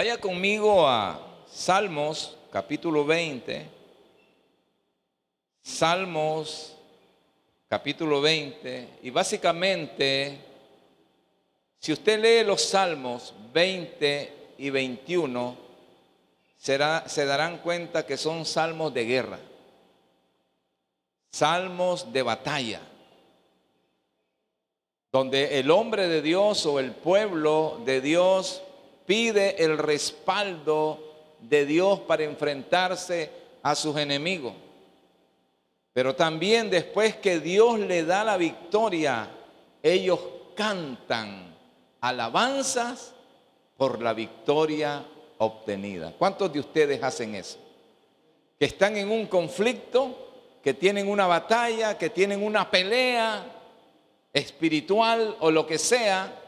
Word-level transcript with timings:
Vaya 0.00 0.16
conmigo 0.16 0.88
a 0.88 1.20
Salmos 1.46 2.34
capítulo 2.50 3.04
20. 3.04 3.66
Salmos 5.60 6.74
capítulo 7.68 8.22
20. 8.22 9.00
Y 9.02 9.10
básicamente, 9.10 10.38
si 11.78 11.92
usted 11.92 12.18
lee 12.18 12.46
los 12.46 12.62
Salmos 12.62 13.34
20 13.52 14.54
y 14.56 14.70
21, 14.70 15.56
será, 16.56 17.06
se 17.06 17.26
darán 17.26 17.58
cuenta 17.58 18.06
que 18.06 18.16
son 18.16 18.46
salmos 18.46 18.94
de 18.94 19.04
guerra, 19.04 19.38
salmos 21.30 22.10
de 22.10 22.22
batalla 22.22 22.80
donde 25.12 25.58
el 25.58 25.70
hombre 25.70 26.08
de 26.08 26.22
Dios 26.22 26.64
o 26.64 26.78
el 26.78 26.92
pueblo 26.92 27.82
de 27.84 28.00
Dios 28.00 28.62
pide 29.10 29.60
el 29.64 29.76
respaldo 29.76 31.00
de 31.40 31.66
Dios 31.66 31.98
para 31.98 32.22
enfrentarse 32.22 33.28
a 33.60 33.74
sus 33.74 33.96
enemigos. 33.96 34.52
Pero 35.92 36.14
también 36.14 36.70
después 36.70 37.16
que 37.16 37.40
Dios 37.40 37.80
le 37.80 38.04
da 38.04 38.22
la 38.22 38.36
victoria, 38.36 39.28
ellos 39.82 40.20
cantan 40.54 41.56
alabanzas 42.00 43.12
por 43.76 44.00
la 44.00 44.12
victoria 44.12 45.04
obtenida. 45.38 46.14
¿Cuántos 46.16 46.52
de 46.52 46.60
ustedes 46.60 47.02
hacen 47.02 47.34
eso? 47.34 47.58
Que 48.60 48.66
están 48.66 48.96
en 48.96 49.10
un 49.10 49.26
conflicto, 49.26 50.60
que 50.62 50.72
tienen 50.72 51.08
una 51.08 51.26
batalla, 51.26 51.98
que 51.98 52.10
tienen 52.10 52.44
una 52.44 52.70
pelea, 52.70 53.44
espiritual 54.32 55.36
o 55.40 55.50
lo 55.50 55.66
que 55.66 55.78
sea, 55.78 56.39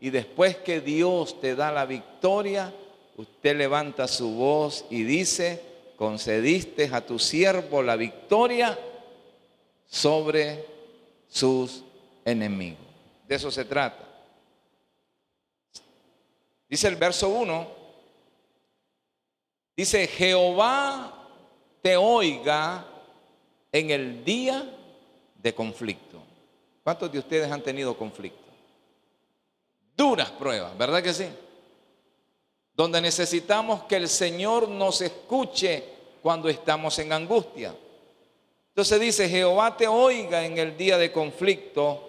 y 0.00 0.10
después 0.10 0.56
que 0.56 0.80
Dios 0.80 1.40
te 1.40 1.56
da 1.56 1.72
la 1.72 1.86
victoria, 1.86 2.72
usted 3.16 3.56
levanta 3.56 4.06
su 4.06 4.30
voz 4.32 4.84
y 4.90 5.02
dice, 5.02 5.62
concediste 5.96 6.88
a 6.92 7.04
tu 7.04 7.18
siervo 7.18 7.82
la 7.82 7.96
victoria 7.96 8.78
sobre 9.88 10.64
sus 11.28 11.84
enemigos. 12.24 12.86
De 13.26 13.34
eso 13.34 13.50
se 13.50 13.64
trata. 13.64 14.06
Dice 16.68 16.86
el 16.86 16.96
verso 16.96 17.28
1, 17.30 17.68
dice, 19.76 20.06
Jehová 20.06 21.28
te 21.82 21.96
oiga 21.96 22.86
en 23.72 23.90
el 23.90 24.24
día 24.24 24.64
de 25.42 25.54
conflicto. 25.54 26.22
¿Cuántos 26.84 27.10
de 27.10 27.18
ustedes 27.18 27.50
han 27.50 27.62
tenido 27.62 27.96
conflicto? 27.96 28.47
Duras 29.98 30.30
pruebas, 30.30 30.78
¿verdad 30.78 31.02
que 31.02 31.12
sí? 31.12 31.26
Donde 32.72 33.00
necesitamos 33.00 33.82
que 33.82 33.96
el 33.96 34.08
Señor 34.08 34.68
nos 34.68 35.00
escuche 35.00 35.82
cuando 36.22 36.48
estamos 36.48 36.96
en 37.00 37.12
angustia. 37.12 37.74
Entonces 38.68 39.00
dice, 39.00 39.28
Jehová 39.28 39.76
te 39.76 39.88
oiga 39.88 40.46
en 40.46 40.56
el 40.56 40.76
día 40.76 40.96
de 40.96 41.10
conflicto, 41.10 42.04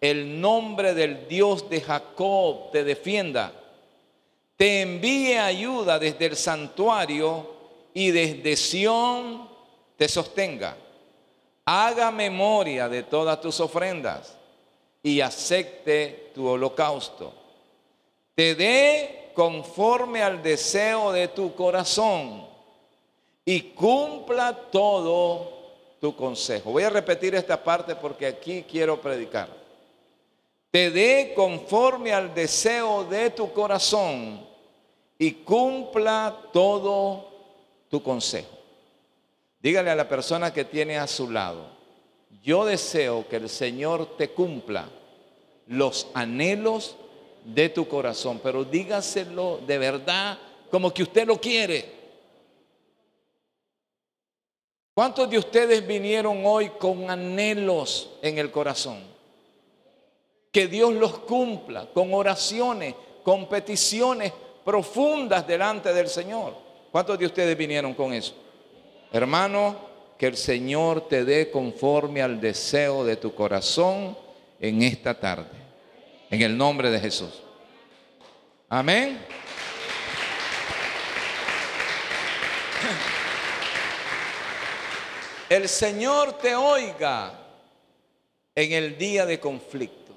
el 0.00 0.40
nombre 0.40 0.94
del 0.94 1.28
Dios 1.28 1.70
de 1.70 1.80
Jacob 1.80 2.72
te 2.72 2.82
defienda, 2.82 3.52
te 4.56 4.82
envíe 4.82 5.38
ayuda 5.38 6.00
desde 6.00 6.26
el 6.26 6.36
santuario 6.36 7.54
y 7.94 8.10
desde 8.10 8.56
Sión 8.56 9.48
te 9.96 10.08
sostenga 10.08 10.76
haga 11.70 12.10
memoria 12.10 12.88
de 12.88 13.02
todas 13.02 13.38
tus 13.42 13.60
ofrendas 13.60 14.37
y 15.02 15.20
acepte 15.20 16.30
tu 16.34 16.46
holocausto. 16.46 17.32
Te 18.34 18.54
dé 18.54 19.30
conforme 19.34 20.22
al 20.22 20.42
deseo 20.42 21.12
de 21.12 21.28
tu 21.28 21.54
corazón 21.54 22.46
y 23.44 23.60
cumpla 23.72 24.52
todo 24.70 25.58
tu 26.00 26.14
consejo. 26.14 26.72
Voy 26.72 26.82
a 26.82 26.90
repetir 26.90 27.34
esta 27.34 27.62
parte 27.62 27.96
porque 27.96 28.26
aquí 28.26 28.64
quiero 28.68 29.00
predicar. 29.00 29.48
Te 30.70 30.90
dé 30.90 31.32
conforme 31.34 32.12
al 32.12 32.34
deseo 32.34 33.04
de 33.04 33.30
tu 33.30 33.52
corazón 33.52 34.46
y 35.18 35.32
cumpla 35.32 36.36
todo 36.52 37.28
tu 37.88 38.02
consejo. 38.02 38.56
Dígale 39.60 39.90
a 39.90 39.96
la 39.96 40.08
persona 40.08 40.52
que 40.52 40.64
tiene 40.64 40.98
a 40.98 41.06
su 41.06 41.30
lado, 41.30 41.66
yo 42.42 42.64
deseo 42.64 43.28
que 43.28 43.36
el 43.36 43.48
Señor 43.48 44.16
te 44.16 44.30
cumpla 44.30 44.88
los 45.66 46.08
anhelos 46.14 46.96
de 47.44 47.68
tu 47.68 47.88
corazón, 47.88 48.40
pero 48.42 48.64
dígaselo 48.64 49.60
de 49.66 49.78
verdad 49.78 50.38
como 50.70 50.92
que 50.92 51.02
usted 51.02 51.26
lo 51.26 51.40
quiere. 51.40 51.98
¿Cuántos 54.94 55.30
de 55.30 55.38
ustedes 55.38 55.86
vinieron 55.86 56.44
hoy 56.44 56.70
con 56.70 57.08
anhelos 57.08 58.10
en 58.20 58.38
el 58.38 58.50
corazón? 58.50 58.98
Que 60.50 60.66
Dios 60.66 60.92
los 60.92 61.20
cumpla 61.20 61.86
con 61.94 62.12
oraciones, 62.12 62.94
con 63.22 63.48
peticiones 63.48 64.32
profundas 64.64 65.46
delante 65.46 65.92
del 65.92 66.08
Señor. 66.08 66.54
¿Cuántos 66.90 67.18
de 67.18 67.26
ustedes 67.26 67.56
vinieron 67.56 67.94
con 67.94 68.12
eso? 68.12 68.34
Hermano, 69.12 69.87
que 70.18 70.26
el 70.26 70.36
Señor 70.36 71.08
te 71.08 71.24
dé 71.24 71.50
conforme 71.50 72.20
al 72.20 72.40
deseo 72.40 73.04
de 73.04 73.16
tu 73.16 73.34
corazón 73.34 74.18
en 74.58 74.82
esta 74.82 75.18
tarde. 75.18 75.56
En 76.28 76.42
el 76.42 76.56
nombre 76.56 76.90
de 76.90 76.98
Jesús. 76.98 77.40
Amén. 78.68 79.18
El 85.48 85.68
Señor 85.68 86.34
te 86.34 86.54
oiga 86.54 87.32
en 88.54 88.72
el 88.72 88.98
día 88.98 89.24
de 89.24 89.38
conflicto. 89.38 90.14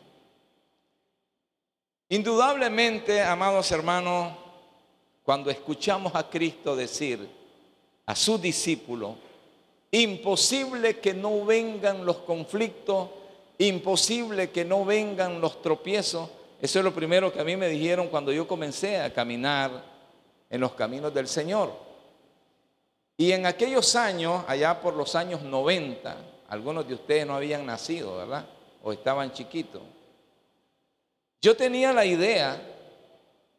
Indudablemente, 2.10 3.22
amados 3.22 3.72
hermanos, 3.72 4.34
cuando 5.24 5.50
escuchamos 5.52 6.14
a 6.16 6.28
Cristo 6.30 6.76
decir, 6.76 7.30
a 8.06 8.16
sus 8.16 8.42
discípulos, 8.42 9.16
imposible 9.92 11.00
que 11.00 11.14
no 11.14 11.46
vengan 11.46 12.06
los 12.06 12.18
conflictos, 12.18 13.10
imposible 13.58 14.50
que 14.50 14.64
no 14.64 14.86
vengan 14.86 15.42
los 15.42 15.62
tropiezos. 15.62 16.30
Eso 16.62 16.80
es 16.80 16.86
lo 16.86 16.94
primero 16.94 17.32
que 17.32 17.42
a 17.42 17.44
mí 17.44 17.58
me 17.58 17.68
dijeron 17.68 18.08
cuando 18.08 18.32
yo 18.32 18.48
comencé 18.48 18.98
a 19.00 19.14
caminar 19.14 19.84
en 20.50 20.62
los 20.62 20.74
caminos 20.74 21.14
del 21.14 21.28
Señor. 21.28 21.74
Y 23.18 23.34
en 23.34 23.46
aquellos 23.46 23.96
años, 23.96 24.44
allá 24.48 24.80
por 24.80 24.96
los 24.96 25.16
años 25.16 25.42
90, 25.42 26.18
algunos 26.48 26.88
de 26.88 26.96
ustedes 26.96 27.26
no 27.26 27.36
habían 27.36 27.66
nacido, 27.66 28.18
¿verdad? 28.18 28.46
O 28.82 28.92
estaban 28.92 29.32
chiquitos. 29.32 29.82
Yo 31.42 31.56
tenía 31.56 31.92
la 31.92 32.06
idea 32.06 32.62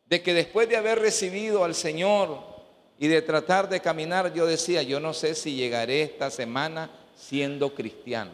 de 0.07 0.23
que 0.23 0.35
después 0.35 0.69
de 0.69 0.77
haber 0.77 0.99
recibido 0.99 1.65
al 1.65 1.75
Señor 1.75 2.52
y 2.99 3.09
de 3.09 3.23
tratar 3.23 3.69
de 3.69 3.81
caminar, 3.81 4.33
yo 4.33 4.47
decía, 4.47 4.83
yo 4.83 5.01
no 5.01 5.13
sé 5.13 5.35
si 5.35 5.55
llegaré 5.55 6.03
esta 6.03 6.31
semana 6.31 6.91
siendo 7.17 7.75
cristiano. 7.75 8.31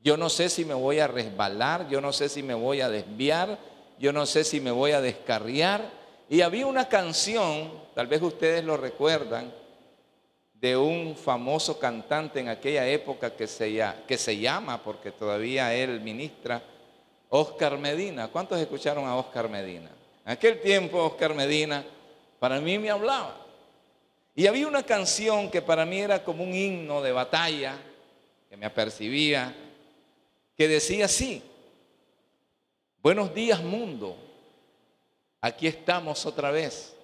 Yo 0.00 0.16
no 0.16 0.28
sé 0.28 0.48
si 0.48 0.64
me 0.64 0.74
voy 0.74 1.00
a 1.00 1.08
resbalar, 1.08 1.88
yo 1.88 2.00
no 2.00 2.12
sé 2.12 2.28
si 2.28 2.42
me 2.42 2.54
voy 2.54 2.80
a 2.80 2.88
desviar, 2.88 3.58
yo 3.98 4.12
no 4.12 4.26
sé 4.26 4.44
si 4.44 4.60
me 4.60 4.70
voy 4.70 4.92
a 4.92 5.00
descarriar. 5.00 5.90
Y 6.28 6.40
había 6.42 6.66
una 6.66 6.88
canción, 6.88 7.72
tal 7.94 8.06
vez 8.06 8.22
ustedes 8.22 8.64
lo 8.64 8.76
recuerdan, 8.76 9.52
de 10.60 10.76
un 10.76 11.16
famoso 11.16 11.78
cantante 11.78 12.40
en 12.40 12.48
aquella 12.48 12.86
época 12.86 13.34
que 13.34 13.46
se, 13.46 14.38
llama, 14.40 14.82
porque 14.82 15.12
todavía 15.12 15.72
él 15.74 16.00
ministra, 16.00 16.62
Oscar 17.28 17.78
Medina. 17.78 18.28
¿Cuántos 18.28 18.58
escucharon 18.58 19.06
a 19.06 19.16
Oscar 19.16 19.48
Medina? 19.48 19.90
En 20.24 20.32
aquel 20.32 20.60
tiempo 20.60 20.98
Oscar 20.98 21.34
Medina 21.34 21.84
para 22.38 22.60
mí 22.60 22.78
me 22.78 22.90
hablaba. 22.90 23.36
Y 24.34 24.46
había 24.46 24.68
una 24.68 24.84
canción 24.84 25.50
que 25.50 25.60
para 25.60 25.84
mí 25.84 25.98
era 25.98 26.22
como 26.22 26.44
un 26.44 26.54
himno 26.54 27.02
de 27.02 27.12
batalla, 27.12 27.76
que 28.48 28.56
me 28.56 28.66
apercibía, 28.66 29.54
que 30.56 30.68
decía 30.68 31.06
así, 31.06 31.42
buenos 33.02 33.34
días 33.34 33.62
mundo, 33.62 34.16
aquí 35.40 35.66
estamos 35.66 36.24
otra 36.24 36.50
vez. 36.50 36.94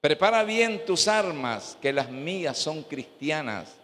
Prepara 0.00 0.42
bien 0.42 0.84
tus 0.84 1.06
armas, 1.06 1.78
que 1.80 1.92
las 1.92 2.10
mías 2.10 2.58
son 2.58 2.82
cristianas 2.82 3.76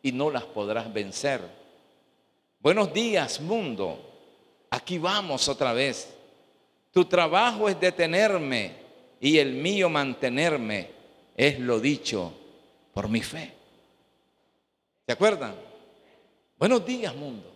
y 0.00 0.12
no 0.12 0.30
las 0.30 0.44
podrás 0.44 0.90
vencer. 0.90 1.42
Buenos 2.60 2.92
días 2.92 3.38
mundo, 3.38 3.98
aquí 4.70 4.96
vamos 4.96 5.46
otra 5.46 5.74
vez. 5.74 6.08
Tu 6.90 7.04
trabajo 7.04 7.68
es 7.68 7.78
detenerme 7.78 8.77
y 9.20 9.38
el 9.38 9.52
mío 9.52 9.88
mantenerme 9.88 10.90
es 11.36 11.58
lo 11.58 11.80
dicho 11.80 12.32
por 12.92 13.08
mi 13.08 13.22
fe. 13.22 13.52
¿Se 15.06 15.12
acuerdan? 15.12 15.54
Buenos 16.58 16.84
días, 16.84 17.14
mundo. 17.14 17.50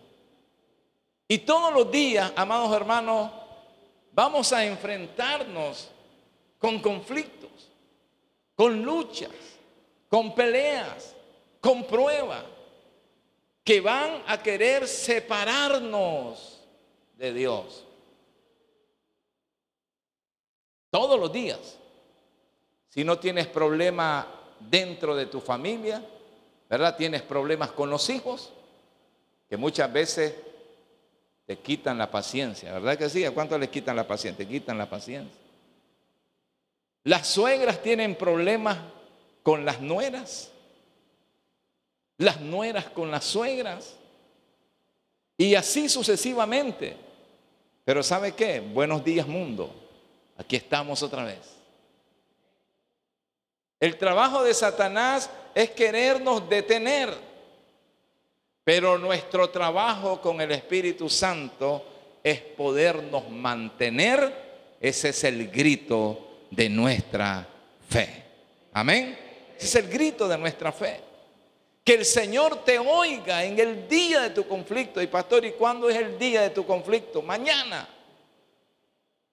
Y 1.27 1.39
todos 1.39 1.73
los 1.73 1.91
días, 1.91 2.31
amados 2.35 2.75
hermanos, 2.75 3.31
vamos 4.13 4.51
a 4.53 4.65
enfrentarnos 4.65 5.89
con 6.57 6.79
conflictos, 6.79 7.71
con 8.55 8.83
luchas, 8.83 9.31
con 10.09 10.33
peleas, 10.35 11.15
con 11.59 11.85
pruebas, 11.85 12.43
que 13.63 13.81
van 13.81 14.21
a 14.27 14.41
querer 14.41 14.87
separarnos 14.87 16.61
de 17.17 17.33
Dios. 17.33 17.85
Todos 20.93 21.19
los 21.19 21.33
días. 21.33 21.79
Si 22.89 23.03
no 23.03 23.17
tienes 23.17 23.47
problema 23.47 24.27
dentro 24.59 25.15
de 25.15 25.25
tu 25.25 25.41
familia, 25.41 26.05
¿verdad? 26.69 26.95
Tienes 26.95 27.23
problemas 27.23 27.71
con 27.71 27.89
los 27.89 28.11
hijos, 28.11 28.53
que 29.49 29.57
muchas 29.57 29.91
veces 29.91 30.35
te 31.47 31.57
quitan 31.57 31.97
la 31.97 32.11
paciencia, 32.11 32.71
¿verdad 32.73 32.95
que 32.95 33.09
sí? 33.09 33.25
¿A 33.25 33.31
cuánto 33.31 33.57
les 33.57 33.69
quitan 33.69 33.95
la 33.95 34.05
paciencia? 34.05 34.45
Te 34.45 34.51
quitan 34.51 34.77
la 34.77 34.87
paciencia. 34.87 35.35
Las 37.05 37.25
suegras 37.25 37.81
tienen 37.81 38.13
problemas 38.13 38.77
con 39.41 39.65
las 39.65 39.81
nueras, 39.81 40.51
las 42.19 42.39
nueras 42.39 42.85
con 42.91 43.09
las 43.09 43.23
suegras, 43.23 43.95
y 45.37 45.55
así 45.55 45.89
sucesivamente. 45.89 46.95
Pero 47.83 48.03
¿sabe 48.03 48.33
qué? 48.33 48.59
Buenos 48.59 49.03
días 49.03 49.25
mundo, 49.25 49.82
aquí 50.43 50.57
estamos 50.57 51.01
otra 51.01 51.23
vez. 51.23 51.39
El 53.79 53.97
trabajo 53.97 54.43
de 54.43 54.53
Satanás 54.53 55.29
es 55.55 55.71
querernos 55.71 56.47
detener, 56.49 57.13
pero 58.63 58.97
nuestro 58.97 59.49
trabajo 59.49 60.21
con 60.21 60.39
el 60.41 60.51
Espíritu 60.51 61.09
Santo 61.09 61.85
es 62.23 62.39
podernos 62.39 63.29
mantener. 63.29 64.77
Ese 64.79 65.09
es 65.09 65.23
el 65.23 65.49
grito 65.49 66.45
de 66.51 66.69
nuestra 66.69 67.47
fe. 67.89 68.23
Amén. 68.73 69.17
Ese 69.57 69.65
es 69.65 69.75
el 69.75 69.89
grito 69.89 70.27
de 70.27 70.37
nuestra 70.37 70.71
fe. 70.71 70.99
Que 71.83 71.95
el 71.95 72.05
Señor 72.05 72.63
te 72.63 72.79
oiga 72.79 73.43
en 73.43 73.59
el 73.59 73.87
día 73.87 74.21
de 74.21 74.29
tu 74.29 74.47
conflicto. 74.47 75.01
Y 75.01 75.07
pastor, 75.07 75.43
¿y 75.45 75.51
cuándo 75.51 75.89
es 75.89 75.97
el 75.97 76.17
día 76.17 76.41
de 76.41 76.49
tu 76.51 76.65
conflicto? 76.65 77.21
Mañana 77.21 77.92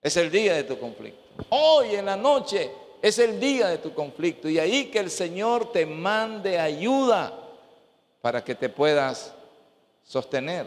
es 0.03 0.17
el 0.17 0.31
día 0.31 0.55
de 0.55 0.65
tu 0.65 0.79
conflicto. 0.79 1.21
Hoy 1.51 1.95
en 1.95 2.07
la 2.07 2.17
noche 2.17 2.71
es 3.03 3.19
el 3.19 3.39
día 3.39 3.69
de 3.69 3.79
tu 3.79 3.95
conflicto. 3.95 4.49
Y 4.49 4.59
ahí 4.59 4.87
que 4.87 4.99
el 4.99 5.11
Señor 5.11 5.73
te 5.73 5.87
mande 5.87 6.59
ayuda 6.59 7.37
para 8.21 8.45
que 8.45 8.55
te 8.55 8.69
puedas 8.69 9.35
sostener. 10.05 10.67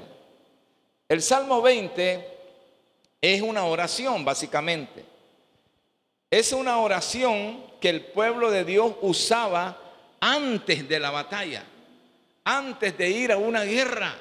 El 1.07 1.21
Salmo 1.21 1.61
20 1.61 2.27
es 3.21 3.41
una 3.41 3.65
oración 3.65 4.25
básicamente. 4.25 5.05
Es 6.29 6.51
una 6.51 6.79
oración 6.79 7.63
que 7.79 7.89
el 7.89 8.05
pueblo 8.05 8.49
de 8.49 8.63
Dios 8.63 8.95
usaba 9.01 9.77
antes 10.19 10.87
de 10.87 10.99
la 10.99 11.11
batalla, 11.11 11.63
antes 12.43 12.97
de 12.97 13.09
ir 13.09 13.31
a 13.31 13.37
una 13.37 13.63
guerra. 13.63 14.15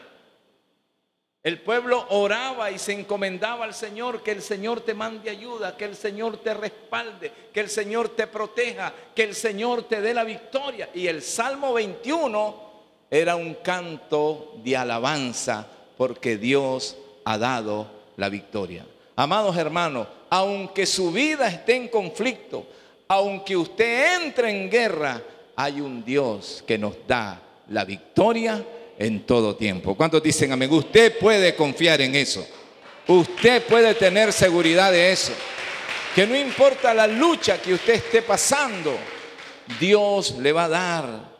El 1.42 1.60
pueblo 1.60 2.06
oraba 2.10 2.70
y 2.70 2.78
se 2.78 2.92
encomendaba 2.92 3.64
al 3.64 3.74
Señor, 3.74 4.22
que 4.22 4.30
el 4.30 4.42
Señor 4.42 4.82
te 4.82 4.94
mande 4.94 5.28
ayuda, 5.28 5.76
que 5.76 5.84
el 5.84 5.96
Señor 5.96 6.36
te 6.36 6.54
respalde, 6.54 7.32
que 7.52 7.58
el 7.58 7.68
Señor 7.68 8.10
te 8.10 8.28
proteja, 8.28 8.92
que 9.12 9.24
el 9.24 9.34
Señor 9.34 9.82
te 9.84 10.00
dé 10.00 10.14
la 10.14 10.22
victoria. 10.22 10.88
Y 10.94 11.08
el 11.08 11.20
Salmo 11.20 11.72
21 11.72 12.54
era 13.10 13.34
un 13.34 13.54
canto 13.54 14.54
de 14.62 14.76
alabanza 14.76 15.66
porque 15.96 16.36
Dios 16.36 16.96
ha 17.24 17.36
dado 17.38 17.88
la 18.16 18.28
victoria. 18.28 18.86
Amados 19.16 19.56
hermanos, 19.56 20.06
aunque 20.30 20.86
su 20.86 21.10
vida 21.10 21.48
esté 21.48 21.74
en 21.74 21.88
conflicto, 21.88 22.66
aunque 23.08 23.56
usted 23.56 24.22
entre 24.22 24.48
en 24.48 24.70
guerra, 24.70 25.20
hay 25.56 25.80
un 25.80 26.04
Dios 26.04 26.62
que 26.64 26.78
nos 26.78 26.94
da 27.06 27.42
la 27.68 27.84
victoria 27.84 28.64
en 28.98 29.24
todo 29.26 29.56
tiempo. 29.56 29.94
¿Cuántos 29.94 30.22
dicen 30.22 30.52
amén? 30.52 30.72
Usted 30.72 31.18
puede 31.18 31.54
confiar 31.54 32.00
en 32.00 32.14
eso. 32.14 32.46
Usted 33.06 33.64
puede 33.64 33.94
tener 33.94 34.32
seguridad 34.32 34.92
de 34.92 35.12
eso. 35.12 35.32
Que 36.14 36.26
no 36.26 36.36
importa 36.36 36.92
la 36.92 37.06
lucha 37.06 37.60
que 37.60 37.74
usted 37.74 37.94
esté 37.94 38.22
pasando, 38.22 38.94
Dios 39.80 40.36
le 40.38 40.52
va 40.52 40.64
a 40.64 40.68
dar 40.68 41.32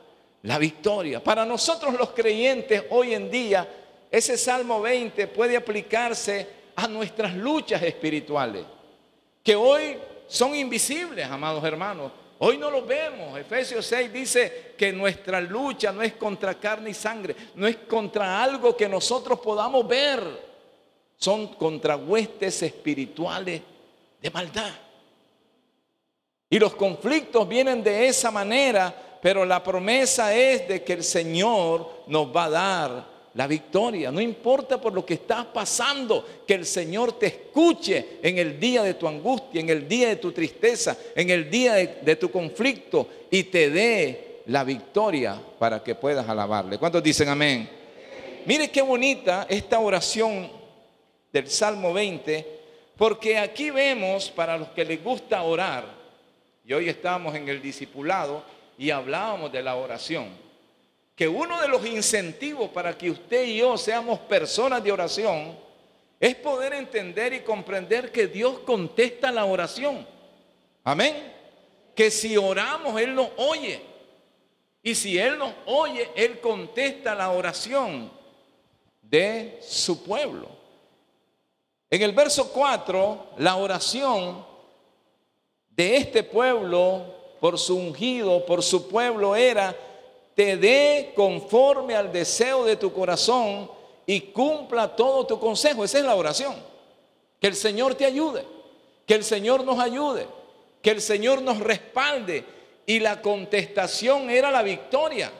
la 0.42 0.58
victoria. 0.58 1.22
Para 1.22 1.44
nosotros 1.44 1.94
los 1.94 2.10
creyentes 2.10 2.84
hoy 2.90 3.14
en 3.14 3.30
día, 3.30 3.68
ese 4.10 4.36
Salmo 4.36 4.80
20 4.80 5.26
puede 5.28 5.56
aplicarse 5.56 6.46
a 6.74 6.88
nuestras 6.88 7.34
luchas 7.34 7.82
espirituales, 7.82 8.64
que 9.42 9.54
hoy 9.54 9.98
son 10.26 10.54
invisibles, 10.54 11.26
amados 11.26 11.62
hermanos. 11.64 12.12
Hoy 12.44 12.58
no 12.58 12.72
lo 12.72 12.84
vemos. 12.84 13.38
Efesios 13.38 13.86
6 13.86 14.12
dice 14.12 14.74
que 14.76 14.92
nuestra 14.92 15.40
lucha 15.40 15.92
no 15.92 16.02
es 16.02 16.14
contra 16.14 16.54
carne 16.54 16.90
y 16.90 16.94
sangre, 16.94 17.36
no 17.54 17.68
es 17.68 17.76
contra 17.76 18.42
algo 18.42 18.76
que 18.76 18.88
nosotros 18.88 19.38
podamos 19.38 19.86
ver. 19.86 20.20
Son 21.16 21.54
contra 21.54 21.94
huestes 21.94 22.60
espirituales 22.64 23.62
de 24.20 24.30
maldad. 24.30 24.72
Y 26.50 26.58
los 26.58 26.74
conflictos 26.74 27.48
vienen 27.48 27.80
de 27.80 28.08
esa 28.08 28.32
manera, 28.32 28.92
pero 29.22 29.44
la 29.44 29.62
promesa 29.62 30.34
es 30.34 30.66
de 30.66 30.82
que 30.82 30.94
el 30.94 31.04
Señor 31.04 32.02
nos 32.08 32.34
va 32.34 32.44
a 32.46 32.50
dar 32.50 33.11
la 33.34 33.46
victoria. 33.46 34.10
No 34.10 34.20
importa 34.20 34.80
por 34.80 34.92
lo 34.92 35.04
que 35.04 35.14
estás 35.14 35.46
pasando, 35.46 36.26
que 36.46 36.54
el 36.54 36.66
Señor 36.66 37.18
te 37.18 37.26
escuche 37.26 38.18
en 38.22 38.38
el 38.38 38.58
día 38.58 38.82
de 38.82 38.94
tu 38.94 39.08
angustia, 39.08 39.60
en 39.60 39.70
el 39.70 39.88
día 39.88 40.08
de 40.08 40.16
tu 40.16 40.32
tristeza, 40.32 40.96
en 41.14 41.30
el 41.30 41.50
día 41.50 41.74
de, 41.74 42.16
tu 42.16 42.30
conflicto 42.30 43.08
y 43.30 43.44
te 43.44 43.70
dé 43.70 44.42
la 44.46 44.64
victoria 44.64 45.40
para 45.58 45.82
que 45.82 45.94
puedas 45.94 46.28
alabarle. 46.28 46.78
¿Cuántos 46.78 47.02
dicen 47.02 47.28
amén? 47.28 47.68
Mire 48.44 48.70
qué 48.70 48.82
bonita 48.82 49.46
esta 49.48 49.78
oración 49.78 50.50
del 51.32 51.48
Salmo 51.48 51.92
20, 51.92 52.60
porque 52.96 53.38
aquí 53.38 53.70
vemos 53.70 54.30
para 54.30 54.58
los 54.58 54.68
que 54.68 54.84
les 54.84 55.02
gusta 55.02 55.42
orar, 55.42 56.02
y 56.64 56.72
hoy 56.72 56.88
estamos 56.88 57.34
en 57.34 57.48
el 57.48 57.62
discipulado 57.62 58.44
y 58.78 58.90
hablábamos 58.90 59.50
de 59.50 59.62
la 59.62 59.74
oración 59.74 60.41
que 61.14 61.28
uno 61.28 61.60
de 61.60 61.68
los 61.68 61.84
incentivos 61.86 62.70
para 62.70 62.96
que 62.96 63.10
usted 63.10 63.44
y 63.44 63.58
yo 63.58 63.76
seamos 63.76 64.18
personas 64.20 64.82
de 64.82 64.92
oración 64.92 65.56
es 66.18 66.34
poder 66.36 66.72
entender 66.74 67.32
y 67.32 67.40
comprender 67.40 68.12
que 68.12 68.28
Dios 68.28 68.60
contesta 68.60 69.30
la 69.30 69.44
oración. 69.44 70.06
Amén. 70.84 71.32
Que 71.94 72.10
si 72.10 72.36
oramos, 72.36 73.00
Él 73.00 73.14
nos 73.14 73.28
oye. 73.36 73.82
Y 74.82 74.94
si 74.94 75.18
Él 75.18 75.38
nos 75.38 75.52
oye, 75.66 76.10
Él 76.14 76.40
contesta 76.40 77.14
la 77.14 77.30
oración 77.30 78.10
de 79.02 79.58
su 79.60 80.02
pueblo. 80.02 80.48
En 81.90 82.02
el 82.02 82.12
verso 82.12 82.52
4, 82.52 83.32
la 83.38 83.56
oración 83.56 84.46
de 85.68 85.96
este 85.96 86.22
pueblo 86.22 87.36
por 87.40 87.58
su 87.58 87.76
ungido, 87.76 88.46
por 88.46 88.62
su 88.62 88.88
pueblo 88.88 89.36
era 89.36 89.76
te 90.34 90.56
dé 90.56 91.12
conforme 91.14 91.94
al 91.94 92.12
deseo 92.12 92.64
de 92.64 92.76
tu 92.76 92.92
corazón 92.92 93.70
y 94.06 94.20
cumpla 94.20 94.94
todo 94.94 95.26
tu 95.26 95.38
consejo. 95.38 95.84
Esa 95.84 95.98
es 95.98 96.04
la 96.04 96.14
oración. 96.14 96.54
Que 97.38 97.48
el 97.48 97.54
Señor 97.54 97.94
te 97.94 98.04
ayude, 98.04 98.44
que 99.06 99.14
el 99.14 99.24
Señor 99.24 99.64
nos 99.64 99.78
ayude, 99.78 100.26
que 100.80 100.90
el 100.90 101.00
Señor 101.00 101.42
nos 101.42 101.58
respalde. 101.58 102.44
Y 102.86 102.98
la 102.98 103.20
contestación 103.22 104.30
era 104.30 104.50
la 104.50 104.62
victoria. 104.62 105.30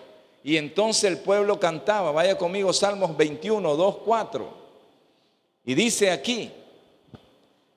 Y 0.44 0.56
entonces 0.56 1.04
el 1.04 1.18
pueblo 1.18 1.58
cantaba, 1.58 2.12
vaya 2.12 2.36
conmigo 2.36 2.72
Salmos 2.72 3.16
21, 3.16 3.76
2, 3.76 3.96
4. 4.04 4.62
Y 5.64 5.74
dice 5.74 6.10
aquí, 6.10 6.50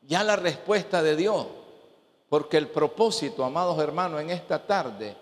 ya 0.01 0.23
la 0.23 0.35
respuesta 0.35 1.01
de 1.01 1.15
Dios, 1.15 1.47
porque 2.29 2.57
el 2.57 2.67
propósito, 2.67 3.43
amados 3.43 3.79
hermanos, 3.79 4.21
en 4.21 4.31
esta 4.31 4.65
tarde 4.65 5.15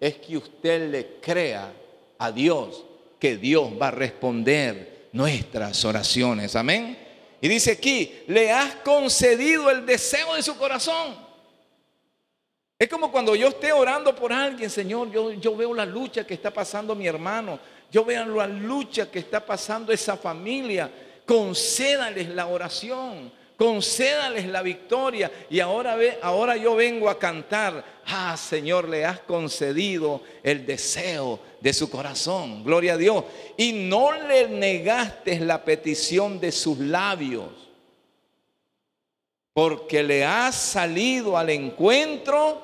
es 0.00 0.16
que 0.16 0.38
usted 0.38 0.90
le 0.90 1.20
crea 1.20 1.72
a 2.18 2.32
Dios 2.32 2.84
que 3.18 3.36
Dios 3.36 3.70
va 3.80 3.88
a 3.88 3.92
responder 3.92 5.08
nuestras 5.12 5.84
oraciones. 5.84 6.56
Amén. 6.56 6.96
Y 7.40 7.48
dice 7.48 7.72
aquí, 7.72 8.22
le 8.26 8.50
has 8.50 8.76
concedido 8.76 9.70
el 9.70 9.84
deseo 9.84 10.34
de 10.34 10.42
su 10.42 10.56
corazón. 10.56 11.14
Es 12.78 12.88
como 12.88 13.12
cuando 13.12 13.36
yo 13.36 13.48
esté 13.48 13.72
orando 13.72 14.16
por 14.16 14.32
alguien, 14.32 14.70
Señor, 14.70 15.10
yo, 15.12 15.32
yo 15.32 15.54
veo 15.54 15.74
la 15.74 15.84
lucha 15.84 16.26
que 16.26 16.32
está 16.32 16.50
pasando 16.50 16.94
mi 16.94 17.06
hermano, 17.06 17.60
yo 17.92 18.04
veo 18.06 18.24
la 18.24 18.46
lucha 18.46 19.10
que 19.10 19.18
está 19.18 19.44
pasando 19.44 19.92
esa 19.92 20.16
familia, 20.16 20.90
concédales 21.26 22.28
la 22.30 22.46
oración 22.46 23.30
concédales 23.60 24.46
la 24.46 24.62
victoria. 24.62 25.30
Y 25.50 25.60
ahora, 25.60 25.94
ve, 25.94 26.18
ahora 26.22 26.56
yo 26.56 26.74
vengo 26.76 27.10
a 27.10 27.18
cantar, 27.18 27.84
ah 28.06 28.34
Señor, 28.34 28.88
le 28.88 29.04
has 29.04 29.20
concedido 29.20 30.22
el 30.42 30.64
deseo 30.64 31.38
de 31.60 31.74
su 31.74 31.90
corazón, 31.90 32.64
gloria 32.64 32.94
a 32.94 32.96
Dios. 32.96 33.22
Y 33.58 33.72
no 33.72 34.12
le 34.12 34.48
negaste 34.48 35.38
la 35.40 35.62
petición 35.62 36.40
de 36.40 36.52
sus 36.52 36.78
labios. 36.78 37.50
porque 39.52 40.02
le 40.02 40.24
has 40.24 40.54
salido 40.54 41.36
al 41.36 41.50
encuentro 41.50 42.62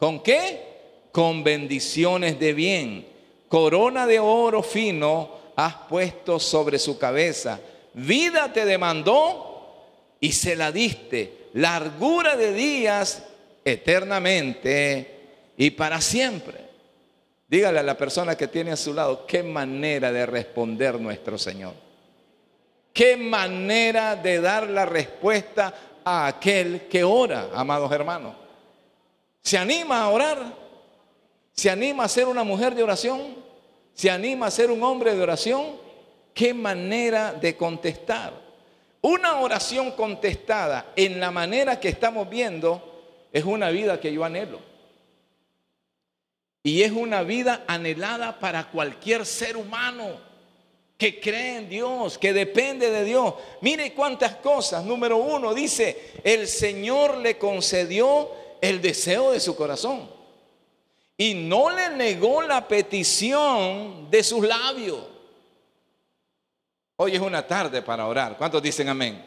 con 0.00 0.20
qué? 0.20 1.06
Con 1.12 1.44
bendiciones 1.44 2.40
de 2.40 2.52
bien. 2.52 3.06
Corona 3.46 4.04
de 4.04 4.18
oro 4.18 4.64
fino 4.64 5.30
has 5.54 5.74
puesto 5.88 6.40
sobre 6.40 6.80
su 6.80 6.98
cabeza. 6.98 7.60
Vida 7.92 8.52
te 8.52 8.64
demandó 8.64 9.53
y 10.24 10.32
se 10.32 10.56
la 10.56 10.72
diste. 10.72 11.50
Largura 11.52 12.34
de 12.34 12.54
días 12.54 13.24
eternamente 13.62 15.52
y 15.54 15.72
para 15.72 16.00
siempre. 16.00 16.64
Dígale 17.46 17.80
a 17.80 17.82
la 17.82 17.98
persona 17.98 18.34
que 18.34 18.48
tiene 18.48 18.72
a 18.72 18.76
su 18.76 18.94
lado 18.94 19.26
qué 19.26 19.42
manera 19.42 20.10
de 20.12 20.24
responder 20.24 20.98
nuestro 20.98 21.36
Señor. 21.36 21.74
Qué 22.90 23.18
manera 23.18 24.16
de 24.16 24.40
dar 24.40 24.70
la 24.70 24.86
respuesta 24.86 25.74
a 26.02 26.26
aquel 26.26 26.88
que 26.88 27.04
ora, 27.04 27.50
amados 27.52 27.92
hermanos. 27.92 28.34
¿Se 29.42 29.58
anima 29.58 30.04
a 30.04 30.08
orar? 30.08 30.38
¿Se 31.52 31.68
anima 31.68 32.04
a 32.04 32.08
ser 32.08 32.28
una 32.28 32.44
mujer 32.44 32.74
de 32.74 32.82
oración? 32.82 33.20
¿Se 33.92 34.10
anima 34.10 34.46
a 34.46 34.50
ser 34.50 34.70
un 34.70 34.82
hombre 34.84 35.14
de 35.14 35.22
oración? 35.22 35.76
¿Qué 36.32 36.54
manera 36.54 37.34
de 37.34 37.58
contestar? 37.58 38.43
Una 39.04 39.38
oración 39.38 39.90
contestada 39.90 40.94
en 40.96 41.20
la 41.20 41.30
manera 41.30 41.78
que 41.78 41.90
estamos 41.90 42.26
viendo 42.30 43.28
es 43.30 43.44
una 43.44 43.68
vida 43.68 44.00
que 44.00 44.10
yo 44.10 44.24
anhelo. 44.24 44.60
Y 46.62 46.80
es 46.80 46.90
una 46.90 47.22
vida 47.22 47.64
anhelada 47.66 48.40
para 48.40 48.70
cualquier 48.70 49.26
ser 49.26 49.58
humano 49.58 50.18
que 50.96 51.20
cree 51.20 51.58
en 51.58 51.68
Dios, 51.68 52.16
que 52.16 52.32
depende 52.32 52.90
de 52.90 53.04
Dios. 53.04 53.34
Mire 53.60 53.92
cuántas 53.92 54.36
cosas. 54.36 54.82
Número 54.82 55.18
uno, 55.18 55.52
dice, 55.52 56.12
el 56.24 56.48
Señor 56.48 57.18
le 57.18 57.36
concedió 57.36 58.30
el 58.62 58.80
deseo 58.80 59.32
de 59.32 59.40
su 59.40 59.54
corazón. 59.54 60.08
Y 61.18 61.34
no 61.34 61.68
le 61.68 61.90
negó 61.90 62.40
la 62.40 62.66
petición 62.66 64.10
de 64.10 64.22
sus 64.24 64.46
labios. 64.46 65.13
Hoy 66.96 67.14
es 67.16 67.20
una 67.20 67.46
tarde 67.46 67.82
para 67.82 68.06
orar. 68.06 68.36
¿Cuántos 68.36 68.62
dicen 68.62 68.88
amén? 68.88 69.24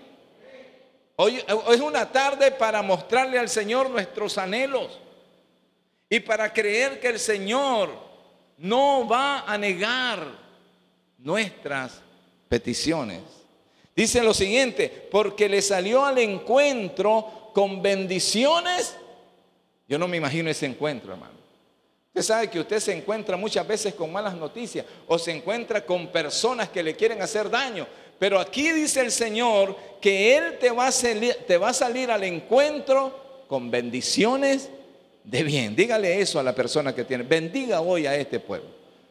Hoy 1.17 1.43
es 1.71 1.81
una 1.81 2.09
tarde 2.09 2.51
para 2.51 2.81
mostrarle 2.81 3.39
al 3.39 3.49
Señor 3.49 3.89
nuestros 3.89 4.37
anhelos 4.37 4.99
y 6.09 6.19
para 6.19 6.53
creer 6.53 6.99
que 6.99 7.07
el 7.09 7.19
Señor 7.19 7.89
no 8.57 9.07
va 9.07 9.41
a 9.41 9.57
negar 9.57 10.25
nuestras 11.17 12.01
peticiones. 12.47 13.21
Dice 13.95 14.21
lo 14.21 14.33
siguiente, 14.33 15.07
porque 15.11 15.49
le 15.49 15.61
salió 15.61 16.05
al 16.05 16.19
encuentro 16.19 17.51
con 17.53 17.81
bendiciones. 17.81 18.95
Yo 19.89 19.97
no 19.97 20.07
me 20.07 20.17
imagino 20.17 20.49
ese 20.49 20.67
encuentro, 20.67 21.13
hermano. 21.13 21.33
Usted 22.17 22.33
sabe 22.33 22.49
que 22.49 22.59
usted 22.59 22.79
se 22.79 22.97
encuentra 22.97 23.37
muchas 23.37 23.67
veces 23.67 23.93
con 23.93 24.11
malas 24.11 24.33
noticias 24.33 24.83
o 25.05 25.19
se 25.19 25.29
encuentra 25.29 25.85
con 25.85 26.07
personas 26.07 26.67
que 26.67 26.81
le 26.81 26.95
quieren 26.95 27.21
hacer 27.21 27.47
daño. 27.47 27.85
Pero 28.17 28.39
aquí 28.39 28.71
dice 28.71 29.01
el 29.01 29.11
Señor 29.11 29.77
que 30.01 30.35
Él 30.35 30.57
te 30.59 30.71
va 30.71 30.87
a 30.87 30.91
salir, 30.91 31.35
te 31.45 31.59
va 31.59 31.69
a 31.69 31.73
salir 31.73 32.09
al 32.09 32.23
encuentro 32.23 33.43
con 33.47 33.69
bendiciones 33.69 34.67
de 35.23 35.43
bien. 35.43 35.75
Dígale 35.75 36.19
eso 36.19 36.39
a 36.39 36.43
la 36.43 36.55
persona 36.55 36.95
que 36.95 37.03
tiene. 37.03 37.23
Bendiga 37.23 37.81
hoy 37.81 38.07
a 38.07 38.15
este 38.15 38.39
pueblo. 38.39 38.69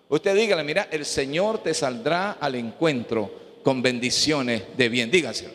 Usted 0.08 0.34
dígale, 0.34 0.64
mira, 0.64 0.88
el 0.90 1.04
Señor 1.04 1.62
te 1.62 1.74
saldrá 1.74 2.32
al 2.40 2.56
encuentro 2.56 3.60
con 3.62 3.82
bendiciones 3.82 4.64
de 4.76 4.88
bien. 4.88 5.12
Dígaselo. 5.12 5.54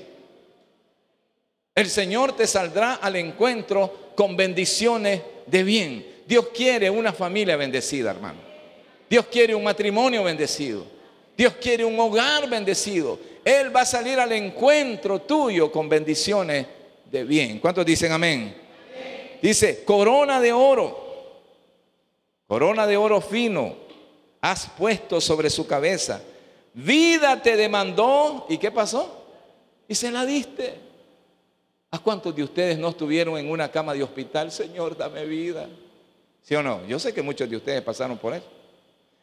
El 1.76 1.90
Señor 1.90 2.34
te 2.34 2.48
saldrá 2.48 2.94
al 2.94 3.18
encuentro 3.18 4.14
con 4.16 4.38
bendiciones 4.38 5.22
de 5.48 5.64
bien. 5.64 6.11
Dios 6.32 6.48
quiere 6.54 6.90
una 6.90 7.12
familia 7.12 7.58
bendecida, 7.58 8.10
hermano. 8.10 8.40
Dios 9.10 9.26
quiere 9.26 9.54
un 9.54 9.66
matrimonio 9.66 10.24
bendecido. 10.24 10.86
Dios 11.36 11.56
quiere 11.56 11.84
un 11.84 12.00
hogar 12.00 12.50
bendecido. 12.50 13.20
Él 13.44 13.76
va 13.76 13.82
a 13.82 13.86
salir 13.86 14.18
al 14.18 14.32
encuentro 14.32 15.20
tuyo 15.24 15.70
con 15.70 15.90
bendiciones 15.90 16.68
de 17.12 17.26
bien. 17.26 17.60
¿Cuántos 17.60 17.86
dicen 17.86 18.14
amén? 18.14 18.56
Dice, 19.42 19.84
corona 19.84 20.40
de 20.40 20.54
oro. 20.54 21.42
Corona 22.48 22.88
de 22.88 22.96
oro 22.96 23.20
fino 23.20 23.76
has 24.40 24.68
puesto 24.68 25.20
sobre 25.20 25.50
su 25.50 25.68
cabeza. 25.68 26.22
Vida 26.74 27.42
te 27.42 27.58
demandó. 27.58 28.46
¿Y 28.48 28.58
qué 28.58 28.72
pasó? 28.72 29.26
Y 29.86 29.96
se 29.96 30.10
la 30.10 30.26
diste. 30.26 30.76
¿A 31.92 32.00
cuántos 32.00 32.34
de 32.34 32.44
ustedes 32.44 32.78
no 32.78 32.88
estuvieron 32.88 33.38
en 33.38 33.52
una 33.52 33.70
cama 33.70 33.94
de 33.94 34.02
hospital? 34.02 34.50
Señor, 34.50 34.96
dame 34.96 35.26
vida. 35.26 35.68
¿Sí 36.42 36.56
o 36.56 36.64
no? 36.64 36.86
Yo 36.88 37.00
sé 37.00 37.14
que 37.14 37.22
muchos 37.22 37.50
de 37.50 37.58
ustedes 37.58 37.82
pasaron 37.82 38.18
por 38.18 38.34
eso. 38.34 38.48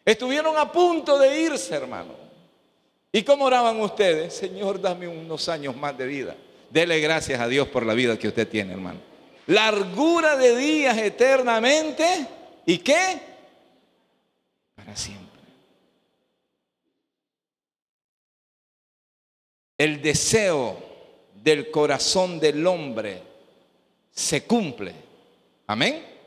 Estuvieron 0.04 0.56
a 0.56 0.70
punto 0.70 1.18
de 1.18 1.40
irse, 1.40 1.74
hermano. 1.74 2.14
¿Y 3.12 3.22
cómo 3.22 3.44
oraban 3.44 3.80
ustedes? 3.80 4.34
Señor, 4.34 4.80
dame 4.80 5.08
unos 5.08 5.48
años 5.48 5.76
más 5.76 5.96
de 5.96 6.06
vida. 6.06 6.36
Dele 6.70 7.00
gracias 7.00 7.40
a 7.40 7.48
Dios 7.48 7.68
por 7.68 7.84
la 7.84 7.94
vida 7.94 8.18
que 8.18 8.28
usted 8.28 8.46
tiene, 8.46 8.72
hermano. 8.72 9.00
Largura 9.46 10.36
de 10.36 10.56
días 10.56 10.96
eternamente. 10.98 12.26
¿Y 12.66 12.78
qué? 12.78 13.28
siempre. 14.94 15.26
El 19.76 20.02
deseo 20.02 20.78
del 21.34 21.70
corazón 21.70 22.40
del 22.40 22.66
hombre 22.66 23.22
se 24.10 24.44
cumple. 24.44 24.94
Amén. 25.66 26.17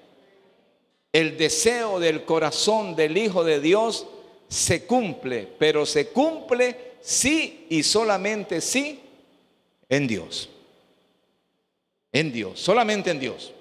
El 1.12 1.38
deseo 1.38 2.00
del 2.00 2.24
corazón 2.24 2.96
del 2.96 3.18
Hijo 3.18 3.44
de 3.44 3.60
Dios 3.60 4.08
se 4.48 4.86
cumple, 4.86 5.48
pero 5.58 5.86
se 5.86 6.10
cumple 6.10 6.94
sí 7.01 7.65
y 7.70 7.84
solamente 7.84 8.62
sí 8.62 9.00
en 9.89 10.08
Dios. 10.08 10.50
En 12.13 12.32
Dios, 12.32 12.60
solamente 12.60 13.12
en 13.12 13.20
Dios. 13.20 13.53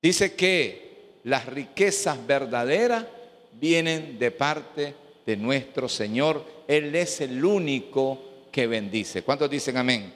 Dice 0.00 0.34
que 0.34 1.20
las 1.24 1.46
riquezas 1.46 2.24
verdaderas 2.26 3.04
vienen 3.52 4.18
de 4.18 4.30
parte 4.30 4.94
de 5.26 5.36
nuestro 5.36 5.88
Señor. 5.88 6.44
Él 6.68 6.94
es 6.94 7.20
el 7.20 7.44
único 7.44 8.48
que 8.52 8.66
bendice. 8.66 9.22
¿Cuántos 9.22 9.50
dicen 9.50 9.76
amén? 9.76 10.14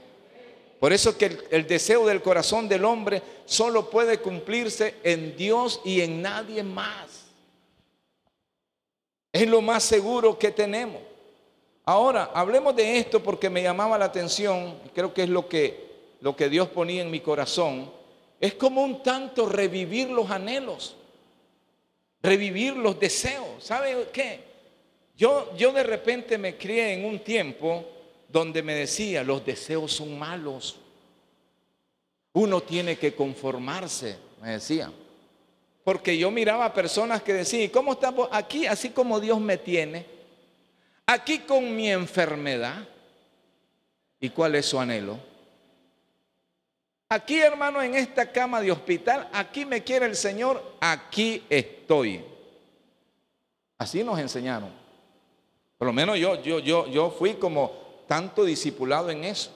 Por 0.83 0.93
eso 0.93 1.17
que 1.17 1.39
el, 1.53 1.69
deseo 1.69 2.05
del 2.05 2.21
corazón 2.21 2.69
del 2.69 2.85
hombre 2.85 3.23
solo 3.45 3.89
puede 3.89 4.19
cumplirse 4.19 4.97
en 5.05 5.37
Dios 5.37 5.81
y 5.85 6.01
en 6.01 6.21
nadie 6.21 6.65
más. 6.65 7.27
Es 9.33 9.47
lo 9.47 9.63
más 9.63 9.85
seguro 9.85 10.37
que 10.37 10.51
tenemos. 10.51 11.01
Ahora, 11.85 12.33
hablemos 12.35 12.75
de 12.75 12.99
esto 12.99 13.23
porque 13.23 13.49
me 13.49 13.63
llamaba 13.63 13.97
la 13.97 14.07
atención, 14.07 14.77
creo 14.93 15.15
que 15.15 15.23
es 15.23 15.29
lo 15.29 15.49
que, 15.49 16.17
lo 16.21 16.35
que 16.35 16.49
Dios 16.49 16.67
ponía 16.71 17.03
en 17.03 17.13
mi 17.13 17.21
corazón. 17.21 17.89
Es 18.41 18.55
como 18.55 18.83
un 18.83 19.05
tanto 19.05 19.49
revivir 19.49 20.11
los 20.11 20.33
anhelos 20.33 20.97
revivir 22.21 22.77
los 22.77 22.99
deseos. 22.99 23.47
¿Sabe 23.61 24.09
qué? 24.13 24.41
Yo, 25.17 25.55
yo 25.57 25.71
de 25.71 25.85
repente 25.85 26.39
me 26.39 26.57
crié 26.57 26.95
en 26.95 27.05
un 27.05 27.21
tiempo 27.21 27.85
donde 28.33 28.63
me 28.63 28.75
decía, 28.75 29.23
los 29.23 29.45
deseos 29.45 29.93
son 29.93 30.19
malos. 30.19 30.81
Uno 32.33 32.63
tiene 32.63 32.97
que 32.97 33.15
conformarse, 33.15 34.17
me 34.41 34.53
decía. 34.53 34.91
Porque 35.85 36.17
yo 36.17 36.31
miraba 36.31 36.73
personas 36.73 37.23
que 37.23 37.35
decían, 37.35 37.69
¿cómo 37.71 37.93
estamos 37.93 38.29
aquí? 38.33 38.67
Así 38.67 38.91
como 38.91 39.21
Dios 39.21 39.39
me 39.39 39.59
tiene, 39.59 40.07
aquí 41.07 41.41
con 41.41 41.77
mi 41.77 41.91
enfermedad. 41.91 42.89
¿Y 44.19 44.31
cuál 44.31 44.55
es 44.55 44.67
su 44.67 44.79
anhelo? 44.79 45.19
Aquí, 47.09 47.41
hermano, 47.41 47.83
en 47.83 47.95
esta 47.95 48.33
cama 48.33 48.63
de 48.63 48.73
hospital, 48.73 49.29
aquí 49.33 49.67
me 49.67 49.83
quiere 49.83 50.07
el 50.07 50.17
Señor, 50.17 50.77
aquí 50.81 51.45
estoy. 51.51 52.25
Así 53.77 54.03
nos 54.03 54.19
enseñaron. 54.19 54.71
Por 55.77 55.87
lo 55.87 55.93
menos 55.93 56.17
yo, 56.17 56.41
yo, 56.41 56.61
yo, 56.61 56.87
yo 56.87 57.11
fui 57.11 57.35
como 57.35 57.82
tanto 58.07 58.45
discipulado 58.45 59.11
en 59.11 59.25
eso. 59.25 59.51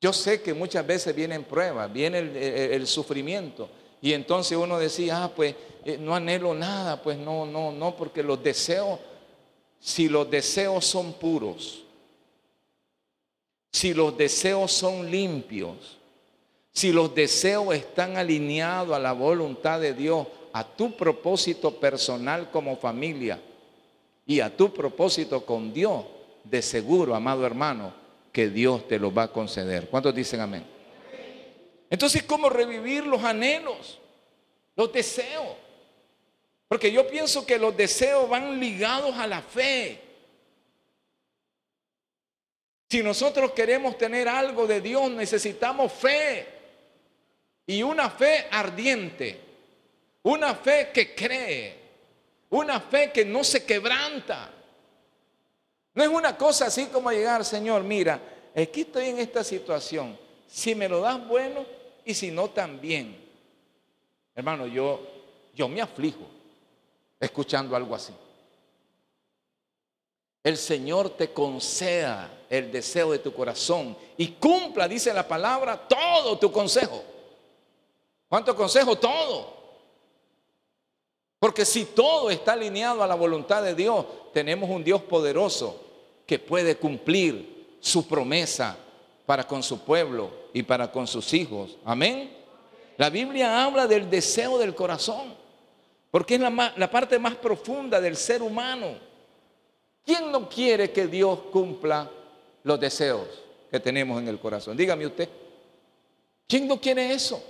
Yo 0.00 0.12
sé 0.12 0.42
que 0.42 0.52
muchas 0.52 0.86
veces 0.86 1.14
vienen 1.14 1.44
pruebas, 1.44 1.92
viene 1.92 2.18
el, 2.18 2.86
sufrimiento. 2.86 3.68
Y 4.02 4.12
entonces 4.12 4.56
uno 4.56 4.78
decía, 4.78 5.24
ah, 5.24 5.32
pues 5.34 5.54
eh, 5.84 5.96
no 5.98 6.14
anhelo 6.14 6.54
nada, 6.54 7.02
pues 7.02 7.16
no, 7.16 7.46
no, 7.46 7.72
no, 7.72 7.96
porque 7.96 8.22
los 8.22 8.42
deseos, 8.42 9.00
si 9.80 10.08
los 10.08 10.30
deseos 10.30 10.84
son 10.84 11.14
puros, 11.14 11.82
si 13.72 13.94
los 13.94 14.16
deseos 14.16 14.70
son 14.72 15.10
limpios, 15.10 15.98
si 16.72 16.92
los 16.92 17.14
deseos 17.14 17.74
están 17.74 18.18
alineados 18.18 18.94
a 18.94 18.98
la 18.98 19.12
voluntad 19.12 19.80
de 19.80 19.94
Dios, 19.94 20.26
a 20.52 20.64
tu 20.64 20.96
propósito 20.96 21.78
personal 21.78 22.50
como 22.50 22.76
familia 22.76 23.40
y 24.26 24.40
a 24.40 24.54
tu 24.54 24.72
propósito 24.72 25.44
con 25.44 25.72
Dios, 25.72 26.04
de 26.50 26.62
seguro, 26.62 27.14
amado 27.14 27.44
hermano, 27.44 27.92
que 28.32 28.48
Dios 28.48 28.86
te 28.86 28.98
lo 28.98 29.12
va 29.12 29.24
a 29.24 29.32
conceder. 29.32 29.88
¿Cuántos 29.88 30.14
dicen 30.14 30.40
amén? 30.40 30.64
Entonces, 31.88 32.22
¿cómo 32.24 32.48
revivir 32.48 33.06
los 33.06 33.22
anhelos, 33.22 33.98
los 34.74 34.92
deseos? 34.92 35.56
Porque 36.68 36.90
yo 36.90 37.06
pienso 37.06 37.46
que 37.46 37.58
los 37.58 37.76
deseos 37.76 38.28
van 38.28 38.58
ligados 38.58 39.16
a 39.16 39.26
la 39.26 39.40
fe. 39.40 40.00
Si 42.88 43.02
nosotros 43.02 43.52
queremos 43.52 43.96
tener 43.98 44.28
algo 44.28 44.66
de 44.66 44.80
Dios, 44.80 45.10
necesitamos 45.10 45.92
fe. 45.92 46.46
Y 47.66 47.82
una 47.82 48.10
fe 48.10 48.46
ardiente. 48.50 49.40
Una 50.22 50.54
fe 50.54 50.90
que 50.92 51.14
cree. 51.14 51.76
Una 52.50 52.80
fe 52.80 53.12
que 53.12 53.24
no 53.24 53.42
se 53.44 53.64
quebranta. 53.64 54.52
No 55.96 56.02
es 56.02 56.10
una 56.10 56.36
cosa 56.36 56.66
así 56.66 56.86
como 56.86 57.10
llegar, 57.10 57.42
Señor, 57.42 57.82
mira, 57.82 58.20
aquí 58.54 58.82
estoy 58.82 59.06
en 59.06 59.18
esta 59.18 59.42
situación. 59.42 60.16
Si 60.46 60.74
me 60.74 60.90
lo 60.90 61.00
das 61.00 61.26
bueno 61.26 61.64
y 62.04 62.12
si 62.12 62.30
no 62.30 62.50
también. 62.50 63.16
Hermano, 64.34 64.66
yo, 64.66 65.00
yo 65.54 65.66
me 65.68 65.80
aflijo 65.80 66.20
escuchando 67.18 67.74
algo 67.74 67.94
así. 67.94 68.12
El 70.44 70.58
Señor 70.58 71.16
te 71.16 71.32
conceda 71.32 72.30
el 72.50 72.70
deseo 72.70 73.12
de 73.12 73.18
tu 73.18 73.32
corazón 73.32 73.96
y 74.18 74.32
cumpla, 74.32 74.86
dice 74.86 75.14
la 75.14 75.26
palabra, 75.26 75.88
todo 75.88 76.38
tu 76.38 76.52
consejo. 76.52 77.02
¿Cuánto 78.28 78.54
consejo? 78.54 78.98
Todo. 78.98 79.56
Porque 81.38 81.64
si 81.64 81.86
todo 81.86 82.28
está 82.28 82.52
alineado 82.52 83.02
a 83.02 83.06
la 83.06 83.14
voluntad 83.14 83.62
de 83.62 83.74
Dios, 83.74 84.04
tenemos 84.34 84.68
un 84.68 84.84
Dios 84.84 85.00
poderoso 85.00 85.84
que 86.26 86.38
puede 86.38 86.76
cumplir 86.76 87.76
su 87.80 88.06
promesa 88.06 88.76
para 89.24 89.46
con 89.46 89.62
su 89.62 89.80
pueblo 89.80 90.30
y 90.52 90.62
para 90.62 90.90
con 90.90 91.06
sus 91.06 91.32
hijos. 91.32 91.76
Amén. 91.84 92.30
La 92.96 93.10
Biblia 93.10 93.62
habla 93.62 93.86
del 93.86 94.10
deseo 94.10 94.58
del 94.58 94.74
corazón, 94.74 95.34
porque 96.10 96.36
es 96.36 96.40
la, 96.40 96.90
parte 96.90 97.18
más 97.18 97.36
profunda 97.36 98.00
del 98.00 98.16
ser 98.16 98.42
humano. 98.42 98.94
¿Quién 100.04 100.32
no 100.32 100.48
quiere 100.48 100.90
que 100.90 101.06
Dios 101.06 101.38
cumpla 101.52 102.10
los 102.62 102.80
deseos 102.80 103.26
que 103.70 103.80
tenemos 103.80 104.20
en 104.20 104.28
el 104.28 104.38
corazón? 104.38 104.76
Dígame 104.76 105.06
usted. 105.06 105.28
¿Quién 106.46 106.66
no 106.66 106.80
quiere 106.80 107.12
eso? 107.12 107.42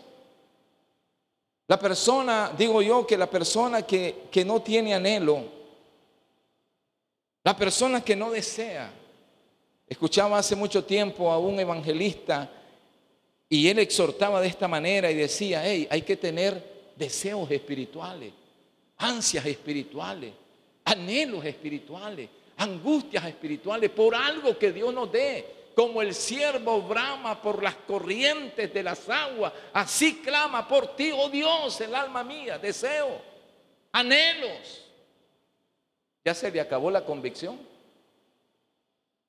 La 1.68 1.78
persona, 1.78 2.52
digo 2.56 2.80
yo, 2.82 3.06
que 3.06 3.16
la 3.16 3.28
persona 3.28 3.82
que, 3.82 4.24
que 4.30 4.44
no 4.44 4.62
tiene 4.62 4.94
anhelo, 4.94 5.55
la 7.46 7.56
persona 7.56 8.02
que 8.02 8.16
no 8.16 8.32
desea. 8.32 8.90
Escuchaba 9.86 10.36
hace 10.36 10.56
mucho 10.56 10.82
tiempo 10.84 11.30
a 11.30 11.38
un 11.38 11.60
evangelista 11.60 12.50
y 13.48 13.68
él 13.68 13.78
exhortaba 13.78 14.40
de 14.40 14.48
esta 14.48 14.66
manera 14.66 15.12
y 15.12 15.14
decía, 15.14 15.62
hey, 15.64 15.86
hay 15.88 16.02
que 16.02 16.16
tener 16.16 16.90
deseos 16.96 17.48
espirituales, 17.48 18.32
ansias 18.96 19.46
espirituales, 19.46 20.32
anhelos 20.86 21.44
espirituales, 21.44 22.28
angustias 22.56 23.24
espirituales 23.26 23.90
por 23.90 24.16
algo 24.16 24.58
que 24.58 24.72
Dios 24.72 24.92
nos 24.92 25.12
dé. 25.12 25.46
Como 25.76 26.02
el 26.02 26.16
siervo 26.16 26.82
brama 26.82 27.40
por 27.40 27.62
las 27.62 27.76
corrientes 27.76 28.74
de 28.74 28.82
las 28.82 29.08
aguas, 29.08 29.52
así 29.72 30.16
clama 30.16 30.66
por 30.66 30.96
ti, 30.96 31.12
oh 31.14 31.28
Dios, 31.28 31.80
el 31.80 31.94
alma 31.94 32.24
mía, 32.24 32.58
deseo, 32.58 33.20
anhelos. 33.92 34.85
Ya 36.26 36.34
se 36.34 36.50
le 36.50 36.60
acabó 36.60 36.90
la 36.90 37.04
convicción. 37.04 37.56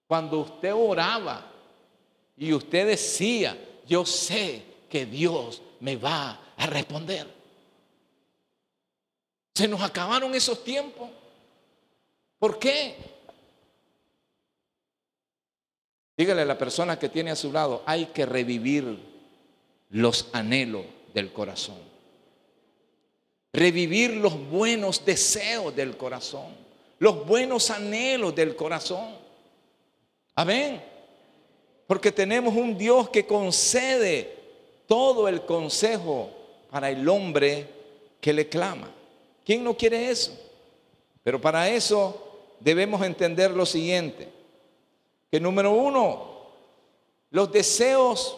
Cuando 0.07 0.39
usted 0.39 0.73
oraba 0.73 1.45
y 2.35 2.51
usted 2.51 2.87
decía, 2.87 3.55
yo 3.85 4.03
sé 4.03 4.63
que 4.89 5.05
Dios 5.05 5.61
me 5.79 5.95
va 5.95 6.41
a 6.57 6.65
responder. 6.65 7.27
Se 9.53 9.67
nos 9.67 9.79
acabaron 9.83 10.33
esos 10.33 10.63
tiempos. 10.63 11.11
¿Por 12.39 12.57
qué? 12.57 12.95
Dígale 16.17 16.41
a 16.41 16.45
la 16.45 16.57
persona 16.57 16.97
que 16.97 17.09
tiene 17.09 17.29
a 17.29 17.35
su 17.35 17.51
lado, 17.51 17.83
hay 17.85 18.07
que 18.07 18.25
revivir 18.25 18.97
los 19.91 20.29
anhelos 20.33 20.85
del 21.13 21.31
corazón. 21.31 21.77
Revivir 23.53 24.15
los 24.15 24.49
buenos 24.49 25.05
deseos 25.05 25.75
del 25.75 25.95
corazón 25.95 26.65
los 26.99 27.25
buenos 27.25 27.69
anhelos 27.69 28.33
del 28.35 28.55
corazón. 28.55 29.15
Amén. 30.35 30.83
Porque 31.85 32.11
tenemos 32.11 32.55
un 32.55 32.77
Dios 32.77 33.09
que 33.09 33.25
concede 33.25 34.35
todo 34.87 35.27
el 35.27 35.43
consejo 35.45 36.29
para 36.69 36.89
el 36.89 37.07
hombre 37.07 37.67
que 38.19 38.33
le 38.33 38.49
clama. 38.49 38.91
¿Quién 39.45 39.63
no 39.63 39.75
quiere 39.75 40.09
eso? 40.09 40.37
Pero 41.23 41.39
para 41.39 41.69
eso 41.69 42.27
debemos 42.59 43.01
entender 43.01 43.51
lo 43.51 43.65
siguiente, 43.65 44.29
que 45.29 45.39
número 45.39 45.71
uno, 45.73 46.37
los 47.31 47.51
deseos 47.51 48.37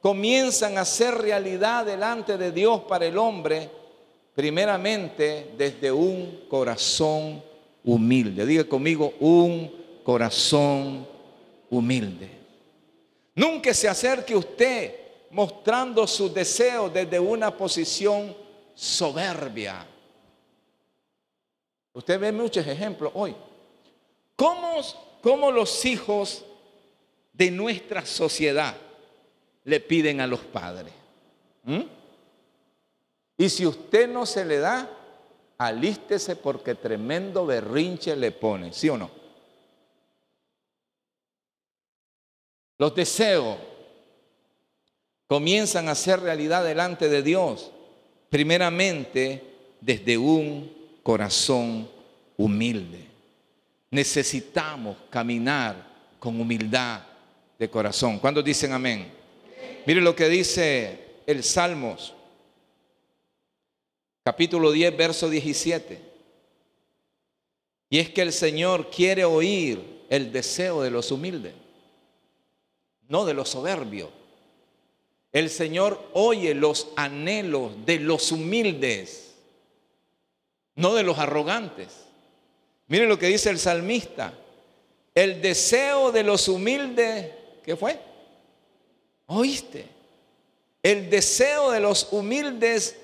comienzan 0.00 0.78
a 0.78 0.84
ser 0.84 1.14
realidad 1.14 1.84
delante 1.84 2.38
de 2.38 2.52
Dios 2.52 2.82
para 2.82 3.06
el 3.06 3.18
hombre, 3.18 3.70
primeramente 4.34 5.52
desde 5.56 5.90
un 5.90 6.44
corazón 6.48 7.42
humilde. 7.86 8.44
Diga 8.44 8.64
conmigo, 8.64 9.14
un 9.20 10.00
corazón 10.04 11.06
humilde. 11.70 12.28
Nunca 13.34 13.72
se 13.72 13.88
acerque 13.88 14.36
usted 14.36 14.94
mostrando 15.30 16.06
sus 16.06 16.34
deseos 16.34 16.92
desde 16.92 17.18
una 17.18 17.56
posición 17.56 18.36
soberbia. 18.74 19.86
Usted 21.92 22.20
ve 22.20 22.32
muchos 22.32 22.66
ejemplos 22.66 23.12
hoy. 23.14 23.34
¿Cómo, 24.34 24.80
cómo 25.22 25.50
los 25.50 25.84
hijos 25.84 26.44
de 27.32 27.50
nuestra 27.50 28.04
sociedad 28.04 28.76
le 29.64 29.80
piden 29.80 30.20
a 30.20 30.26
los 30.26 30.40
padres? 30.40 30.92
¿Mm? 31.64 31.82
Y 33.38 33.48
si 33.48 33.66
usted 33.66 34.08
no 34.08 34.26
se 34.26 34.44
le 34.44 34.58
da, 34.58 34.90
alístese 35.58 36.36
porque 36.36 36.74
tremendo 36.74 37.46
berrinche 37.46 38.14
le 38.16 38.32
pone, 38.32 38.72
¿sí 38.72 38.88
o 38.88 38.98
no? 38.98 39.10
Los 42.78 42.94
deseos 42.94 43.56
comienzan 45.26 45.88
a 45.88 45.94
ser 45.94 46.20
realidad 46.20 46.64
delante 46.64 47.08
de 47.08 47.22
Dios, 47.22 47.70
primeramente 48.28 49.42
desde 49.80 50.18
un 50.18 50.72
corazón 51.02 51.88
humilde. 52.36 53.06
Necesitamos 53.90 54.96
caminar 55.08 55.86
con 56.18 56.38
humildad 56.40 57.00
de 57.58 57.70
corazón. 57.70 58.18
¿Cuándo 58.18 58.42
dicen 58.42 58.72
amén? 58.72 59.10
Mire 59.86 60.00
lo 60.00 60.14
que 60.14 60.28
dice 60.28 61.22
el 61.26 61.42
Salmos 61.42 62.15
capítulo 64.26 64.72
10, 64.72 64.96
verso 64.96 65.30
17. 65.30 66.00
Y 67.88 68.00
es 68.00 68.10
que 68.10 68.22
el 68.22 68.32
Señor 68.32 68.90
quiere 68.90 69.24
oír 69.24 70.04
el 70.10 70.32
deseo 70.32 70.82
de 70.82 70.90
los 70.90 71.12
humildes, 71.12 71.54
no 73.06 73.24
de 73.24 73.34
los 73.34 73.50
soberbios. 73.50 74.10
El 75.30 75.48
Señor 75.48 76.10
oye 76.12 76.56
los 76.56 76.88
anhelos 76.96 77.86
de 77.86 78.00
los 78.00 78.32
humildes, 78.32 79.36
no 80.74 80.96
de 80.96 81.04
los 81.04 81.20
arrogantes. 81.20 81.90
Miren 82.88 83.08
lo 83.08 83.20
que 83.20 83.28
dice 83.28 83.50
el 83.50 83.60
salmista. 83.60 84.34
El 85.14 85.40
deseo 85.40 86.10
de 86.10 86.24
los 86.24 86.48
humildes, 86.48 87.30
¿qué 87.64 87.76
fue? 87.76 88.00
¿Oíste? 89.26 89.86
El 90.82 91.10
deseo 91.10 91.70
de 91.70 91.78
los 91.78 92.08
humildes 92.10 92.96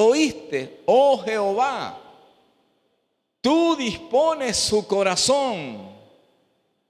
oíste, 0.00 0.82
oh 0.86 1.18
Jehová, 1.24 2.00
tú 3.40 3.74
dispones 3.76 4.56
su 4.56 4.86
corazón 4.86 5.90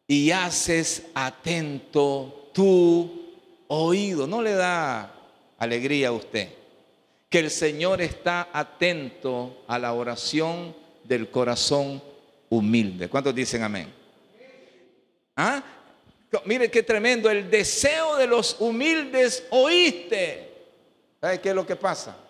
y 0.06 0.30
haces 0.30 1.04
atento 1.14 2.50
tu 2.52 3.10
oído. 3.68 4.26
No 4.26 4.42
le 4.42 4.52
da 4.52 5.10
alegría 5.58 6.08
a 6.08 6.12
usted 6.12 6.50
que 7.30 7.38
el 7.38 7.50
Señor 7.50 8.02
está 8.02 8.50
atento 8.52 9.62
a 9.66 9.78
la 9.78 9.94
oración 9.94 10.76
del 11.04 11.30
corazón 11.30 12.02
humilde. 12.50 13.08
¿Cuántos 13.08 13.34
dicen 13.34 13.62
amén? 13.62 13.90
¿Ah? 15.34 15.62
Mire 16.44 16.70
qué 16.70 16.82
tremendo, 16.82 17.30
el 17.30 17.50
deseo 17.50 18.16
de 18.16 18.26
los 18.26 18.56
humildes 18.58 19.44
oíste. 19.48 20.52
¿Sabe 21.22 21.40
qué 21.40 21.48
es 21.48 21.54
lo 21.54 21.66
que 21.66 21.76
pasa? 21.76 22.27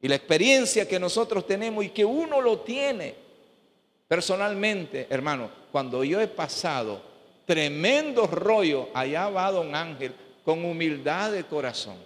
Y 0.00 0.08
la 0.08 0.14
experiencia 0.14 0.86
que 0.86 1.00
nosotros 1.00 1.46
tenemos 1.46 1.84
y 1.84 1.90
que 1.90 2.04
uno 2.04 2.40
lo 2.40 2.60
tiene 2.60 3.14
personalmente, 4.06 5.06
hermano, 5.10 5.50
cuando 5.72 6.04
yo 6.04 6.20
he 6.20 6.28
pasado 6.28 7.08
tremendo 7.48 8.26
rollo. 8.26 8.90
Allá 8.92 9.30
va 9.30 9.50
don 9.50 9.74
Ángel 9.74 10.14
con 10.44 10.62
humildad 10.64 11.32
de 11.32 11.44
corazón. 11.44 11.96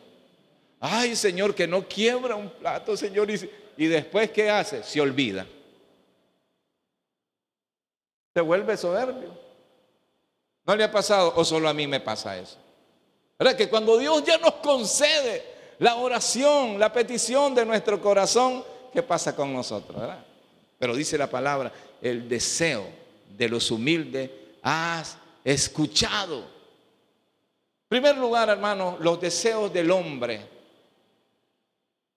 Ay, 0.78 1.16
Señor, 1.16 1.52
que 1.52 1.66
no 1.66 1.86
quiebra 1.86 2.36
un 2.36 2.48
plato, 2.48 2.96
Señor. 2.96 3.28
Y, 3.28 3.50
y 3.76 3.86
después, 3.86 4.30
¿qué 4.30 4.48
hace? 4.48 4.84
Se 4.84 5.00
olvida. 5.00 5.44
Se 8.32 8.40
vuelve 8.40 8.76
soberbio. 8.76 9.36
¿No 10.64 10.76
le 10.76 10.84
ha 10.84 10.92
pasado 10.92 11.32
o 11.34 11.44
solo 11.44 11.68
a 11.68 11.74
mí 11.74 11.88
me 11.88 11.98
pasa 11.98 12.38
eso? 12.38 12.56
¿Verdad? 13.36 13.56
Que 13.56 13.68
cuando 13.68 13.98
Dios 13.98 14.22
ya 14.24 14.38
nos 14.38 14.54
concede 14.54 15.44
la 15.82 15.96
oración, 15.96 16.78
la 16.78 16.92
petición 16.92 17.56
de 17.56 17.66
nuestro 17.66 18.00
corazón, 18.00 18.62
¿qué 18.92 19.02
pasa 19.02 19.34
con 19.34 19.52
nosotros? 19.52 20.00
¿verdad? 20.00 20.24
Pero 20.78 20.94
dice 20.94 21.18
la 21.18 21.28
palabra, 21.28 21.72
el 22.00 22.28
deseo 22.28 22.86
de 23.36 23.48
los 23.48 23.68
humildes 23.68 24.30
has 24.62 25.16
escuchado. 25.42 26.38
En 26.38 27.88
primer 27.88 28.16
lugar, 28.16 28.48
hermano, 28.48 28.96
los 29.00 29.20
deseos 29.20 29.72
del 29.72 29.90
hombre, 29.90 30.46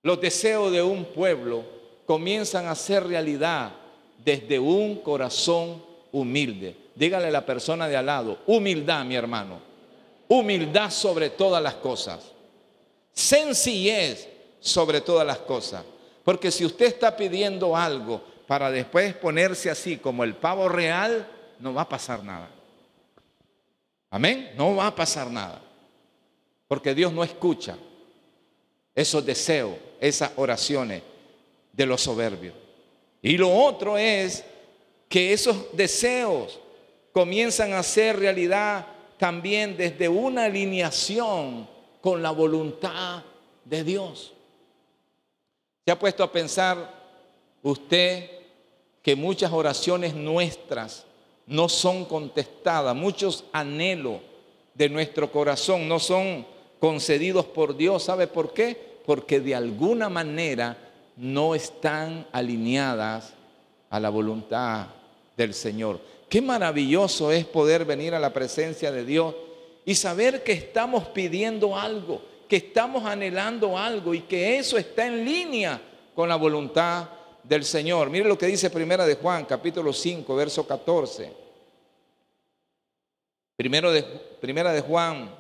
los 0.04 0.21
deseos 0.21 0.71
de 0.71 0.84
un 0.84 1.06
pueblo 1.06 1.63
comienzan 2.06 2.67
a 2.67 2.75
ser 2.75 3.08
realidad 3.08 3.71
desde 4.23 4.60
un 4.60 4.97
corazón 4.97 5.84
humilde. 6.12 6.78
Dígale 6.93 7.30
a 7.30 7.32
la 7.32 7.43
persona 7.43 7.88
de 7.88 7.97
al 7.97 8.06
lado, 8.06 8.38
humildad, 8.45 9.04
mi 9.06 9.15
hermano. 9.15 9.60
Humildad 10.28 10.91
sobre 10.91 11.32
todas 11.32 11.63
las 11.63 11.73
cosas. 11.73 12.34
Sencillez 13.15 14.28
sobre 14.60 14.99
todas 15.01 15.25
las 15.25 15.39
cosas. 15.39 15.84
Porque 16.23 16.51
si 16.51 16.65
usted 16.65 16.88
está 16.88 17.15
pidiendo 17.15 17.75
algo 17.75 18.21
para 18.45 18.69
después 18.69 19.15
ponerse 19.15 19.69
así 19.69 19.97
como 19.97 20.23
el 20.23 20.36
pavo 20.36 20.67
real, 20.67 21.28
no 21.60 21.73
va 21.73 21.84
a 21.84 21.89
pasar 21.89 22.23
nada. 22.23 22.49
Amén. 24.10 24.51
No 24.58 24.75
va 24.75 24.88
a 24.88 24.95
pasar 24.95 25.32
nada. 25.32 25.62
Porque 26.67 26.93
Dios 26.93 27.13
no 27.13 27.23
escucha 27.23 27.78
esos 28.93 29.25
deseos, 29.25 29.75
esas 29.99 30.32
oraciones 30.36 31.01
de 31.71 31.86
los 31.86 32.01
soberbios. 32.01 32.56
Y 33.21 33.38
lo 33.38 33.54
otro 33.54 33.97
es 33.97 34.43
que 35.08 35.34
esos 35.34 35.75
deseos 35.75 36.60
comienzan 37.12 37.73
a 37.73 37.84
ser 37.84 38.19
realidad 38.19 38.88
también 39.17 39.78
desde 39.78 40.10
una 40.10 40.45
alineación 40.45 41.74
con 42.05 42.21
la 42.21 42.29
voluntad 42.29 43.23
de 43.63 43.83
Dios. 43.83 44.31
¿Se 45.83 45.91
ha 45.91 45.97
puesto 45.97 46.23
a 46.23 46.31
pensar 46.31 46.93
usted 47.63 48.29
que 49.01 49.15
muchas 49.15 49.51
oraciones 49.51 50.13
nuestras 50.13 51.03
no 51.47 51.67
son 51.67 52.05
contestadas, 52.05 52.95
muchos 52.95 53.45
anhelos 53.51 54.19
de 54.75 54.87
nuestro 54.87 55.31
corazón 55.31 55.87
no 55.87 55.97
son 55.97 56.45
concedidos 56.79 57.45
por 57.45 57.75
Dios? 57.75 58.03
¿Sabe 58.03 58.27
por 58.27 58.53
qué? 58.53 58.99
Porque 59.03 59.39
de 59.39 59.55
alguna 59.55 60.07
manera 60.07 60.77
no 61.17 61.55
están 61.55 62.27
alineadas 62.31 63.33
a 63.89 63.99
la 63.99 64.11
voluntad 64.11 64.89
del 65.35 65.55
Señor. 65.55 65.99
Qué 66.29 66.39
maravilloso 66.39 67.31
es 67.31 67.45
poder 67.45 67.83
venir 67.83 68.13
a 68.13 68.19
la 68.19 68.31
presencia 68.31 68.91
de 68.91 69.03
Dios 69.03 69.33
y 69.85 69.93
saber 69.93 70.43
que 70.43 70.51
estamos 70.51 71.05
pidiendo 71.09 71.77
algo, 71.77 72.21
que 72.49 72.57
estamos 72.57 73.05
anhelando 73.05 73.77
algo 73.77 74.13
y 74.13 74.21
que 74.21 74.57
eso 74.57 74.77
está 74.77 75.05
en 75.05 75.23
línea 75.23 75.79
con 76.15 76.27
la 76.27 76.35
voluntad 76.35 77.07
del 77.43 77.63
Señor. 77.63 78.09
Mire 78.09 78.27
lo 78.27 78.37
que 78.37 78.47
dice 78.47 78.71
Primera 78.71 79.05
de 79.05 79.15
Juan, 79.15 79.45
capítulo 79.45 79.93
5, 79.93 80.35
verso 80.35 80.65
14. 80.65 81.31
Primero 83.55 83.91
de, 83.91 84.03
primera 84.03 84.73
de 84.73 84.81
Juan, 84.81 85.33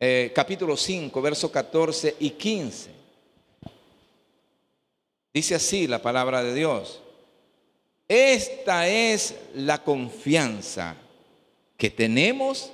eh, 0.00 0.32
capítulo 0.34 0.76
5, 0.76 1.22
verso 1.22 1.50
14 1.50 2.16
y 2.18 2.30
15. 2.30 2.90
Dice 5.32 5.54
así 5.54 5.86
la 5.86 6.02
palabra 6.02 6.42
de 6.42 6.54
Dios. 6.54 7.00
Esta 8.08 8.88
es 8.88 9.36
la 9.54 9.82
confianza 9.82 10.96
que 11.78 11.88
tenemos 11.88 12.72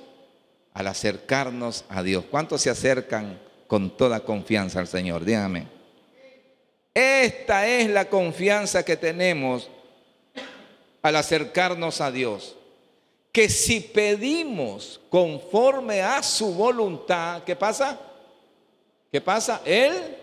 al 0.73 0.87
acercarnos 0.87 1.85
a 1.89 2.03
Dios. 2.03 2.25
¿Cuántos 2.29 2.61
se 2.61 2.69
acercan 2.69 3.39
con 3.67 3.95
toda 3.95 4.21
confianza 4.21 4.79
al 4.79 4.87
Señor? 4.87 5.25
Dígame. 5.25 5.67
Esta 6.93 7.67
es 7.67 7.89
la 7.89 8.09
confianza 8.09 8.83
que 8.83 8.97
tenemos 8.97 9.69
al 11.01 11.15
acercarnos 11.15 12.01
a 12.01 12.11
Dios. 12.11 12.55
Que 13.31 13.47
si 13.47 13.79
pedimos 13.79 14.99
conforme 15.09 16.01
a 16.01 16.21
su 16.23 16.53
voluntad, 16.53 17.43
¿qué 17.43 17.55
pasa? 17.55 17.99
¿Qué 19.11 19.21
pasa? 19.21 19.61
Él 19.65 20.17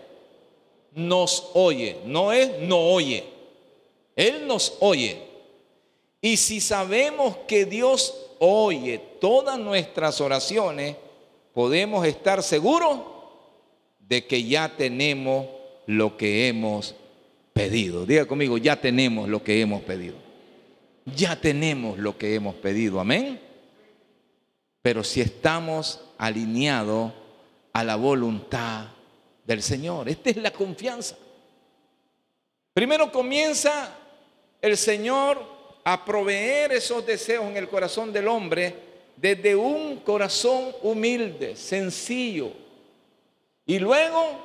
nos 0.93 1.51
oye. 1.53 1.97
No 2.05 2.31
es 2.31 2.59
no 2.59 2.79
oye. 2.79 3.23
Él 4.15 4.45
nos 4.47 4.75
oye. 4.79 5.21
Y 6.21 6.37
si 6.37 6.59
sabemos 6.59 7.37
que 7.47 7.65
Dios 7.65 8.26
oye 8.39 8.97
todas 9.19 9.59
nuestras 9.59 10.21
oraciones, 10.21 10.95
podemos 11.53 12.05
estar 12.05 12.43
seguros 12.43 12.99
de 13.99 14.25
que 14.25 14.43
ya 14.43 14.75
tenemos 14.75 15.47
lo 15.85 16.17
que 16.17 16.47
hemos 16.47 16.95
pedido. 17.53 18.05
Diga 18.05 18.25
conmigo, 18.25 18.57
ya 18.57 18.79
tenemos 18.79 19.27
lo 19.27 19.43
que 19.43 19.59
hemos 19.61 19.81
pedido. 19.81 20.15
Ya 21.15 21.39
tenemos 21.39 21.97
lo 21.97 22.17
que 22.17 22.35
hemos 22.35 22.55
pedido. 22.55 22.99
Amén. 22.99 23.39
Pero 24.81 25.03
si 25.03 25.21
estamos 25.21 25.99
alineados 26.17 27.13
a 27.73 27.83
la 27.83 27.95
voluntad 27.95 28.87
del 29.45 29.61
Señor, 29.61 30.09
esta 30.09 30.29
es 30.29 30.37
la 30.37 30.51
confianza. 30.51 31.17
Primero 32.73 33.11
comienza 33.11 33.95
el 34.61 34.77
Señor 34.77 35.56
a 35.89 36.03
proveer 36.03 36.73
esos 36.73 37.05
deseos 37.05 37.45
en 37.45 37.55
el 37.55 37.69
corazón 37.69 38.11
del 38.11 38.27
hombre 38.27 38.75
desde 39.15 39.55
un 39.55 40.01
corazón 40.01 40.75
humilde, 40.81 41.55
sencillo. 41.55 42.51
Y 43.65 43.79
luego 43.79 44.37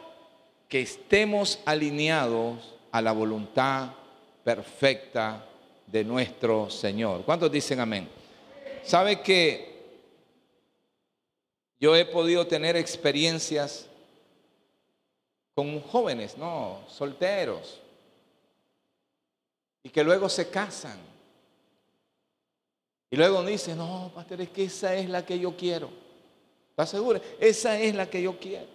que 0.68 0.83
estemos 0.83 1.59
alineados 1.64 2.76
a 2.92 3.02
la 3.02 3.11
voluntad 3.11 3.90
perfecta 4.44 5.44
de 5.85 6.05
nuestro 6.05 6.70
Señor. 6.70 7.24
¿Cuántos 7.24 7.50
dicen 7.50 7.81
amén? 7.81 8.09
¿Sabe 8.85 9.20
que 9.20 9.83
yo 11.81 11.96
he 11.96 12.05
podido 12.05 12.46
tener 12.46 12.76
experiencias 12.76 13.88
con 15.57 15.81
jóvenes, 15.81 16.38
no, 16.38 16.85
solteros, 16.87 17.81
y 19.83 19.90
que 19.90 20.05
luego 20.05 20.28
se 20.28 20.48
casan. 20.48 21.12
Y 23.12 23.16
luego 23.16 23.44
dice, 23.44 23.77
no, 23.77 24.11
pastor, 24.14 24.40
es 24.40 24.48
que 24.48 24.64
esa 24.64 24.94
es 24.94 25.07
la 25.07 25.25
que 25.25 25.38
yo 25.38 25.55
quiero. 25.55 25.90
¿Estás 26.70 26.88
seguro? 26.88 27.20
Esa 27.38 27.79
es 27.79 27.94
la 27.94 28.09
que 28.09 28.22
yo 28.22 28.40
quiero. 28.40 28.66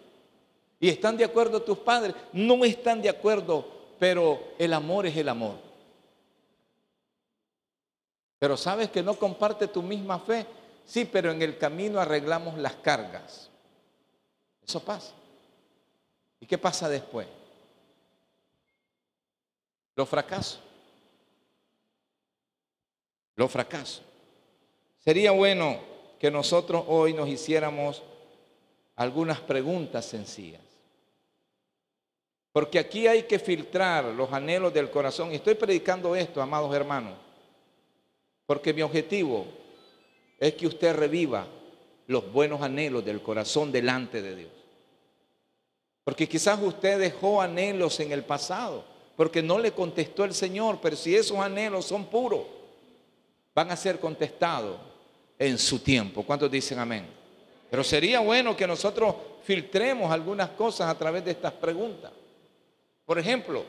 ¿Y 0.80 0.89
están 0.89 1.17
de 1.17 1.23
acuerdo 1.26 1.63
tus 1.63 1.80
padres? 1.80 2.15
No 2.34 2.63
están 2.63 3.02
de 3.02 3.10
acuerdo, 3.10 3.67
pero 3.97 4.54
el 4.60 4.73
amor 4.73 5.08
es 5.08 5.17
el 5.17 5.28
amor. 5.28 5.56
Pero 8.38 8.56
sabes 8.56 8.91
que 8.91 9.02
no 9.02 9.15
comparte 9.15 9.67
tu 9.67 9.82
misma 9.82 10.19
fe. 10.19 10.45
Sí, 10.86 11.04
pero 11.04 11.32
en 11.32 11.41
el 11.41 11.58
camino 11.58 12.00
arreglamos 12.00 12.60
las 12.60 12.76
cargas. 12.76 13.50
Eso 14.63 14.80
pasa. 14.82 15.15
¿Y 16.39 16.45
qué 16.45 16.60
pasa 16.60 16.88
después? 16.88 17.28
Los 19.95 20.08
fracasos 20.08 20.62
los 23.38 23.52
fracasos. 23.52 24.02
Sería 25.07 25.31
bueno 25.31 25.79
que 26.19 26.29
nosotros 26.29 26.83
hoy 26.85 27.13
nos 27.13 27.29
hiciéramos 27.29 28.03
algunas 28.97 29.39
preguntas 29.39 30.03
sencillas. 30.03 30.59
Porque 32.51 32.77
aquí 32.77 33.07
hay 33.07 33.23
que 33.23 33.39
filtrar 33.39 34.03
los 34.03 34.33
anhelos 34.33 34.73
del 34.73 34.91
corazón. 34.91 35.31
Y 35.31 35.35
estoy 35.35 35.55
predicando 35.55 36.13
esto, 36.13 36.41
amados 36.41 36.75
hermanos. 36.75 37.13
Porque 38.45 38.73
mi 38.73 38.81
objetivo 38.81 39.45
es 40.37 40.55
que 40.55 40.67
usted 40.67 40.93
reviva 40.93 41.47
los 42.07 42.29
buenos 42.29 42.61
anhelos 42.61 43.05
del 43.05 43.21
corazón 43.21 43.71
delante 43.71 44.21
de 44.21 44.35
Dios. 44.35 44.51
Porque 46.03 46.27
quizás 46.27 46.61
usted 46.61 46.99
dejó 46.99 47.41
anhelos 47.41 47.97
en 48.01 48.11
el 48.11 48.25
pasado, 48.25 48.83
porque 49.15 49.41
no 49.41 49.57
le 49.57 49.71
contestó 49.71 50.25
el 50.25 50.33
Señor, 50.33 50.79
pero 50.81 50.97
si 50.97 51.15
esos 51.15 51.37
anhelos 51.37 51.85
son 51.85 52.07
puros, 52.07 52.41
van 53.55 53.71
a 53.71 53.77
ser 53.77 54.01
contestados 54.01 54.87
en 55.38 55.58
su 55.58 55.80
tiempo. 55.80 56.23
¿Cuántos 56.23 56.50
dicen 56.50 56.80
amén? 56.80 57.06
Pero 57.69 57.84
sería 57.84 58.19
bueno 58.19 58.56
que 58.56 58.65
nosotros 58.65 59.15
filtremos 59.43 60.12
algunas 60.12 60.50
cosas 60.52 60.89
a 60.89 60.97
través 60.97 61.23
de 61.23 61.32
estas 61.32 61.54
preguntas. 61.54 62.12
Por 63.06 63.19
ejemplo, 63.19 63.63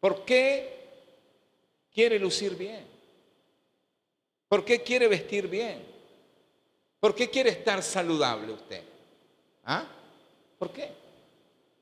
¿por 0.00 0.24
qué 0.24 0.80
quiere 1.92 2.18
lucir 2.18 2.56
bien? 2.56 2.84
¿Por 4.48 4.64
qué 4.64 4.82
quiere 4.82 5.08
vestir 5.08 5.48
bien? 5.48 5.84
¿Por 6.98 7.14
qué 7.14 7.30
quiere 7.30 7.50
estar 7.50 7.82
saludable 7.82 8.52
usted? 8.52 8.82
¿Ah? 9.64 9.84
¿Por 10.58 10.72
qué? 10.72 10.90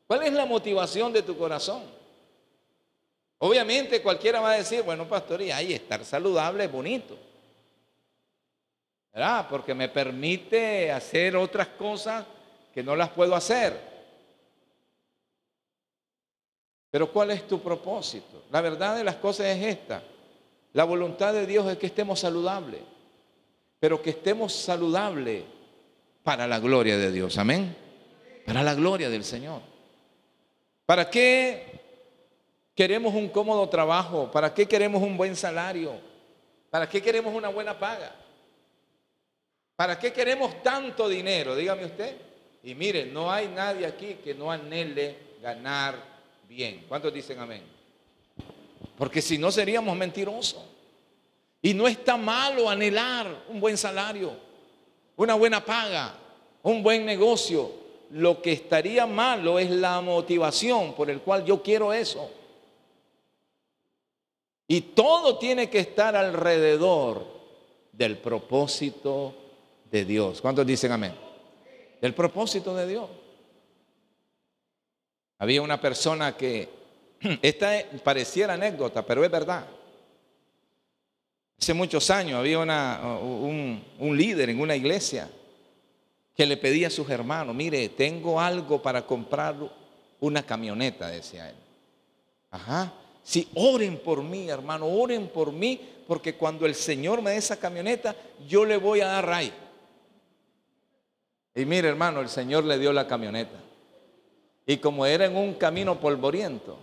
¿Cuál 0.07 0.23
es 0.23 0.33
la 0.33 0.47
motivación 0.47 1.13
de 1.13 1.23
tu 1.23 1.37
corazón? 1.37 1.83
Obviamente 3.39 4.03
cualquiera 4.03 4.41
va 4.41 4.53
a 4.53 4.57
decir, 4.57 4.83
bueno, 4.83 5.09
pastor, 5.09 5.43
y 5.43 5.51
estar 5.51 6.05
saludable 6.05 6.65
es 6.65 6.73
bonito. 6.73 7.17
¿Verdad? 9.13 9.47
Porque 9.49 9.75
me 9.75 9.89
permite 9.89 10.93
hacer 10.93 11.37
otras 11.37 11.69
cosas 11.69 12.25
que 12.73 12.83
no 12.83 12.95
las 12.95 13.11
puedo 13.11 13.35
hacer. 13.35 13.89
Pero 16.91 17.13
¿cuál 17.13 17.31
es 17.31 17.47
tu 17.47 17.61
propósito? 17.61 18.45
La 18.51 18.61
verdad 18.61 18.97
de 18.97 19.05
las 19.05 19.17
cosas 19.17 19.47
es 19.47 19.65
esta. 19.65 20.03
La 20.73 20.85
voluntad 20.85 21.33
de 21.33 21.47
Dios 21.47 21.67
es 21.67 21.77
que 21.79 21.87
estemos 21.87 22.21
saludables, 22.21 22.81
pero 23.81 24.01
que 24.01 24.11
estemos 24.11 24.53
saludables 24.53 25.45
para 26.23 26.47
la 26.47 26.59
gloria 26.59 26.97
de 26.97 27.11
Dios. 27.11 27.39
Amén. 27.39 27.75
Para 28.47 28.63
la 28.63 28.75
gloria 28.75 29.11
del 29.11 29.25
Señor. 29.25 29.61
¿Para 30.87 31.11
qué 31.11 31.81
queremos 32.75 33.15
un 33.15 33.29
cómodo 33.29 33.69
trabajo? 33.69 34.31
¿Para 34.31 34.55
qué 34.55 34.67
queremos 34.67 35.03
un 35.03 35.17
buen 35.17 35.37
salario? 35.37 35.93
¿Para 36.71 36.89
qué 36.89 37.03
queremos 37.03 37.35
una 37.35 37.49
buena 37.49 37.79
paga? 37.79 38.15
¿Para 39.79 39.97
qué 39.97 40.13
queremos 40.13 40.61
tanto 40.61 41.09
dinero? 41.09 41.55
Dígame 41.55 41.85
usted. 41.85 42.17
Y 42.65 42.75
mire, 42.75 43.07
no 43.07 43.31
hay 43.31 43.47
nadie 43.47 43.87
aquí 43.87 44.15
que 44.15 44.35
no 44.35 44.51
anhele 44.51 45.17
ganar 45.41 45.95
bien. 46.49 46.85
¿Cuántos 46.89 47.15
dicen 47.15 47.39
amén? 47.39 47.63
Porque 48.97 49.23
si 49.23 49.39
no 49.39 49.53
seríamos 49.53 49.97
mentirosos. 49.97 50.65
Y 51.63 51.75
no 51.75 51.87
está 51.87 52.17
malo 52.17 52.69
anhelar 52.69 53.45
un 53.49 53.61
buen 53.61 53.79
salario, 53.79 54.33
una 55.15 55.35
buena 55.35 55.65
paga, 55.65 56.13
un 56.65 56.83
buen 56.83 57.07
negocio. 57.07 57.71
Lo 58.11 58.43
que 58.43 58.51
estaría 58.51 59.07
malo 59.07 59.61
es 59.61 59.71
la 59.71 60.01
motivación 60.01 60.93
por 60.95 61.09
el 61.09 61.21
cual 61.21 61.45
yo 61.45 61.63
quiero 61.63 61.93
eso. 61.93 62.29
Y 64.67 64.81
todo 64.81 65.39
tiene 65.39 65.71
que 65.71 65.79
estar 65.79 66.17
alrededor 66.17 67.25
del 67.93 68.19
propósito 68.19 69.45
de 69.91 70.05
Dios. 70.05 70.41
¿Cuántos 70.41 70.67
dicen 70.67 70.93
amén? 70.93 71.15
Del 72.01 72.15
propósito 72.15 72.75
de 72.75 72.87
Dios. 72.87 73.09
Había 75.39 75.63
una 75.63 75.81
persona 75.81 76.37
que, 76.37 76.69
esta 77.43 77.73
pareciera 78.03 78.55
anécdota, 78.55 79.05
pero 79.05 79.25
es 79.25 79.31
verdad. 79.31 79.67
Hace 81.61 81.75
muchos 81.75 82.09
años 82.11 82.39
había 82.39 82.59
un, 82.61 83.85
un 83.99 84.17
líder 84.17 84.51
en 84.51 84.61
una 84.61 84.77
iglesia 84.77 85.29
que 86.37 86.47
le 86.47 86.57
pedía 86.57 86.87
a 86.87 86.91
sus 86.91 87.11
hermanos, 87.11 87.53
mire, 87.53 87.89
tengo 87.89 88.41
algo 88.41 88.81
para 88.81 89.05
comprar 89.05 89.57
una 90.21 90.45
camioneta, 90.45 91.09
decía 91.09 91.51
él. 91.51 91.57
Ajá. 92.51 92.93
Si 93.25 93.49
oren 93.55 93.99
por 93.99 94.23
mí, 94.23 94.49
hermano, 94.49 94.87
oren 94.87 95.29
por 95.29 95.53
mí, 95.53 95.81
porque 96.07 96.37
cuando 96.37 96.65
el 96.65 96.77
Señor 96.77 97.21
me 97.23 97.33
dé 97.33 97.39
esa 97.39 97.59
camioneta, 97.59 98.15
yo 98.47 98.65
le 98.65 98.77
voy 98.77 99.01
a 99.01 99.09
dar 99.09 99.27
ray. 99.27 99.53
Y 101.59 101.67
mire, 101.67 101.89
hermano, 101.89 102.21
el 102.21 102.29
Señor 102.29 102.63
le 102.63 102.79
dio 102.79 102.93
la 102.93 103.09
camioneta. 103.09 103.59
Y 104.65 104.77
como 104.77 105.05
era 105.05 105.25
en 105.25 105.37
un 105.37 105.55
camino 105.55 105.99
polvoriento, 105.99 106.79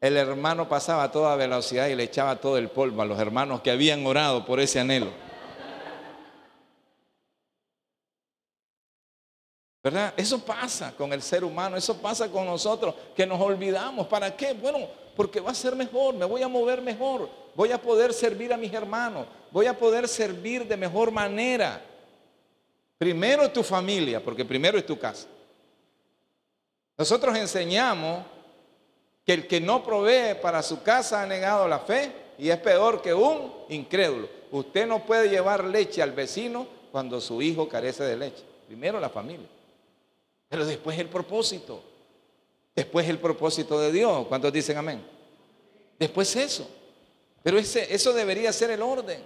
el 0.00 0.16
hermano 0.16 0.68
pasaba 0.68 1.02
a 1.02 1.10
toda 1.10 1.34
velocidad 1.34 1.88
y 1.88 1.96
le 1.96 2.04
echaba 2.04 2.36
todo 2.36 2.56
el 2.56 2.68
polvo 2.68 3.02
a 3.02 3.04
los 3.04 3.18
hermanos 3.18 3.62
que 3.62 3.70
habían 3.72 4.06
orado 4.06 4.46
por 4.46 4.60
ese 4.60 4.78
anhelo. 4.78 5.08
¿Verdad? 9.82 10.14
Eso 10.16 10.38
pasa 10.44 10.94
con 10.96 11.12
el 11.12 11.20
ser 11.20 11.42
humano, 11.42 11.76
eso 11.76 12.00
pasa 12.00 12.30
con 12.30 12.46
nosotros, 12.46 12.94
que 13.16 13.26
nos 13.26 13.40
olvidamos. 13.40 14.06
¿Para 14.06 14.36
qué? 14.36 14.52
Bueno, 14.52 14.86
porque 15.16 15.40
va 15.40 15.50
a 15.50 15.54
ser 15.54 15.74
mejor, 15.74 16.14
me 16.14 16.26
voy 16.26 16.42
a 16.42 16.48
mover 16.48 16.80
mejor, 16.80 17.28
voy 17.56 17.72
a 17.72 17.82
poder 17.82 18.12
servir 18.12 18.52
a 18.52 18.56
mis 18.56 18.72
hermanos, 18.72 19.26
voy 19.50 19.66
a 19.66 19.76
poder 19.76 20.06
servir 20.06 20.68
de 20.68 20.76
mejor 20.76 21.10
manera. 21.10 21.89
Primero 23.00 23.50
tu 23.50 23.62
familia, 23.62 24.22
porque 24.22 24.44
primero 24.44 24.76
es 24.76 24.84
tu 24.84 24.98
casa. 24.98 25.26
Nosotros 26.98 27.34
enseñamos 27.34 28.26
que 29.24 29.32
el 29.32 29.46
que 29.46 29.58
no 29.58 29.82
provee 29.82 30.34
para 30.42 30.62
su 30.62 30.82
casa 30.82 31.22
ha 31.22 31.26
negado 31.26 31.66
la 31.66 31.78
fe 31.78 32.12
y 32.36 32.50
es 32.50 32.58
peor 32.58 33.00
que 33.00 33.14
un 33.14 33.54
incrédulo. 33.70 34.28
Usted 34.50 34.86
no 34.86 35.06
puede 35.06 35.30
llevar 35.30 35.64
leche 35.64 36.02
al 36.02 36.12
vecino 36.12 36.68
cuando 36.92 37.22
su 37.22 37.40
hijo 37.40 37.66
carece 37.70 38.04
de 38.04 38.18
leche. 38.18 38.42
Primero 38.66 39.00
la 39.00 39.08
familia. 39.08 39.48
Pero 40.50 40.66
después 40.66 40.98
el 40.98 41.08
propósito. 41.08 41.82
Después 42.76 43.08
el 43.08 43.18
propósito 43.18 43.80
de 43.80 43.92
Dios. 43.92 44.26
¿Cuántos 44.26 44.52
dicen 44.52 44.76
amén? 44.76 45.02
Después 45.98 46.36
eso. 46.36 46.68
Pero 47.42 47.56
ese, 47.56 47.94
eso 47.94 48.12
debería 48.12 48.52
ser 48.52 48.72
el 48.72 48.82
orden. 48.82 49.22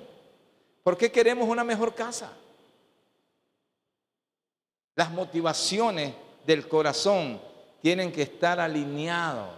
¿Por 0.84 0.96
qué 0.96 1.10
queremos 1.10 1.48
una 1.48 1.64
mejor 1.64 1.92
casa? 1.92 2.32
Las 4.96 5.10
motivaciones 5.10 6.14
del 6.46 6.68
corazón 6.68 7.40
tienen 7.82 8.12
que 8.12 8.22
estar 8.22 8.60
alineados 8.60 9.50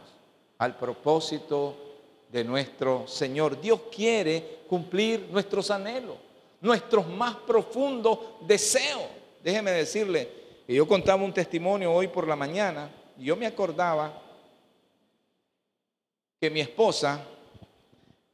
al 0.58 0.76
propósito 0.76 1.76
de 2.30 2.42
nuestro 2.42 3.06
Señor. 3.06 3.60
Dios 3.60 3.80
quiere 3.94 4.60
cumplir 4.68 5.28
nuestros 5.30 5.70
anhelos, 5.70 6.16
nuestros 6.60 7.06
más 7.08 7.36
profundos 7.36 8.18
deseos. 8.40 9.04
Déjeme 9.42 9.70
decirle, 9.72 10.28
que 10.66 10.74
yo 10.74 10.88
contaba 10.88 11.22
un 11.22 11.32
testimonio 11.32 11.92
hoy 11.92 12.08
por 12.08 12.26
la 12.26 12.34
mañana 12.34 12.90
yo 13.18 13.36
me 13.36 13.46
acordaba 13.46 14.12
que 16.40 16.50
mi 16.50 16.60
esposa, 16.60 17.24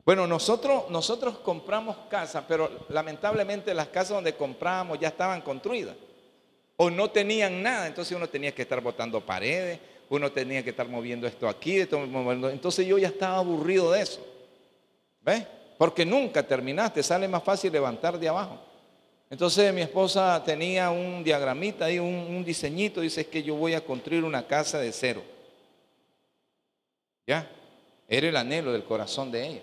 bueno, 0.05 0.27
nosotros, 0.27 0.91
nosotros 0.91 1.39
compramos 1.39 1.97
casa, 2.11 2.45
pero 2.49 2.87
lamentablemente 2.89 3.75
las 3.75 3.89
casas 3.89 4.17
donde 4.17 4.35
compramos 4.35 4.99
ya 4.99 5.09
estaban 5.09 5.41
construidas 5.43 5.95
o 6.77 6.91
no 6.91 7.11
tenían 7.11 7.63
nada, 7.63 7.87
entonces 7.87 8.17
uno 8.17 8.29
tenía 8.29 8.55
que 8.55 8.63
estar 8.63 8.81
botando 8.81 9.21
paredes, 9.21 9.79
uno 10.09 10.31
tenía 10.31 10.63
que 10.63 10.71
estar 10.71 10.89
moviendo 10.89 11.27
esto 11.27 11.49
aquí, 11.49 11.81
entonces 11.81 12.87
yo 12.87 12.99
ya 12.99 13.09
estaba 13.09 13.39
aburrido 13.39 13.93
de 13.93 14.03
eso. 14.03 14.27
¿Ves? 15.23 15.47
Porque 15.79 16.05
nunca 16.05 16.43
terminaste, 16.43 17.03
sale 17.03 17.27
más 17.29 17.43
fácil 17.43 17.73
levantar 17.73 18.19
de 18.19 18.29
abajo. 18.29 18.59
Entonces 19.33 19.73
mi 19.73 19.81
esposa 19.81 20.43
tenía 20.45 20.91
un 20.91 21.25
diagramita 21.25 21.87
ahí, 21.87 21.99
un, 21.99 22.45
diseñito, 22.45 23.01
dice 23.01 23.27
que 23.27 23.43
yo 23.43 23.55
voy 23.55 23.73
a 23.73 23.83
construir 23.83 24.25
una 24.25 24.47
casa 24.47 24.79
de 24.79 24.93
cero. 24.93 25.23
¿Ya? 27.27 27.51
Era 28.07 28.29
el 28.29 28.37
anhelo 28.37 28.73
del 28.73 28.85
corazón 28.85 29.31
de 29.33 29.47
ella. 29.47 29.63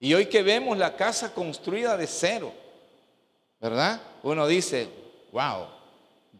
Y 0.00 0.14
hoy 0.14 0.26
que 0.26 0.42
vemos 0.42 0.76
la 0.76 0.96
casa 0.96 1.32
construida 1.32 1.96
de 1.96 2.08
cero, 2.08 2.52
¿verdad? 3.60 4.00
Uno 4.24 4.48
dice, 4.48 4.88
wow, 5.34 5.66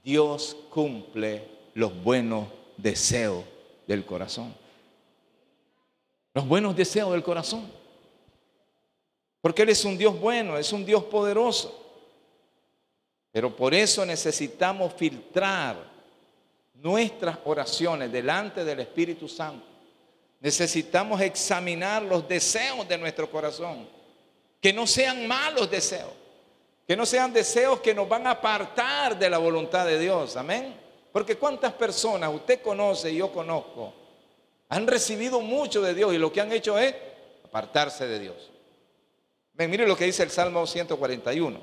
Dios 0.04 0.56
cumple 0.70 1.48
los 1.74 1.92
buenos 2.04 2.46
deseos 2.76 3.44
del 3.88 4.06
corazón. 4.06 4.54
Los 6.32 6.46
buenos 6.46 6.76
deseos 6.76 7.10
del 7.10 7.24
corazón. 7.24 7.68
Porque 9.40 9.62
Él 9.62 9.70
es 9.70 9.84
un 9.84 9.98
Dios 9.98 10.18
bueno, 10.18 10.56
es 10.56 10.72
un 10.72 10.86
Dios 10.86 11.02
poderoso. 11.04 11.80
Pero 13.32 13.54
por 13.54 13.74
eso 13.74 14.06
necesitamos 14.06 14.94
filtrar 14.94 15.76
nuestras 16.74 17.36
oraciones 17.44 18.12
delante 18.12 18.64
del 18.64 18.78
Espíritu 18.78 19.28
Santo. 19.28 19.66
Necesitamos 20.38 21.20
examinar 21.20 22.00
los 22.00 22.28
deseos 22.28 22.86
de 22.86 22.96
nuestro 22.96 23.28
corazón. 23.28 23.88
Que 24.60 24.72
no 24.72 24.86
sean 24.86 25.26
malos 25.26 25.68
deseos 25.68 26.12
que 26.86 26.96
no 26.96 27.06
sean 27.06 27.32
deseos 27.32 27.80
que 27.80 27.94
nos 27.94 28.08
van 28.08 28.26
a 28.26 28.32
apartar 28.32 29.18
de 29.18 29.30
la 29.30 29.38
voluntad 29.38 29.86
de 29.86 29.98
Dios. 29.98 30.36
Amén. 30.36 30.78
Porque 31.12 31.36
cuántas 31.36 31.72
personas 31.72 32.32
usted 32.34 32.60
conoce 32.60 33.10
y 33.10 33.16
yo 33.16 33.32
conozco 33.32 33.94
han 34.68 34.86
recibido 34.86 35.40
mucho 35.40 35.82
de 35.82 35.94
Dios 35.94 36.12
y 36.14 36.18
lo 36.18 36.32
que 36.32 36.40
han 36.40 36.52
hecho 36.52 36.78
es 36.78 36.94
apartarse 37.44 38.06
de 38.06 38.18
Dios. 38.18 38.50
Ven, 39.52 39.70
mire 39.70 39.86
lo 39.86 39.96
que 39.96 40.06
dice 40.06 40.24
el 40.24 40.30
Salmo 40.30 40.66
141. 40.66 41.60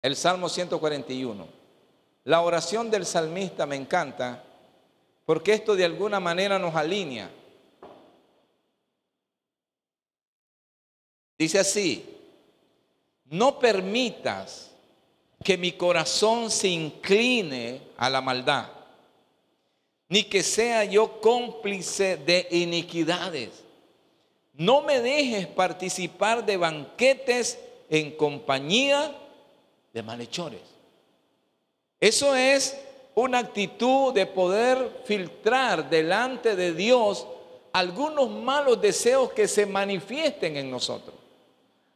El 0.00 0.16
Salmo 0.16 0.48
141. 0.48 1.46
La 2.24 2.40
oración 2.40 2.90
del 2.90 3.04
salmista 3.04 3.66
me 3.66 3.76
encanta 3.76 4.42
porque 5.26 5.52
esto 5.52 5.76
de 5.76 5.84
alguna 5.84 6.20
manera 6.20 6.58
nos 6.58 6.74
alinea 6.74 7.30
Dice 11.42 11.58
así, 11.58 12.04
no 13.24 13.58
permitas 13.58 14.70
que 15.42 15.58
mi 15.58 15.72
corazón 15.72 16.52
se 16.52 16.68
incline 16.68 17.80
a 17.96 18.08
la 18.08 18.20
maldad, 18.20 18.68
ni 20.08 20.22
que 20.22 20.44
sea 20.44 20.84
yo 20.84 21.20
cómplice 21.20 22.16
de 22.16 22.46
iniquidades. 22.52 23.64
no 24.52 24.82
me 24.82 25.00
dejes 25.00 25.48
participar 25.48 26.46
de 26.46 26.58
banquetes 26.58 27.58
en 27.90 28.12
compañía 28.12 29.12
de 29.92 30.00
malhechores. 30.00 30.60
Eso 31.98 32.36
es 32.36 32.78
una 33.16 33.40
actitud 33.40 34.14
de 34.14 34.26
poder 34.26 35.02
filtrar 35.04 35.90
delante 35.90 36.54
de 36.54 36.72
Dios 36.72 37.26
algunos 37.72 38.30
malos 38.30 38.80
deseos 38.80 39.32
que 39.32 39.48
se 39.48 39.66
manifiesten 39.66 40.56
en 40.56 40.70
nosotros. 40.70 41.21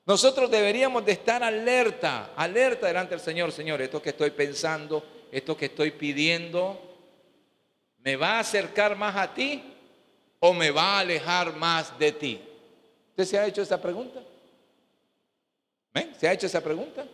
Nosotros 0.07 0.49
deberíamos 0.49 1.05
de 1.05 1.13
estar 1.13 1.43
alerta, 1.43 2.33
alerta 2.37 2.87
delante 2.87 3.17
del 3.17 3.21
Señor. 3.21 3.51
Señor, 3.51 3.83
esto 3.83 4.01
que 4.01 4.11
estoy 4.11 4.31
pensando, 4.31 5.05
esto 5.33 5.57
que 5.57 5.67
estoy 5.67 5.91
pidiendo, 5.91 6.81
¿me 7.99 8.15
va 8.15 8.37
a 8.37 8.41
acercar 8.41 8.97
más 8.97 9.17
a 9.17 9.35
ti 9.35 9.65
o 10.39 10.55
me 10.55 10.71
va 10.71 10.97
a 10.97 11.01
alejar 11.01 11.57
más 11.57 11.99
de 11.99 12.13
ti? 12.13 12.41
¿Usted 13.11 13.25
se 13.25 13.39
ha 13.39 13.47
hecho 13.47 13.63
esa 13.63 13.83
pregunta? 13.83 14.23
¿Se 16.19 16.29
ha 16.29 16.33
hecho 16.33 16.47
esa 16.47 16.63
pregunta? 16.63 17.05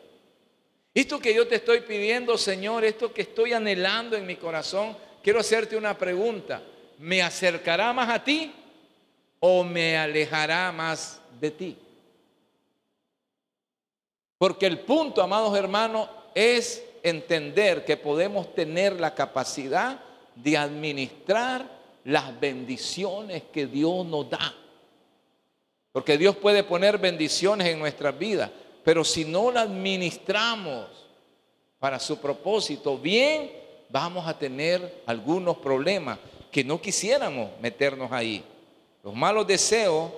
Esto 0.92 1.18
que 1.18 1.32
yo 1.32 1.48
te 1.48 1.54
estoy 1.54 1.80
pidiendo, 1.80 2.36
Señor, 2.36 2.84
esto 2.84 3.14
que 3.14 3.22
estoy 3.22 3.54
anhelando 3.54 4.16
en 4.16 4.26
mi 4.26 4.36
corazón, 4.36 4.94
quiero 5.22 5.40
hacerte 5.40 5.76
una 5.76 5.96
pregunta. 5.96 6.62
¿Me 6.98 7.22
acercará 7.22 7.90
más 7.94 8.10
a 8.10 8.22
ti 8.22 8.52
o 9.40 9.64
me 9.64 9.96
alejará 9.96 10.70
más 10.72 11.22
de 11.40 11.50
ti? 11.50 11.78
Porque 14.42 14.66
el 14.66 14.80
punto, 14.80 15.22
amados 15.22 15.56
hermanos, 15.56 16.08
es 16.34 16.82
entender 17.04 17.84
que 17.84 17.96
podemos 17.96 18.52
tener 18.56 18.98
la 18.98 19.14
capacidad 19.14 20.00
de 20.34 20.58
administrar 20.58 21.64
las 22.02 22.40
bendiciones 22.40 23.44
que 23.52 23.68
Dios 23.68 24.04
nos 24.04 24.28
da. 24.28 24.52
Porque 25.92 26.18
Dios 26.18 26.34
puede 26.34 26.64
poner 26.64 26.98
bendiciones 26.98 27.68
en 27.68 27.78
nuestras 27.78 28.18
vidas, 28.18 28.50
pero 28.82 29.04
si 29.04 29.24
no 29.24 29.52
la 29.52 29.60
administramos 29.60 30.88
para 31.78 32.00
su 32.00 32.18
propósito 32.18 32.98
bien, 32.98 33.48
vamos 33.90 34.26
a 34.26 34.36
tener 34.36 35.04
algunos 35.06 35.58
problemas 35.58 36.18
que 36.50 36.64
no 36.64 36.80
quisiéramos 36.80 37.48
meternos 37.60 38.10
ahí. 38.10 38.42
Los 39.04 39.14
malos 39.14 39.46
deseos 39.46 40.10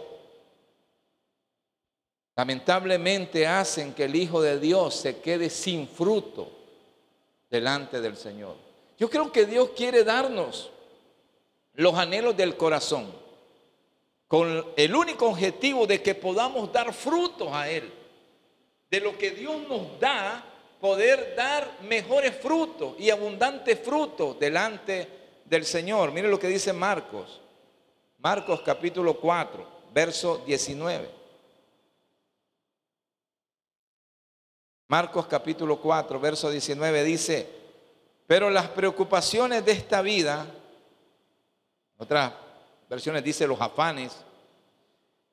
lamentablemente 2.36 3.46
hacen 3.46 3.94
que 3.94 4.04
el 4.04 4.16
Hijo 4.16 4.42
de 4.42 4.58
Dios 4.58 4.94
se 4.94 5.20
quede 5.20 5.50
sin 5.50 5.86
fruto 5.88 6.50
delante 7.50 8.00
del 8.00 8.16
Señor. 8.16 8.56
Yo 8.98 9.08
creo 9.08 9.30
que 9.30 9.46
Dios 9.46 9.70
quiere 9.76 10.04
darnos 10.04 10.70
los 11.74 11.94
anhelos 11.94 12.36
del 12.36 12.56
corazón 12.56 13.12
con 14.28 14.64
el 14.76 14.94
único 14.94 15.28
objetivo 15.28 15.86
de 15.86 16.02
que 16.02 16.14
podamos 16.14 16.72
dar 16.72 16.92
frutos 16.92 17.48
a 17.52 17.68
Él 17.68 17.92
de 18.90 19.00
lo 19.00 19.18
que 19.18 19.32
Dios 19.32 19.56
nos 19.68 19.98
da, 19.98 20.44
poder 20.80 21.34
dar 21.36 21.78
mejores 21.82 22.36
frutos 22.36 22.94
y 22.98 23.10
abundantes 23.10 23.78
frutos 23.80 24.38
delante 24.38 25.08
del 25.44 25.64
Señor. 25.64 26.12
Mire 26.12 26.28
lo 26.28 26.38
que 26.38 26.46
dice 26.46 26.72
Marcos. 26.72 27.40
Marcos 28.18 28.60
capítulo 28.60 29.18
4, 29.18 29.66
verso 29.92 30.42
19. 30.46 31.23
Marcos 34.88 35.26
capítulo 35.26 35.80
4, 35.80 36.20
verso 36.20 36.50
19 36.50 37.04
dice, 37.04 37.48
pero 38.26 38.50
las 38.50 38.68
preocupaciones 38.68 39.64
de 39.64 39.72
esta 39.72 40.02
vida, 40.02 40.46
otras 41.96 42.32
versiones 42.88 43.24
dice 43.24 43.46
los 43.46 43.60
afanes, 43.60 44.12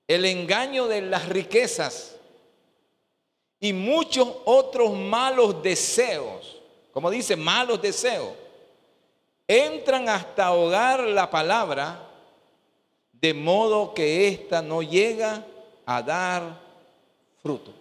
el 0.08 0.26
engaño 0.26 0.88
de 0.88 1.02
las 1.02 1.28
riquezas, 1.28 2.16
y 3.60 3.74
muchos 3.74 4.28
otros 4.46 4.92
malos 4.94 5.62
deseos, 5.62 6.60
como 6.92 7.12
dice, 7.12 7.36
malos 7.36 7.80
deseos, 7.82 8.34
entran 9.48 10.10
hasta 10.10 10.48
ahogar 10.48 11.02
la 11.02 11.30
palabra, 11.30 12.08
de 13.14 13.34
modo 13.36 13.94
que 13.94 14.28
ésta 14.28 14.64
no 14.64 14.82
llega 14.82 15.46
a 15.86 16.02
dar 16.02 16.60
fruto. 17.44 17.81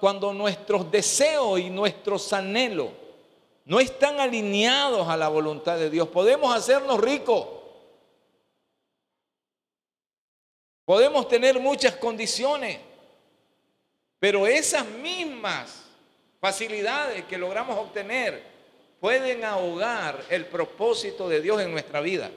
Cuando, 0.00 0.32
nuestros 0.32 0.90
deseos 0.90 1.60
y 1.60 1.70
nuestros 1.70 2.32
anhelos 2.32 2.88
no 3.64 3.78
están 3.78 4.18
alineados 4.18 5.06
a 5.06 5.16
la 5.16 5.28
voluntad 5.28 5.78
de 5.78 5.88
Dios, 5.88 6.08
podemos 6.08 6.52
hacernos 6.52 6.98
ricos. 6.98 7.46
Podemos 10.84 11.28
tener 11.28 11.60
muchas 11.60 11.94
condiciones. 11.94 12.80
Pero 14.18 14.48
esas 14.48 14.84
mismas 14.84 15.84
facilidades 16.40 17.24
que 17.26 17.38
logramos 17.38 17.78
obtener 17.78 18.42
pueden 18.98 19.44
ahogar 19.44 20.24
el 20.28 20.46
propósito 20.46 21.28
de 21.28 21.40
Dios 21.40 21.62
en 21.62 21.70
nuestra 21.70 22.00
vida. 22.00 22.32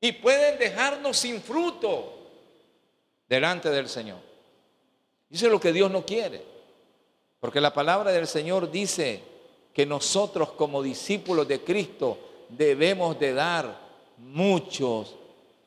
Y 0.00 0.10
pueden 0.10 0.58
dejarnos 0.58 1.16
sin 1.16 1.40
fruto 1.40 2.28
delante 3.28 3.70
del 3.70 3.88
Señor. 3.88 4.29
Eso 5.30 5.46
es 5.46 5.52
lo 5.52 5.60
que 5.60 5.72
Dios 5.72 5.90
no 5.90 6.04
quiere. 6.04 6.42
Porque 7.38 7.60
la 7.60 7.72
palabra 7.72 8.12
del 8.12 8.26
Señor 8.26 8.70
dice 8.70 9.22
que 9.72 9.86
nosotros 9.86 10.52
como 10.52 10.82
discípulos 10.82 11.46
de 11.46 11.60
Cristo 11.60 12.18
debemos 12.48 13.18
de 13.18 13.32
dar 13.32 13.78
muchos 14.18 15.14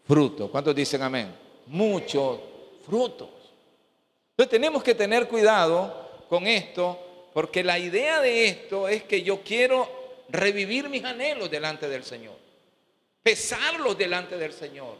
frutos. 0.05 0.49
¿Cuántos 0.51 0.75
dicen 0.75 1.01
amén? 1.01 1.33
Muchos 1.67 2.39
frutos. 2.85 3.29
Entonces 4.31 4.49
tenemos 4.49 4.83
que 4.83 4.95
tener 4.95 5.27
cuidado 5.27 6.25
con 6.27 6.47
esto, 6.47 6.99
porque 7.33 7.63
la 7.63 7.79
idea 7.79 8.19
de 8.19 8.47
esto 8.47 8.87
es 8.87 9.03
que 9.03 9.23
yo 9.23 9.41
quiero 9.41 9.87
revivir 10.29 10.89
mis 10.89 11.03
anhelos 11.03 11.49
delante 11.49 11.87
del 11.87 12.03
Señor, 12.03 12.35
pesarlos 13.21 13.97
delante 13.97 14.37
del 14.37 14.51
Señor, 14.51 14.97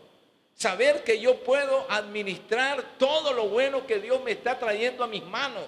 saber 0.55 1.03
que 1.03 1.19
yo 1.19 1.43
puedo 1.43 1.85
administrar 1.89 2.97
todo 2.97 3.33
lo 3.33 3.49
bueno 3.49 3.85
que 3.85 3.99
Dios 3.99 4.23
me 4.23 4.31
está 4.31 4.57
trayendo 4.57 5.03
a 5.03 5.07
mis 5.07 5.23
manos, 5.23 5.63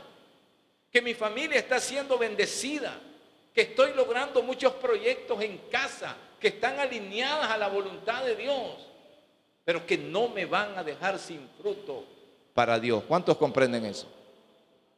que 0.91 1.02
mi 1.02 1.13
familia 1.13 1.60
está 1.60 1.80
siendo 1.80 2.17
bendecida, 2.17 2.98
que 3.54 3.62
estoy 3.62 3.93
logrando 3.93 4.41
muchos 4.43 4.74
proyectos 4.74 5.41
en 5.41 5.58
casa 5.69 6.15
que 6.39 6.50
están 6.50 6.80
alineadas 6.80 7.50
a 7.50 7.58
la 7.58 7.67
voluntad 7.67 8.24
de 8.24 8.36
Dios, 8.36 8.76
pero 9.63 9.86
que 9.86 9.98
no 9.98 10.30
me 10.30 10.45
van 10.45 10.78
a 10.78 10.84
dejar 10.84 11.17
sin 11.17 11.50
fruto 11.60 12.06
para 12.54 12.80
Dios. 12.80 13.04
¿Cuántos 13.08 13.38
comprenden 13.38 13.86
eso? 13.86 14.08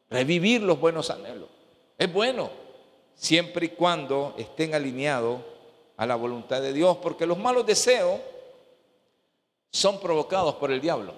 Revivir 0.09 0.61
los 0.61 0.79
buenos 0.79 1.09
anhelos. 1.09 1.49
Es 1.97 2.11
bueno, 2.11 2.49
siempre 3.13 3.67
y 3.67 3.69
cuando 3.69 4.35
estén 4.37 4.75
alineados 4.75 5.41
a 5.95 6.05
la 6.05 6.15
voluntad 6.15 6.61
de 6.61 6.73
Dios, 6.73 6.97
porque 6.97 7.25
los 7.25 7.37
malos 7.37 7.65
deseos 7.65 8.19
son 9.71 9.99
provocados 9.99 10.55
por 10.55 10.71
el 10.71 10.81
diablo. 10.81 11.13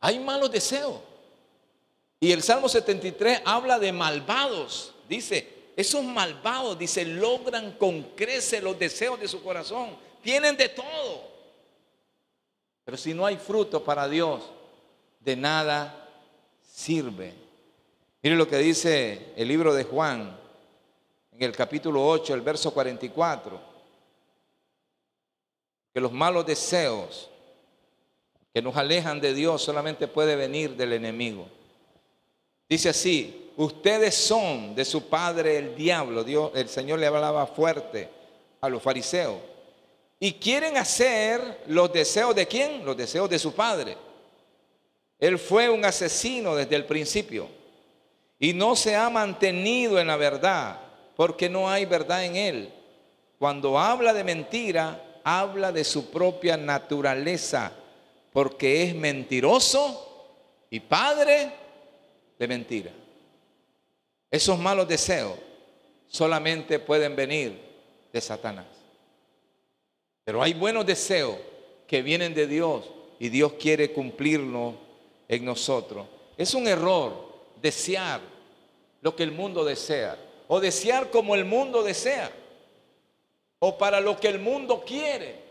Hay 0.00 0.18
malos 0.18 0.50
deseos. 0.50 1.00
Y 2.20 2.32
el 2.32 2.42
Salmo 2.42 2.68
73 2.68 3.42
habla 3.44 3.78
de 3.78 3.92
malvados. 3.92 4.94
Dice, 5.08 5.48
esos 5.76 6.02
malvados, 6.04 6.78
dice, 6.78 7.04
logran 7.04 7.72
con 7.72 8.02
creces 8.14 8.62
los 8.62 8.78
deseos 8.78 9.18
de 9.20 9.28
su 9.28 9.42
corazón. 9.42 9.96
Tienen 10.22 10.56
de 10.56 10.68
todo. 10.68 11.34
Pero 12.84 12.96
si 12.96 13.14
no 13.14 13.26
hay 13.26 13.36
fruto 13.36 13.82
para 13.82 14.08
Dios, 14.08 14.42
de 15.20 15.36
nada 15.36 16.08
sirve. 16.62 17.34
Mire 18.22 18.36
lo 18.36 18.48
que 18.48 18.58
dice 18.58 19.32
el 19.36 19.48
libro 19.48 19.74
de 19.74 19.84
Juan 19.84 20.38
en 21.32 21.42
el 21.42 21.52
capítulo 21.52 22.06
8, 22.06 22.34
el 22.34 22.40
verso 22.42 22.72
44, 22.72 23.60
que 25.92 26.00
los 26.00 26.12
malos 26.12 26.46
deseos 26.46 27.30
que 28.54 28.62
nos 28.62 28.76
alejan 28.76 29.20
de 29.20 29.34
Dios 29.34 29.60
solamente 29.62 30.06
puede 30.06 30.36
venir 30.36 30.76
del 30.76 30.92
enemigo. 30.92 31.48
Dice 32.68 32.90
así, 32.90 33.50
ustedes 33.56 34.14
son 34.14 34.76
de 34.76 34.84
su 34.84 35.08
padre 35.08 35.58
el 35.58 35.74
diablo, 35.74 36.22
Dios, 36.22 36.52
el 36.54 36.68
Señor 36.68 37.00
le 37.00 37.08
hablaba 37.08 37.48
fuerte 37.48 38.08
a 38.60 38.68
los 38.68 38.80
fariseos, 38.80 39.38
y 40.20 40.34
quieren 40.34 40.76
hacer 40.76 41.64
los 41.66 41.92
deseos 41.92 42.32
de 42.36 42.46
quién? 42.46 42.84
Los 42.84 42.96
deseos 42.96 43.28
de 43.28 43.40
su 43.40 43.52
padre. 43.52 43.96
Él 45.18 45.36
fue 45.36 45.68
un 45.68 45.84
asesino 45.84 46.54
desde 46.54 46.76
el 46.76 46.84
principio 46.84 47.48
y 48.38 48.52
no 48.52 48.76
se 48.76 48.94
ha 48.94 49.10
mantenido 49.10 49.98
en 49.98 50.06
la 50.06 50.16
verdad 50.16 50.78
porque 51.16 51.48
no 51.48 51.68
hay 51.68 51.86
verdad 51.86 52.24
en 52.24 52.36
él. 52.36 52.72
Cuando 53.38 53.78
habla 53.78 54.12
de 54.12 54.22
mentira, 54.22 55.20
habla 55.24 55.72
de 55.72 55.82
su 55.82 56.10
propia 56.10 56.56
naturaleza 56.56 57.72
porque 58.34 58.82
es 58.82 58.96
mentiroso 58.96 60.26
y 60.68 60.80
padre 60.80 61.52
de 62.36 62.48
mentira. 62.48 62.90
Esos 64.28 64.58
malos 64.58 64.88
deseos 64.88 65.38
solamente 66.08 66.80
pueden 66.80 67.14
venir 67.14 67.56
de 68.12 68.20
Satanás. 68.20 68.66
Pero 70.24 70.42
hay 70.42 70.52
buenos 70.52 70.84
deseos 70.84 71.36
que 71.86 72.02
vienen 72.02 72.34
de 72.34 72.48
Dios 72.48 72.90
y 73.20 73.28
Dios 73.28 73.52
quiere 73.52 73.92
cumplirlo 73.92 74.74
en 75.28 75.44
nosotros. 75.44 76.04
Es 76.36 76.54
un 76.54 76.66
error 76.66 77.14
desear 77.62 78.20
lo 79.00 79.14
que 79.14 79.22
el 79.22 79.30
mundo 79.30 79.64
desea 79.64 80.18
o 80.48 80.58
desear 80.58 81.08
como 81.12 81.36
el 81.36 81.44
mundo 81.44 81.84
desea 81.84 82.32
o 83.60 83.78
para 83.78 84.00
lo 84.00 84.18
que 84.18 84.26
el 84.26 84.40
mundo 84.40 84.82
quiere. 84.84 85.43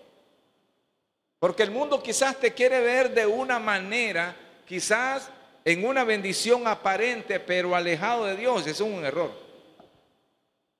Porque 1.43 1.63
el 1.63 1.71
mundo 1.71 2.01
quizás 2.01 2.39
te 2.39 2.53
quiere 2.53 2.79
ver 2.79 3.13
de 3.13 3.25
una 3.25 3.59
manera, 3.59 4.33
quizás 4.65 5.29
en 5.65 5.85
una 5.85 6.05
bendición 6.05 6.65
aparente, 6.65 7.37
pero 7.41 7.75
alejado 7.75 8.23
de 8.23 8.37
Dios. 8.37 8.65
Eso 8.65 8.85
es 8.85 8.89
un 8.89 9.03
error. 9.03 9.29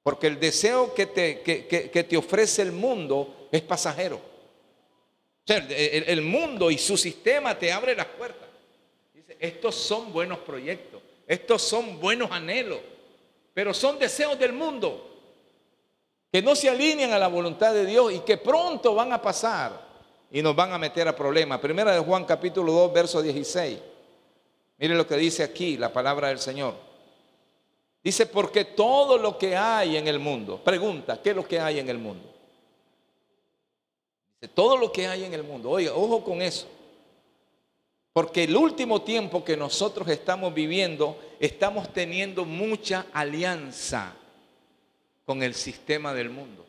Porque 0.04 0.28
el 0.28 0.40
deseo 0.40 0.94
que 0.94 1.06
te, 1.08 1.42
que, 1.42 2.06
te 2.10 2.16
ofrece 2.16 2.62
el 2.62 2.72
mundo 2.72 3.50
es 3.52 3.62
pasajero. 3.62 4.16
O 4.16 5.46
sea, 5.46 5.58
el, 5.58 6.06
el, 6.08 6.22
mundo 6.22 6.72
y 6.72 6.78
su 6.78 6.96
sistema 6.96 7.60
te 7.60 7.70
abre 7.70 7.94
las 7.94 8.06
puertas. 8.06 8.48
Dice, 9.14 9.36
estos 9.42 9.76
son 9.76 10.14
buenos 10.14 10.40
proyectos, 10.40 11.02
estos 11.28 11.62
son 11.62 12.00
buenos 12.00 12.32
anhelos, 12.32 12.80
pero 13.54 13.74
son 13.74 14.00
deseos 14.00 14.40
del 14.40 14.54
mundo 14.54 15.10
que 16.32 16.42
no 16.42 16.56
se 16.56 16.70
alinean 16.70 17.12
a 17.12 17.20
la 17.20 17.28
voluntad 17.28 17.74
de 17.74 17.86
Dios 17.86 18.14
y 18.14 18.20
que 18.20 18.38
pronto 18.38 18.96
van 18.96 19.12
a 19.12 19.22
pasar 19.22 19.92
y 20.34 20.42
nos 20.42 20.56
van 20.56 20.74
a 20.74 20.80
meter 20.80 21.08
a 21.08 21.16
problemas. 21.16 21.60
Primera 21.60 21.94
de 21.94 22.00
Juan 22.00 22.26
capítulo 22.26 22.74
2, 22.74 22.92
verso 22.92 23.22
16. 23.22 23.78
Mire 24.80 24.96
lo 24.96 25.06
que 25.06 25.16
dice 25.16 25.44
aquí 25.44 25.78
la 25.78 25.94
palabra 25.94 26.30
del 26.30 26.40
Señor. 26.40 26.74
Dice, 28.04 28.26
porque 28.26 28.66
todo 28.66 29.20
lo 29.20 29.38
que 29.38 29.56
hay 29.56 29.96
en 29.96 30.08
el 30.08 30.18
mundo, 30.18 30.60
pregunta, 30.62 31.22
¿qué 31.22 31.30
es 31.30 31.36
lo 31.36 31.48
que 31.48 31.60
hay 31.60 31.78
en 31.78 31.88
el 31.88 32.00
mundo? 32.00 32.28
Dice, 34.42 34.52
todo 34.56 34.76
lo 34.76 34.92
que 34.92 35.08
hay 35.08 35.24
en 35.24 35.36
el 35.36 35.44
mundo. 35.44 35.70
Oiga, 35.70 35.94
ojo 35.94 36.24
con 36.24 36.42
eso. 36.42 36.68
Porque 38.12 38.46
el 38.46 38.58
último 38.58 39.04
tiempo 39.04 39.44
que 39.46 39.56
nosotros 39.56 40.08
estamos 40.08 40.52
viviendo, 40.52 41.16
estamos 41.40 41.94
teniendo 41.94 42.44
mucha 42.44 43.06
alianza 43.14 44.16
con 45.26 45.44
el 45.44 45.54
sistema 45.54 46.12
del 46.12 46.32
mundo. 46.32 46.66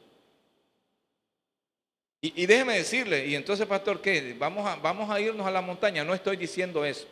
Y, 2.27 2.47
déjeme 2.47 2.79
decirle, 2.79 3.27
y 3.27 3.35
entonces, 3.35 3.67
pastor, 3.67 4.01
¿qué? 4.01 4.35
Vamos 4.39 4.67
a, 4.67 4.77
vamos 4.77 5.11
a 5.11 5.21
irnos 5.21 5.47
a 5.47 5.51
la 5.51 5.61
montaña. 5.61 6.05
No 6.05 6.15
estoy 6.15 6.39
diciendo 6.39 6.83
eso. 6.83 7.07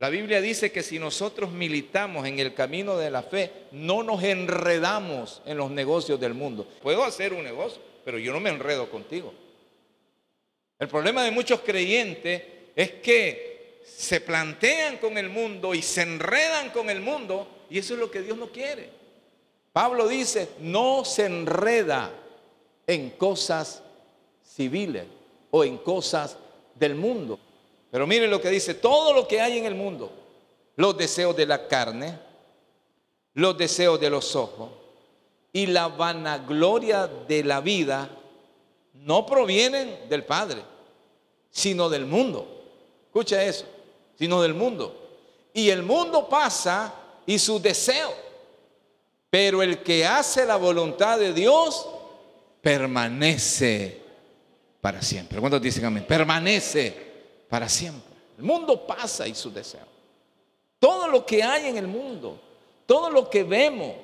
La 0.00 0.08
Biblia 0.08 0.40
dice 0.40 0.72
que 0.72 0.82
si 0.82 0.98
nosotros 0.98 1.52
militamos 1.52 2.26
en 2.26 2.40
el 2.40 2.54
camino 2.54 2.96
de 2.98 3.08
la 3.08 3.22
fe, 3.22 3.52
no 3.70 4.02
nos 4.02 4.24
enredamos 4.24 5.42
en 5.46 5.58
los 5.58 5.70
negocios 5.70 6.18
del 6.18 6.34
mundo. 6.34 6.66
Puedo 6.82 7.04
hacer 7.04 7.32
un 7.34 7.44
negocio, 7.44 7.80
pero 8.04 8.18
yo 8.18 8.32
no 8.32 8.40
me 8.40 8.50
enredo 8.50 8.90
contigo. 8.90 9.32
El 10.76 10.88
problema 10.88 11.22
de 11.22 11.30
muchos 11.30 11.60
creyentes 11.60 12.42
es 12.74 12.90
que 12.94 13.80
se 13.86 14.22
plantean 14.22 14.96
con 14.96 15.16
el 15.18 15.28
mundo 15.28 15.72
y 15.72 15.82
se 15.82 16.02
enredan 16.02 16.70
con 16.70 16.90
el 16.90 17.00
mundo 17.00 17.64
y 17.70 17.78
eso 17.78 17.94
es 17.94 18.00
lo 18.00 18.10
que 18.10 18.22
Dios 18.22 18.36
no 18.36 18.48
quiere. 18.48 18.90
Pablo 19.72 20.08
dice, 20.08 20.48
no 20.58 21.04
se 21.04 21.26
enreda 21.26 22.24
en 22.86 23.10
cosas 23.10 23.82
civiles 24.42 25.04
o 25.50 25.64
en 25.64 25.78
cosas 25.78 26.36
del 26.74 26.94
mundo. 26.94 27.38
Pero 27.90 28.06
miren 28.06 28.30
lo 28.30 28.40
que 28.40 28.50
dice, 28.50 28.74
todo 28.74 29.12
lo 29.12 29.26
que 29.26 29.40
hay 29.40 29.58
en 29.58 29.64
el 29.64 29.74
mundo, 29.74 30.10
los 30.76 30.96
deseos 30.96 31.34
de 31.36 31.46
la 31.46 31.66
carne, 31.66 32.18
los 33.34 33.56
deseos 33.56 34.00
de 34.00 34.10
los 34.10 34.34
ojos 34.36 34.70
y 35.52 35.66
la 35.66 35.88
vanagloria 35.88 37.06
de 37.06 37.44
la 37.44 37.60
vida 37.60 38.10
no 38.94 39.24
provienen 39.26 40.08
del 40.08 40.24
Padre, 40.24 40.62
sino 41.50 41.88
del 41.88 42.06
mundo. 42.06 42.46
Escucha 43.06 43.42
eso, 43.42 43.64
sino 44.18 44.42
del 44.42 44.54
mundo. 44.54 44.94
Y 45.54 45.70
el 45.70 45.82
mundo 45.82 46.28
pasa 46.28 46.92
y 47.24 47.38
sus 47.38 47.62
deseos, 47.62 48.12
pero 49.30 49.62
el 49.62 49.82
que 49.82 50.04
hace 50.04 50.44
la 50.44 50.56
voluntad 50.56 51.18
de 51.18 51.32
Dios 51.32 51.86
permanece 52.66 54.00
para 54.80 55.00
siempre. 55.00 55.38
¿Cuántos 55.38 55.62
dicen 55.62 55.84
amén? 55.84 56.04
Permanece 56.04 56.92
para 57.48 57.68
siempre. 57.68 58.12
El 58.36 58.42
mundo 58.42 58.84
pasa 58.84 59.28
y 59.28 59.36
su 59.36 59.52
deseo. 59.52 59.86
Todo 60.80 61.06
lo 61.06 61.24
que 61.24 61.44
hay 61.44 61.68
en 61.68 61.76
el 61.76 61.86
mundo, 61.86 62.40
todo 62.84 63.08
lo 63.08 63.30
que 63.30 63.44
vemos, 63.44 63.94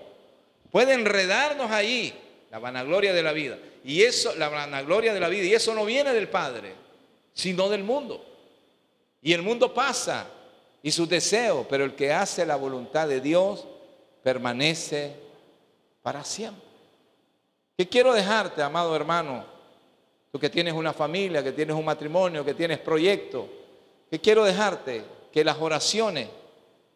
puede 0.70 0.94
enredarnos 0.94 1.72
ahí, 1.72 2.14
la 2.52 2.60
vanagloria 2.60 3.12
de 3.12 3.24
la 3.24 3.32
vida. 3.32 3.58
Y 3.82 4.02
eso, 4.02 4.32
la 4.36 4.48
vanagloria 4.48 5.12
de 5.12 5.18
la 5.18 5.28
vida, 5.28 5.42
y 5.42 5.54
eso 5.54 5.74
no 5.74 5.84
viene 5.84 6.12
del 6.12 6.28
Padre, 6.28 6.72
sino 7.34 7.68
del 7.68 7.82
mundo. 7.82 8.24
Y 9.22 9.32
el 9.32 9.42
mundo 9.42 9.74
pasa 9.74 10.28
y 10.84 10.92
sus 10.92 11.08
deseos, 11.08 11.66
pero 11.68 11.84
el 11.84 11.96
que 11.96 12.12
hace 12.12 12.46
la 12.46 12.54
voluntad 12.54 13.08
de 13.08 13.20
Dios 13.20 13.66
permanece 14.22 15.16
para 16.00 16.22
siempre. 16.22 16.71
¿Qué 17.76 17.88
quiero 17.88 18.12
dejarte, 18.12 18.62
amado 18.62 18.94
hermano? 18.94 19.44
Tú 20.30 20.38
que 20.38 20.50
tienes 20.50 20.74
una 20.74 20.92
familia, 20.92 21.42
que 21.42 21.52
tienes 21.52 21.76
un 21.76 21.84
matrimonio, 21.84 22.44
que 22.44 22.54
tienes 22.54 22.78
proyecto. 22.78 23.48
¿Qué 24.10 24.20
quiero 24.20 24.44
dejarte? 24.44 25.04
Que 25.32 25.44
las 25.44 25.58
oraciones 25.60 26.28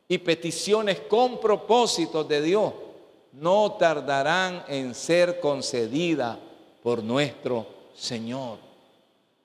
y 0.09 0.19
peticiones 0.19 1.01
con 1.01 1.41
propósitos 1.41 2.29
de 2.29 2.43
Dios 2.43 2.73
no 3.33 3.73
tardarán 3.73 4.65
en 4.69 4.95
ser 4.95 5.41
concedidas 5.41 6.39
por 6.83 7.03
nuestro 7.03 7.67
Señor. 7.95 8.59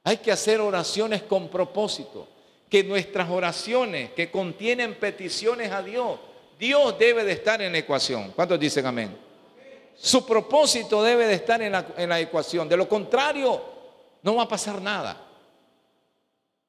Hay 0.04 0.18
que 0.18 0.32
hacer 0.32 0.62
oraciones 0.62 1.24
con 1.24 1.50
propósito. 1.50 2.28
Que 2.70 2.84
nuestras 2.84 3.30
oraciones 3.30 4.12
que 4.12 4.32
contienen 4.32 4.96
peticiones 4.96 5.72
a 5.72 5.84
Dios, 5.84 6.20
Dios 6.58 6.98
debe 6.98 7.26
de 7.26 7.34
estar 7.34 7.62
en 7.62 7.76
ecuación. 7.76 8.32
¿Cuántos 8.34 8.58
dicen 8.58 8.86
amén? 8.86 9.31
Su 9.98 10.26
propósito 10.26 11.04
debe 11.04 11.28
de 11.28 11.36
estar 11.36 11.62
en 11.62 11.72
la, 11.72 12.20
ecuación. 12.20 12.68
De 12.68 12.78
lo 12.78 12.90
contrario, 12.90 13.62
no 14.24 14.36
va 14.36 14.44
a 14.44 14.48
pasar 14.48 14.82
nada. 14.82 15.18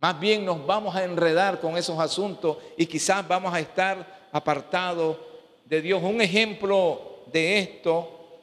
Más 0.01 0.19
bien 0.19 0.45
nos 0.45 0.67
vamos 0.67 0.95
a 0.95 1.05
enredar 1.05 1.61
con 1.61 1.77
esos 1.77 1.99
asuntos 1.99 2.59
y 2.77 2.87
quizás 2.87 3.27
vamos 3.27 3.55
a 3.55 3.61
estar 3.61 4.29
apartados 4.33 5.17
de 5.65 5.81
Dios. 5.81 6.03
Un 6.03 6.21
ejemplo 6.21 7.23
de 7.27 7.59
esto, 7.59 8.41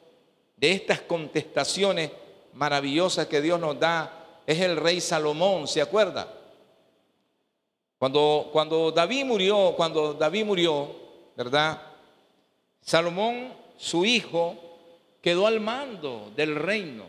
de 0.56 0.72
estas 0.72 1.02
contestaciones 1.02 2.10
maravillosas 2.54 3.26
que 3.26 3.40
Dios 3.40 3.60
nos 3.60 3.78
da, 3.78 4.20
es 4.46 4.58
el 4.60 4.76
rey 4.76 5.00
Salomón, 5.00 5.68
¿se 5.68 5.80
acuerda? 5.80 6.26
Cuando, 7.98 8.48
cuando 8.50 8.90
David 8.90 9.26
murió, 9.26 9.74
cuando 9.76 10.14
David 10.14 10.44
murió, 10.46 10.88
¿verdad? 11.36 11.80
Salomón, 12.80 13.52
su 13.76 14.04
hijo, 14.04 14.56
quedó 15.20 15.46
al 15.46 15.60
mando 15.60 16.32
del 16.36 16.56
reino. 16.56 17.06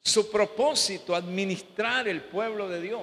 Su 0.00 0.30
propósito, 0.30 1.14
administrar 1.14 2.08
el 2.08 2.22
pueblo 2.22 2.68
de 2.68 2.80
Dios. 2.80 3.02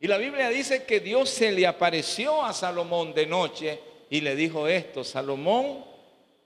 Y 0.00 0.06
la 0.06 0.18
Biblia 0.18 0.48
dice 0.48 0.84
que 0.84 1.00
Dios 1.00 1.30
se 1.30 1.52
le 1.52 1.66
apareció 1.66 2.44
a 2.44 2.52
Salomón 2.52 3.14
de 3.14 3.26
noche 3.26 3.80
y 4.10 4.20
le 4.20 4.36
dijo 4.36 4.68
esto, 4.68 5.02
Salomón, 5.02 5.84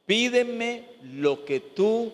pídeme 0.06 0.84
lo 1.02 1.44
que 1.44 1.60
tú 1.60 2.12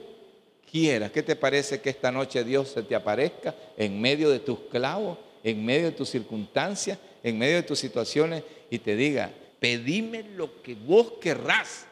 quieras. 0.70 1.10
¿Qué 1.10 1.22
te 1.22 1.36
parece 1.36 1.80
que 1.80 1.90
esta 1.90 2.10
noche 2.10 2.44
Dios 2.44 2.68
se 2.68 2.82
te 2.82 2.94
aparezca 2.94 3.54
en 3.76 4.00
medio 4.00 4.30
de 4.30 4.40
tus 4.40 4.58
clavos, 4.70 5.18
en 5.42 5.64
medio 5.64 5.86
de 5.86 5.92
tus 5.92 6.08
circunstancias, 6.08 6.98
en 7.22 7.38
medio 7.38 7.56
de 7.56 7.62
tus 7.62 7.78
situaciones 7.78 8.42
y 8.70 8.78
te 8.78 8.96
diga, 8.96 9.30
pedime 9.60 10.22
lo 10.22 10.62
que 10.62 10.74
vos 10.74 11.12
querrás 11.20 11.86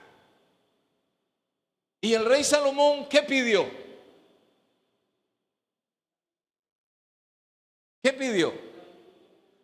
y 2.04 2.14
el 2.14 2.24
rey 2.24 2.42
Salomón, 2.42 3.08
¿qué 3.08 3.22
pidió? 3.22 3.64
¿Qué 8.02 8.12
pidió? 8.12 8.52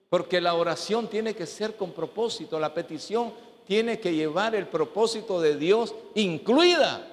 Porque 0.08 0.40
la 0.40 0.54
oración 0.54 1.10
tiene 1.10 1.34
que 1.34 1.46
ser 1.46 1.76
con 1.76 1.92
propósito, 1.92 2.60
la 2.60 2.72
petición 2.72 3.34
tiene 3.66 3.98
que 3.98 4.14
llevar 4.14 4.54
el 4.54 4.68
propósito 4.68 5.40
de 5.40 5.56
Dios 5.56 5.92
incluida. 6.14 7.06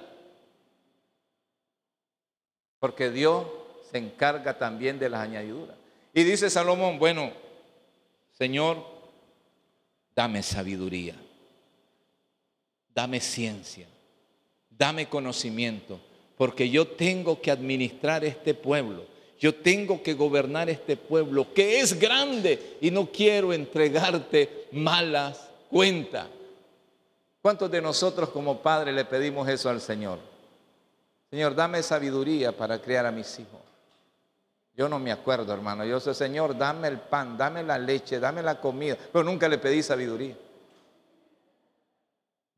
Porque 2.78 3.10
Dios 3.10 3.48
se 3.90 3.98
encarga 3.98 4.56
también 4.56 5.00
de 5.00 5.08
las 5.08 5.22
añadiduras. 5.22 5.76
Y 6.14 6.22
dice 6.22 6.48
Salomón, 6.48 7.00
bueno, 7.00 7.32
Señor, 8.30 8.78
dame 10.14 10.44
sabiduría, 10.44 11.16
dame 12.94 13.20
ciencia, 13.20 13.88
dame 14.78 15.08
conocimiento, 15.08 16.00
porque 16.36 16.68
yo 16.70 16.86
tengo 16.86 17.40
que 17.40 17.50
administrar 17.50 18.24
este 18.24 18.54
pueblo. 18.54 19.04
Yo 19.38 19.54
tengo 19.54 20.02
que 20.02 20.14
gobernar 20.14 20.70
este 20.70 20.96
pueblo 20.96 21.52
que 21.52 21.80
es 21.80 21.98
grande 21.98 22.78
y 22.80 22.90
no 22.90 23.10
quiero 23.12 23.52
entregarte 23.52 24.66
malas 24.72 25.48
cuentas. 25.68 26.26
¿Cuántos 27.42 27.70
de 27.70 27.82
nosotros 27.82 28.30
como 28.30 28.62
padres 28.62 28.94
le 28.94 29.04
pedimos 29.04 29.46
eso 29.48 29.68
al 29.68 29.80
Señor? 29.80 30.18
Señor, 31.30 31.54
dame 31.54 31.82
sabiduría 31.82 32.56
para 32.56 32.80
criar 32.80 33.04
a 33.04 33.12
mis 33.12 33.38
hijos. 33.38 33.60
Yo 34.74 34.88
no 34.88 34.98
me 34.98 35.12
acuerdo, 35.12 35.52
hermano. 35.52 35.84
Yo 35.84 36.00
sé, 36.00 36.14
Señor, 36.14 36.56
dame 36.56 36.88
el 36.88 37.00
pan, 37.00 37.36
dame 37.36 37.62
la 37.62 37.78
leche, 37.78 38.20
dame 38.20 38.42
la 38.42 38.60
comida. 38.60 38.96
Pero 39.12 39.24
nunca 39.24 39.48
le 39.48 39.58
pedí 39.58 39.82
sabiduría. 39.82 40.36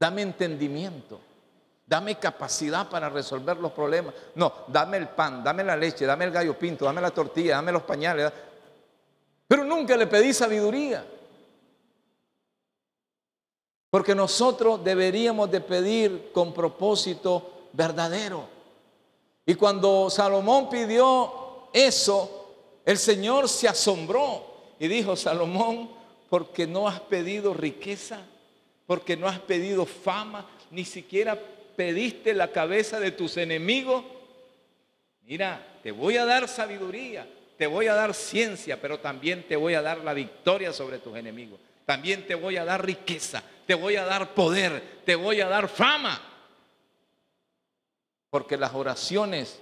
Dame 0.00 0.22
entendimiento. 0.22 1.20
Dame 1.88 2.18
capacidad 2.18 2.86
para 2.86 3.08
resolver 3.08 3.56
los 3.56 3.72
problemas. 3.72 4.12
No, 4.34 4.52
dame 4.66 4.98
el 4.98 5.08
pan, 5.08 5.42
dame 5.42 5.64
la 5.64 5.74
leche, 5.74 6.04
dame 6.04 6.26
el 6.26 6.30
gallo 6.30 6.58
pinto, 6.58 6.84
dame 6.84 7.00
la 7.00 7.10
tortilla, 7.10 7.54
dame 7.54 7.72
los 7.72 7.82
pañales. 7.82 8.30
Pero 9.46 9.64
nunca 9.64 9.96
le 9.96 10.06
pedí 10.06 10.34
sabiduría. 10.34 11.02
Porque 13.88 14.14
nosotros 14.14 14.84
deberíamos 14.84 15.50
de 15.50 15.62
pedir 15.62 16.30
con 16.30 16.52
propósito 16.52 17.70
verdadero. 17.72 18.46
Y 19.46 19.54
cuando 19.54 20.10
Salomón 20.10 20.68
pidió 20.68 21.70
eso, 21.72 22.50
el 22.84 22.98
Señor 22.98 23.48
se 23.48 23.66
asombró 23.66 24.44
y 24.78 24.88
dijo, 24.88 25.16
Salomón, 25.16 25.88
porque 26.28 26.66
no 26.66 26.86
has 26.86 27.00
pedido 27.00 27.54
riqueza, 27.54 28.20
porque 28.86 29.16
no 29.16 29.26
has 29.26 29.38
pedido 29.38 29.86
fama, 29.86 30.46
ni 30.70 30.84
siquiera 30.84 31.38
pediste 31.78 32.34
la 32.34 32.50
cabeza 32.50 32.98
de 32.98 33.12
tus 33.12 33.36
enemigos. 33.36 34.04
Mira, 35.22 35.78
te 35.80 35.92
voy 35.92 36.16
a 36.16 36.24
dar 36.24 36.48
sabiduría, 36.48 37.24
te 37.56 37.68
voy 37.68 37.86
a 37.86 37.94
dar 37.94 38.14
ciencia, 38.14 38.80
pero 38.80 38.98
también 38.98 39.46
te 39.46 39.54
voy 39.54 39.74
a 39.74 39.82
dar 39.82 39.98
la 39.98 40.12
victoria 40.12 40.72
sobre 40.72 40.98
tus 40.98 41.16
enemigos. 41.16 41.60
También 41.86 42.26
te 42.26 42.34
voy 42.34 42.56
a 42.56 42.64
dar 42.64 42.84
riqueza, 42.84 43.44
te 43.64 43.74
voy 43.74 43.94
a 43.94 44.04
dar 44.04 44.34
poder, 44.34 45.02
te 45.04 45.14
voy 45.14 45.40
a 45.40 45.46
dar 45.46 45.68
fama. 45.68 46.20
Porque 48.28 48.56
las 48.56 48.74
oraciones 48.74 49.60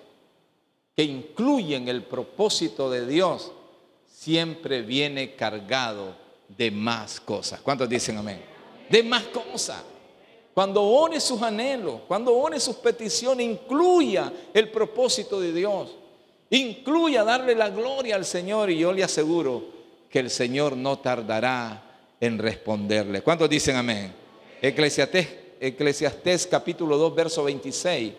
que 0.96 1.02
incluyen 1.02 1.86
el 1.86 2.02
propósito 2.02 2.90
de 2.90 3.06
Dios 3.06 3.52
siempre 4.10 4.80
viene 4.80 5.34
cargado 5.34 6.16
de 6.48 6.70
más 6.70 7.20
cosas. 7.20 7.60
¿Cuántos 7.60 7.90
dicen 7.90 8.16
amén? 8.16 8.42
De 8.88 9.02
más 9.02 9.24
cosas. 9.24 9.82
Cuando 10.56 10.82
ore 10.82 11.20
sus 11.20 11.42
anhelos, 11.42 12.00
cuando 12.08 12.34
ore 12.34 12.58
sus 12.58 12.76
peticiones, 12.76 13.44
incluya 13.46 14.32
el 14.54 14.70
propósito 14.70 15.38
de 15.38 15.52
Dios. 15.52 15.94
Incluya 16.48 17.24
darle 17.24 17.54
la 17.54 17.68
gloria 17.68 18.16
al 18.16 18.24
Señor 18.24 18.70
y 18.70 18.78
yo 18.78 18.90
le 18.90 19.04
aseguro 19.04 19.64
que 20.08 20.20
el 20.20 20.30
Señor 20.30 20.74
no 20.74 20.98
tardará 20.98 22.16
en 22.18 22.38
responderle. 22.38 23.20
¿Cuántos 23.20 23.50
dicen 23.50 23.76
amén? 23.76 24.14
Eclesiastés, 24.62 26.46
capítulo 26.50 26.96
2, 26.96 27.14
verso 27.14 27.44
26, 27.44 28.14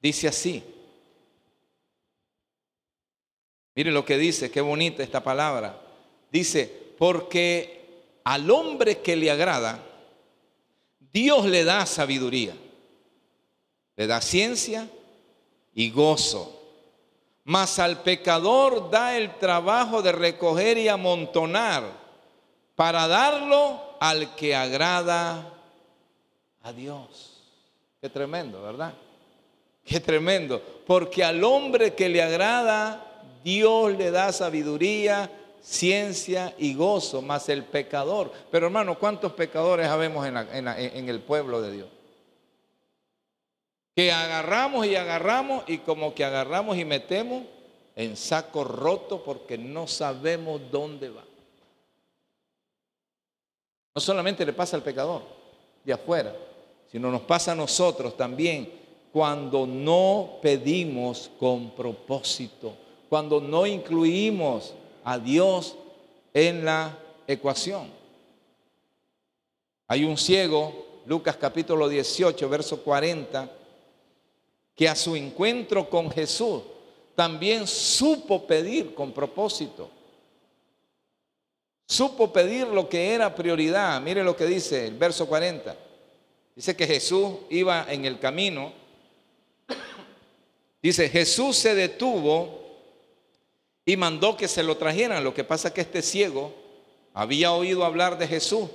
dice 0.00 0.28
así. 0.28 0.64
Miren 3.74 3.92
lo 3.92 4.02
que 4.02 4.16
dice, 4.16 4.50
qué 4.50 4.62
bonita 4.62 5.02
esta 5.02 5.22
palabra. 5.22 5.78
Dice, 6.32 6.72
porque 6.96 7.84
al 8.24 8.50
hombre 8.50 9.00
que 9.00 9.14
le 9.14 9.30
agrada, 9.30 9.84
Dios 11.20 11.46
le 11.46 11.64
da 11.64 11.84
sabiduría, 11.84 12.54
le 13.96 14.06
da 14.06 14.20
ciencia 14.20 14.88
y 15.74 15.90
gozo. 15.90 16.54
Mas 17.42 17.80
al 17.80 18.02
pecador 18.02 18.88
da 18.88 19.16
el 19.16 19.36
trabajo 19.38 20.00
de 20.00 20.12
recoger 20.12 20.78
y 20.78 20.86
amontonar 20.86 21.82
para 22.76 23.08
darlo 23.08 23.80
al 23.98 24.36
que 24.36 24.54
agrada 24.54 25.52
a 26.62 26.72
Dios. 26.72 27.40
Qué 28.00 28.08
tremendo, 28.08 28.62
¿verdad? 28.62 28.94
Qué 29.84 29.98
tremendo. 29.98 30.62
Porque 30.86 31.24
al 31.24 31.42
hombre 31.42 31.94
que 31.94 32.08
le 32.08 32.22
agrada, 32.22 33.24
Dios 33.42 33.90
le 33.98 34.12
da 34.12 34.30
sabiduría, 34.30 35.28
ciencia 35.60 36.54
y 36.58 36.74
gozo, 36.74 37.22
más 37.22 37.48
el 37.48 37.64
pecador. 37.64 38.32
Pero 38.50 38.66
hermano, 38.66 38.98
¿cuántos 38.98 39.32
pecadores 39.32 39.88
habemos 39.88 40.26
en, 40.26 40.36
en 40.36 41.08
el 41.08 41.20
pueblo 41.20 41.60
de 41.60 41.72
Dios? 41.72 41.88
Que 43.94 44.12
agarramos 44.12 44.86
y 44.86 44.96
agarramos 44.96 45.64
y 45.66 45.78
como 45.78 46.14
que 46.14 46.24
agarramos 46.24 46.78
y 46.78 46.84
metemos 46.84 47.44
en 47.96 48.16
saco 48.16 48.62
roto 48.62 49.24
porque 49.24 49.58
no 49.58 49.88
sabemos 49.88 50.60
dónde 50.70 51.08
va. 51.08 51.24
No 53.94 54.00
solamente 54.00 54.46
le 54.46 54.52
pasa 54.52 54.76
al 54.76 54.84
pecador 54.84 55.22
de 55.84 55.92
afuera, 55.92 56.32
sino 56.92 57.10
nos 57.10 57.22
pasa 57.22 57.50
a 57.50 57.56
nosotros 57.56 58.16
también 58.16 58.72
cuando 59.12 59.66
no 59.66 60.38
pedimos 60.40 61.30
con 61.40 61.70
propósito, 61.70 62.74
cuando 63.08 63.40
no 63.40 63.66
incluimos 63.66 64.74
a 65.08 65.18
Dios 65.18 65.74
en 66.34 66.66
la 66.66 66.98
ecuación. 67.26 67.90
Hay 69.86 70.04
un 70.04 70.18
ciego, 70.18 71.02
Lucas 71.06 71.36
capítulo 71.36 71.88
18, 71.88 72.46
verso 72.46 72.82
40, 72.82 73.50
que 74.76 74.86
a 74.86 74.94
su 74.94 75.16
encuentro 75.16 75.88
con 75.88 76.10
Jesús 76.10 76.60
también 77.14 77.66
supo 77.66 78.46
pedir 78.46 78.94
con 78.94 79.12
propósito. 79.12 79.88
Supo 81.86 82.30
pedir 82.30 82.66
lo 82.66 82.86
que 82.86 83.14
era 83.14 83.34
prioridad. 83.34 83.98
Mire 84.02 84.22
lo 84.22 84.36
que 84.36 84.44
dice 84.44 84.88
el 84.88 84.98
verso 84.98 85.26
40. 85.26 85.74
Dice 86.54 86.76
que 86.76 86.86
Jesús 86.86 87.32
iba 87.48 87.86
en 87.90 88.04
el 88.04 88.18
camino. 88.18 88.74
Dice, 90.82 91.08
Jesús 91.08 91.56
se 91.56 91.74
detuvo 91.74 92.67
y 93.88 93.96
mandó 93.96 94.36
que 94.36 94.48
se 94.48 94.62
lo 94.62 94.76
trajeran. 94.76 95.24
Lo 95.24 95.32
que 95.32 95.44
pasa 95.44 95.68
es 95.68 95.74
que 95.74 95.80
este 95.80 96.02
ciego 96.02 96.52
había 97.14 97.52
oído 97.52 97.86
hablar 97.86 98.18
de 98.18 98.28
Jesús 98.28 98.68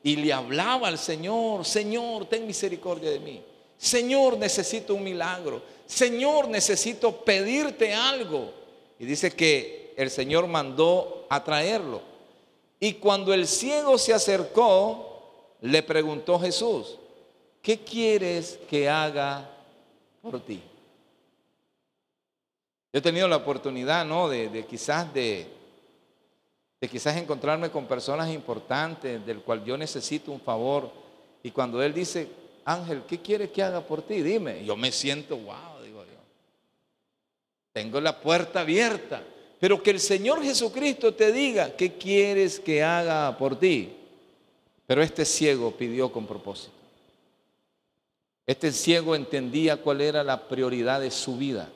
y 0.00 0.14
le 0.14 0.32
hablaba 0.32 0.86
al 0.86 0.96
Señor, 0.96 1.64
Señor, 1.64 2.26
ten 2.26 2.46
misericordia 2.46 3.10
de 3.10 3.18
mí. 3.18 3.42
Señor, 3.76 4.38
necesito 4.38 4.94
un 4.94 5.02
milagro. 5.02 5.60
Señor, 5.86 6.46
necesito 6.46 7.10
pedirte 7.24 7.92
algo. 7.92 8.52
Y 9.00 9.06
dice 9.06 9.32
que 9.32 9.92
el 9.96 10.08
Señor 10.08 10.46
mandó 10.46 11.26
a 11.28 11.42
traerlo. 11.42 12.00
Y 12.78 12.92
cuando 12.92 13.34
el 13.34 13.48
ciego 13.48 13.98
se 13.98 14.14
acercó, 14.14 15.56
le 15.62 15.82
preguntó 15.82 16.38
Jesús, 16.38 16.96
¿qué 17.60 17.80
quieres 17.80 18.60
que 18.70 18.88
haga 18.88 19.50
por 20.22 20.38
ti? 20.38 20.62
Yo 22.92 22.98
he 22.98 23.02
tenido 23.02 23.28
la 23.28 23.36
oportunidad, 23.36 24.04
¿no? 24.04 24.28
De, 24.28 24.66
quizás 24.68 25.12
de, 25.14 25.46
de 26.80 26.88
quizás 26.88 27.16
encontrarme 27.16 27.70
con 27.70 27.86
personas 27.86 28.30
importantes 28.30 29.24
del 29.24 29.40
cual 29.40 29.64
yo 29.64 29.76
necesito 29.76 30.32
un 30.32 30.40
favor. 30.40 30.90
Y 31.42 31.52
cuando 31.52 31.80
él 31.82 31.94
dice, 31.94 32.28
Ángel, 32.64 33.02
¿qué 33.08 33.18
quieres 33.20 33.50
que 33.50 33.62
haga 33.62 33.80
por 33.80 34.02
ti? 34.02 34.22
Dime. 34.22 34.64
Yo 34.64 34.76
me 34.76 34.90
siento, 34.90 35.36
wow, 35.36 35.82
digo 35.84 36.02
yo. 36.02 36.18
Tengo 37.72 38.00
la 38.00 38.20
puerta 38.20 38.60
abierta. 38.60 39.22
Pero 39.60 39.82
que 39.82 39.90
el 39.90 40.00
Señor 40.00 40.42
Jesucristo 40.42 41.14
te 41.14 41.30
diga 41.30 41.76
qué 41.76 41.92
quieres 41.92 42.58
que 42.58 42.82
haga 42.82 43.36
por 43.38 43.56
ti. 43.56 43.92
Pero 44.86 45.02
este 45.02 45.24
ciego 45.24 45.70
pidió 45.70 46.10
con 46.10 46.26
propósito. 46.26 46.72
Este 48.46 48.72
ciego 48.72 49.14
entendía 49.14 49.76
cuál 49.76 50.00
era 50.00 50.24
la 50.24 50.48
prioridad 50.48 51.00
de 51.00 51.12
su 51.12 51.36
vida. 51.36 51.68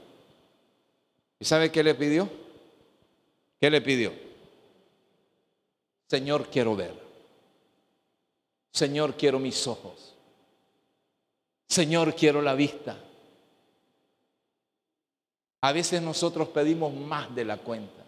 ¿Y 1.39 1.45
sabe 1.45 1.71
qué 1.71 1.83
le 1.83 1.95
pidió? 1.95 2.29
¿Qué 3.61 3.71
le 3.71 3.81
pidió? 3.81 4.13
Señor, 6.07 6.49
quiero 6.51 6.77
ver. 6.77 6.95
Señor, 8.73 9.15
quiero 9.15 9.39
mis 9.39 9.67
ojos. 9.67 10.15
Señor, 11.69 12.15
quiero 12.15 12.43
la 12.43 12.55
vista. 12.55 12.99
A 15.63 15.73
veces 15.73 16.03
nosotros 16.03 16.49
pedimos 16.49 16.93
más 16.93 17.35
de 17.35 17.45
la 17.45 17.57
cuenta, 17.57 18.05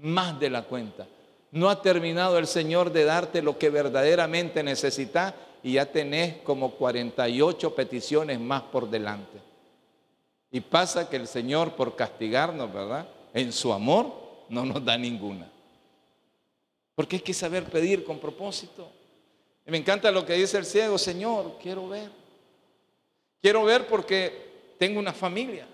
más 0.00 0.40
de 0.40 0.50
la 0.50 0.62
cuenta. 0.62 1.06
No 1.52 1.70
ha 1.70 1.80
terminado 1.80 2.36
el 2.36 2.46
Señor 2.46 2.92
de 2.92 3.04
darte 3.04 3.42
lo 3.42 3.58
que 3.58 3.70
verdaderamente 3.70 4.62
necesitas 4.62 5.32
y 5.62 5.74
ya 5.74 5.86
tenés 5.86 6.38
como 6.38 6.72
48 6.72 7.74
peticiones 7.74 8.40
más 8.40 8.62
por 8.62 8.90
delante. 8.90 9.38
Y 10.50 10.60
pasa 10.60 11.08
que 11.08 11.16
el 11.16 11.26
Señor, 11.26 11.74
por 11.74 11.96
castigarnos, 11.96 12.72
¿verdad? 12.72 13.08
En 13.34 13.52
su 13.52 13.72
amor, 13.72 14.12
no 14.48 14.64
nos 14.64 14.84
da 14.84 14.96
ninguna. 14.96 15.50
Porque 16.94 17.16
hay 17.16 17.22
que 17.22 17.34
saber 17.34 17.64
pedir 17.64 18.04
con 18.04 18.18
propósito. 18.18 18.90
Y 19.66 19.70
me 19.70 19.78
encanta 19.78 20.10
lo 20.10 20.24
que 20.24 20.34
dice 20.34 20.56
el 20.58 20.64
ciego, 20.64 20.96
Señor, 20.96 21.58
quiero 21.60 21.88
ver. 21.88 22.10
Quiero 23.42 23.64
ver 23.64 23.86
porque 23.86 24.74
tengo 24.78 24.98
una 24.98 25.12
familia. 25.12 25.66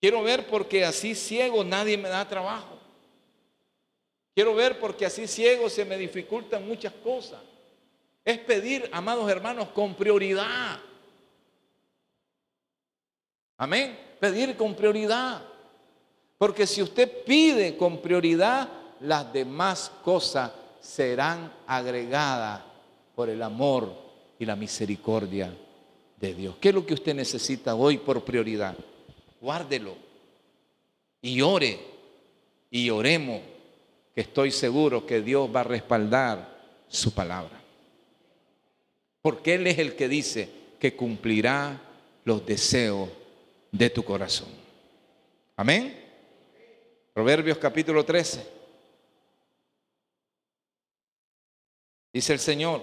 Quiero 0.00 0.22
ver 0.22 0.46
porque 0.46 0.84
así 0.84 1.14
ciego 1.14 1.64
nadie 1.64 1.96
me 1.96 2.08
da 2.08 2.28
trabajo. 2.28 2.78
Quiero 4.34 4.54
ver 4.54 4.78
porque 4.78 5.06
así 5.06 5.26
ciego 5.26 5.70
se 5.70 5.84
me 5.84 5.96
dificultan 5.96 6.66
muchas 6.66 6.92
cosas. 6.92 7.40
Es 8.24 8.38
pedir, 8.38 8.88
amados 8.92 9.28
hermanos, 9.30 9.68
con 9.68 9.94
prioridad. 9.94 10.78
Amén. 13.58 13.98
Pedir 14.20 14.56
con 14.56 14.74
prioridad. 14.74 15.42
Porque 16.38 16.66
si 16.66 16.82
usted 16.82 17.24
pide 17.24 17.76
con 17.76 18.02
prioridad, 18.02 18.68
las 19.00 19.32
demás 19.32 19.90
cosas 20.02 20.52
serán 20.80 21.52
agregadas 21.66 22.62
por 23.14 23.30
el 23.30 23.42
amor 23.42 23.90
y 24.38 24.44
la 24.44 24.56
misericordia 24.56 25.54
de 26.20 26.34
Dios. 26.34 26.56
¿Qué 26.60 26.68
es 26.68 26.74
lo 26.74 26.84
que 26.84 26.94
usted 26.94 27.14
necesita 27.14 27.74
hoy 27.74 27.98
por 27.98 28.24
prioridad? 28.24 28.76
Guárdelo 29.40 29.96
y 31.22 31.40
ore 31.40 31.78
y 32.70 32.90
oremos, 32.90 33.40
que 34.14 34.20
estoy 34.20 34.50
seguro 34.50 35.06
que 35.06 35.20
Dios 35.20 35.48
va 35.54 35.60
a 35.60 35.64
respaldar 35.64 36.56
su 36.88 37.12
palabra. 37.12 37.60
Porque 39.22 39.54
Él 39.54 39.66
es 39.66 39.78
el 39.78 39.96
que 39.96 40.08
dice 40.08 40.48
que 40.78 40.94
cumplirá 40.94 41.80
los 42.24 42.44
deseos 42.44 43.08
de 43.76 43.90
tu 43.90 44.02
corazón. 44.02 44.48
Amén. 45.56 46.04
Proverbios 47.12 47.58
capítulo 47.58 48.04
13. 48.04 48.46
Dice 52.12 52.32
el 52.32 52.38
Señor 52.38 52.82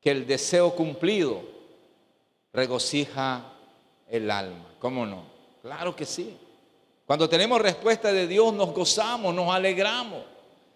que 0.00 0.10
el 0.10 0.26
deseo 0.26 0.74
cumplido 0.74 1.42
regocija 2.52 3.52
el 4.08 4.30
alma. 4.30 4.74
¿Cómo 4.78 5.04
no? 5.04 5.24
Claro 5.62 5.94
que 5.96 6.06
sí. 6.06 6.36
Cuando 7.04 7.28
tenemos 7.28 7.60
respuesta 7.60 8.12
de 8.12 8.28
Dios 8.28 8.52
nos 8.54 8.72
gozamos, 8.72 9.34
nos 9.34 9.52
alegramos. 9.52 10.22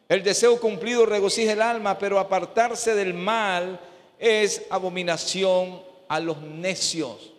El 0.08 0.22
deseo 0.24 0.60
cumplido 0.60 1.06
regocija 1.06 1.52
el 1.52 1.62
alma, 1.62 1.98
pero 1.98 2.18
apartarse 2.18 2.94
del 2.94 3.14
mal 3.14 3.78
es 4.18 4.66
abominación 4.70 5.82
a 6.08 6.18
los 6.18 6.40
necios. 6.40 7.31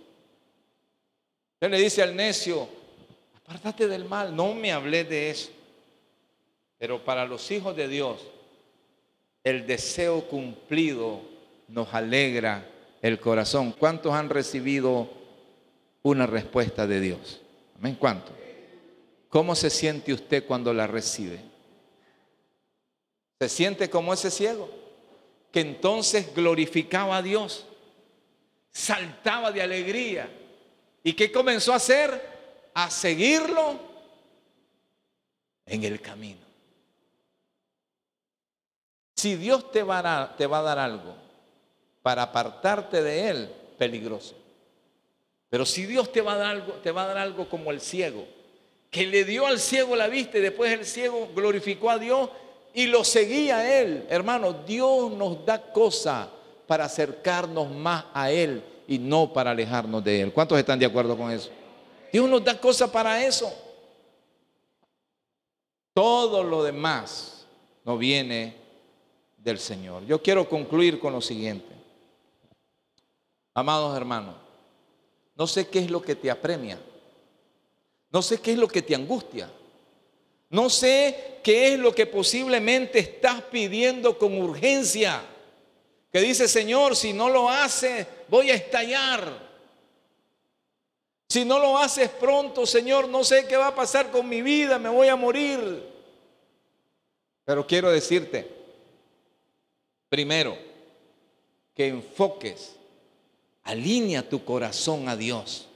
Usted 1.63 1.77
le 1.77 1.81
dice 1.81 2.01
al 2.01 2.13
necio, 2.13 2.67
apártate 3.37 3.87
del 3.87 4.03
mal, 4.03 4.35
no 4.35 4.53
me 4.53 4.73
hablé 4.73 5.05
de 5.05 5.29
eso. 5.29 5.49
Pero 6.77 7.05
para 7.05 7.25
los 7.25 7.49
hijos 7.51 7.73
de 7.73 7.87
Dios, 7.87 8.19
el 9.45 9.65
deseo 9.65 10.27
cumplido 10.27 11.21
nos 11.69 11.93
alegra 11.93 12.69
el 13.01 13.17
corazón. 13.17 13.71
¿Cuántos 13.71 14.13
han 14.13 14.29
recibido 14.29 15.07
una 16.01 16.27
respuesta 16.27 16.85
de 16.85 16.99
Dios? 16.99 17.39
Amén. 17.77 17.95
¿Cuántos? 17.97 18.35
¿Cómo 19.29 19.55
se 19.55 19.69
siente 19.69 20.11
usted 20.11 20.45
cuando 20.45 20.73
la 20.73 20.85
recibe? 20.85 21.39
¿Se 23.39 23.47
siente 23.47 23.89
como 23.89 24.13
ese 24.13 24.31
ciego? 24.31 24.69
Que 25.49 25.61
entonces 25.61 26.35
glorificaba 26.35 27.15
a 27.15 27.21
Dios, 27.21 27.65
saltaba 28.73 29.53
de 29.53 29.61
alegría. 29.61 30.29
¿Y 31.03 31.13
qué 31.13 31.31
comenzó 31.31 31.73
a 31.73 31.77
hacer? 31.77 32.31
A 32.73 32.89
seguirlo 32.89 33.77
en 35.65 35.83
el 35.83 36.01
camino. 36.01 36.41
Si 39.15 39.35
Dios 39.35 39.71
te 39.71 39.83
va, 39.83 39.99
a 39.99 40.01
dar, 40.01 40.37
te 40.37 40.47
va 40.47 40.59
a 40.59 40.63
dar 40.63 40.79
algo 40.79 41.15
para 42.01 42.23
apartarte 42.23 43.03
de 43.03 43.29
Él, 43.29 43.53
peligroso. 43.77 44.35
Pero 45.49 45.65
si 45.65 45.85
Dios 45.85 46.11
te 46.11 46.21
va 46.21 46.33
a 46.33 46.37
dar 46.37 46.49
algo, 46.51 46.73
te 46.75 46.91
va 46.91 47.03
a 47.03 47.07
dar 47.07 47.17
algo 47.17 47.47
como 47.47 47.71
el 47.71 47.79
ciego, 47.79 48.25
que 48.89 49.05
le 49.05 49.23
dio 49.23 49.45
al 49.45 49.59
ciego 49.59 49.95
la 49.95 50.07
vista 50.07 50.37
y 50.37 50.41
después 50.41 50.71
el 50.71 50.85
ciego 50.85 51.29
glorificó 51.35 51.89
a 51.89 51.99
Dios 51.99 52.29
y 52.73 52.87
lo 52.87 53.03
seguía 53.03 53.57
a 53.57 53.79
Él. 53.79 54.07
Hermano, 54.09 54.53
Dios 54.65 55.11
nos 55.11 55.45
da 55.45 55.71
cosas 55.71 56.27
para 56.65 56.85
acercarnos 56.85 57.69
más 57.69 58.05
a 58.13 58.31
Él 58.31 58.63
y 58.93 58.99
no 58.99 59.33
para 59.33 59.51
alejarnos 59.51 60.03
de 60.03 60.21
Él. 60.21 60.33
¿Cuántos 60.33 60.57
están 60.59 60.77
de 60.77 60.85
acuerdo 60.85 61.17
con 61.17 61.31
eso? 61.31 61.49
Dios 62.11 62.29
nos 62.29 62.43
da 62.43 62.59
cosas 62.59 62.89
para 62.91 63.25
eso. 63.25 63.51
Todo 65.93 66.43
lo 66.43 66.63
demás 66.63 67.47
no 67.83 67.97
viene 67.97 68.55
del 69.37 69.57
Señor. 69.57 70.05
Yo 70.05 70.21
quiero 70.21 70.47
concluir 70.47 70.99
con 70.99 71.13
lo 71.13 71.21
siguiente. 71.21 71.73
Amados 73.55 73.95
hermanos, 73.95 74.35
no 75.35 75.47
sé 75.47 75.67
qué 75.67 75.79
es 75.79 75.89
lo 75.89 76.01
que 76.01 76.15
te 76.15 76.29
apremia. 76.29 76.79
No 78.11 78.21
sé 78.21 78.39
qué 78.39 78.51
es 78.51 78.57
lo 78.59 78.67
que 78.67 78.83
te 78.83 78.93
angustia. 78.93 79.49
No 80.49 80.69
sé 80.69 81.39
qué 81.43 81.73
es 81.73 81.79
lo 81.79 81.95
que 81.95 82.05
posiblemente 82.05 82.99
estás 82.99 83.41
pidiendo 83.41 84.19
con 84.19 84.39
urgencia. 84.39 85.32
Que 86.13 86.21
dice, 86.21 86.47
Señor, 86.47 86.95
si 86.95 87.11
no 87.11 87.27
lo 87.27 87.49
haces, 87.49 88.07
voy 88.29 88.51
a 88.51 88.55
estallar. 88.55 89.51
Si 91.27 91.43
no 91.43 91.59
lo 91.59 91.77
haces 91.77 92.09
pronto, 92.09 92.65
Señor, 92.65 93.09
no 93.09 93.25
sé 93.25 93.45
qué 93.47 93.57
va 93.57 93.67
a 93.67 93.75
pasar 93.75 94.11
con 94.11 94.29
mi 94.29 94.41
vida, 94.41 94.79
me 94.79 94.87
voy 94.87 95.09
a 95.09 95.17
morir. 95.17 95.91
Pero 97.43 97.67
quiero 97.67 97.91
decirte, 97.91 98.63
Primero, 100.13 100.55
que 101.73 101.87
enfoques, 101.87 102.75
alinea 103.63 104.29
tu 104.29 104.45
corazón 104.45 105.09
a 105.09 105.17
Dios. 105.17 105.67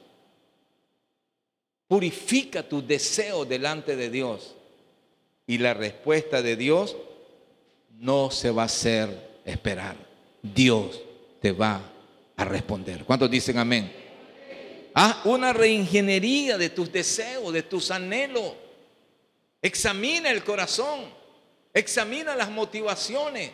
Purifica 1.88 2.62
tu 2.62 2.86
deseo 2.86 3.46
delante 3.46 3.96
de 3.96 4.12
Dios. 4.12 4.54
Y 5.48 5.58
la 5.58 5.74
respuesta 5.74 6.44
de 6.44 6.56
Dios 6.56 6.96
no 7.94 8.30
se 8.30 8.52
va 8.52 8.62
a 8.62 8.66
hacer 8.66 9.40
esperar. 9.44 10.07
Dios 10.54 11.02
te 11.41 11.52
va 11.52 11.82
a 12.36 12.45
responder. 12.45 13.04
¿Cuántos 13.04 13.30
dicen 13.30 13.58
amén? 13.58 13.91
Haz 14.93 15.26
una 15.26 15.54
reingeniería 15.54 16.58
de 16.58 16.70
tus 16.70 16.91
deseos, 16.91 17.54
de 17.54 17.64
tus 17.64 17.91
anhelos. 17.91 18.54
Examina 19.62 20.32
el 20.32 20.43
corazón. 20.43 21.02
Examina 21.74 22.36
las 22.36 22.50
motivaciones. 22.50 23.52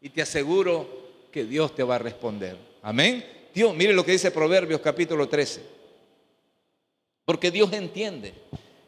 Y 0.00 0.10
te 0.10 0.22
aseguro 0.22 0.86
que 1.32 1.44
Dios 1.44 1.74
te 1.74 1.82
va 1.82 1.94
a 1.94 1.98
responder. 1.98 2.56
Amén. 2.82 3.24
Dios, 3.54 3.74
mire 3.74 3.92
lo 3.92 4.04
que 4.04 4.12
dice 4.12 4.30
Proverbios 4.30 4.80
capítulo 4.80 5.28
13. 5.28 5.62
Porque 7.24 7.50
Dios 7.50 7.72
entiende. 7.72 8.34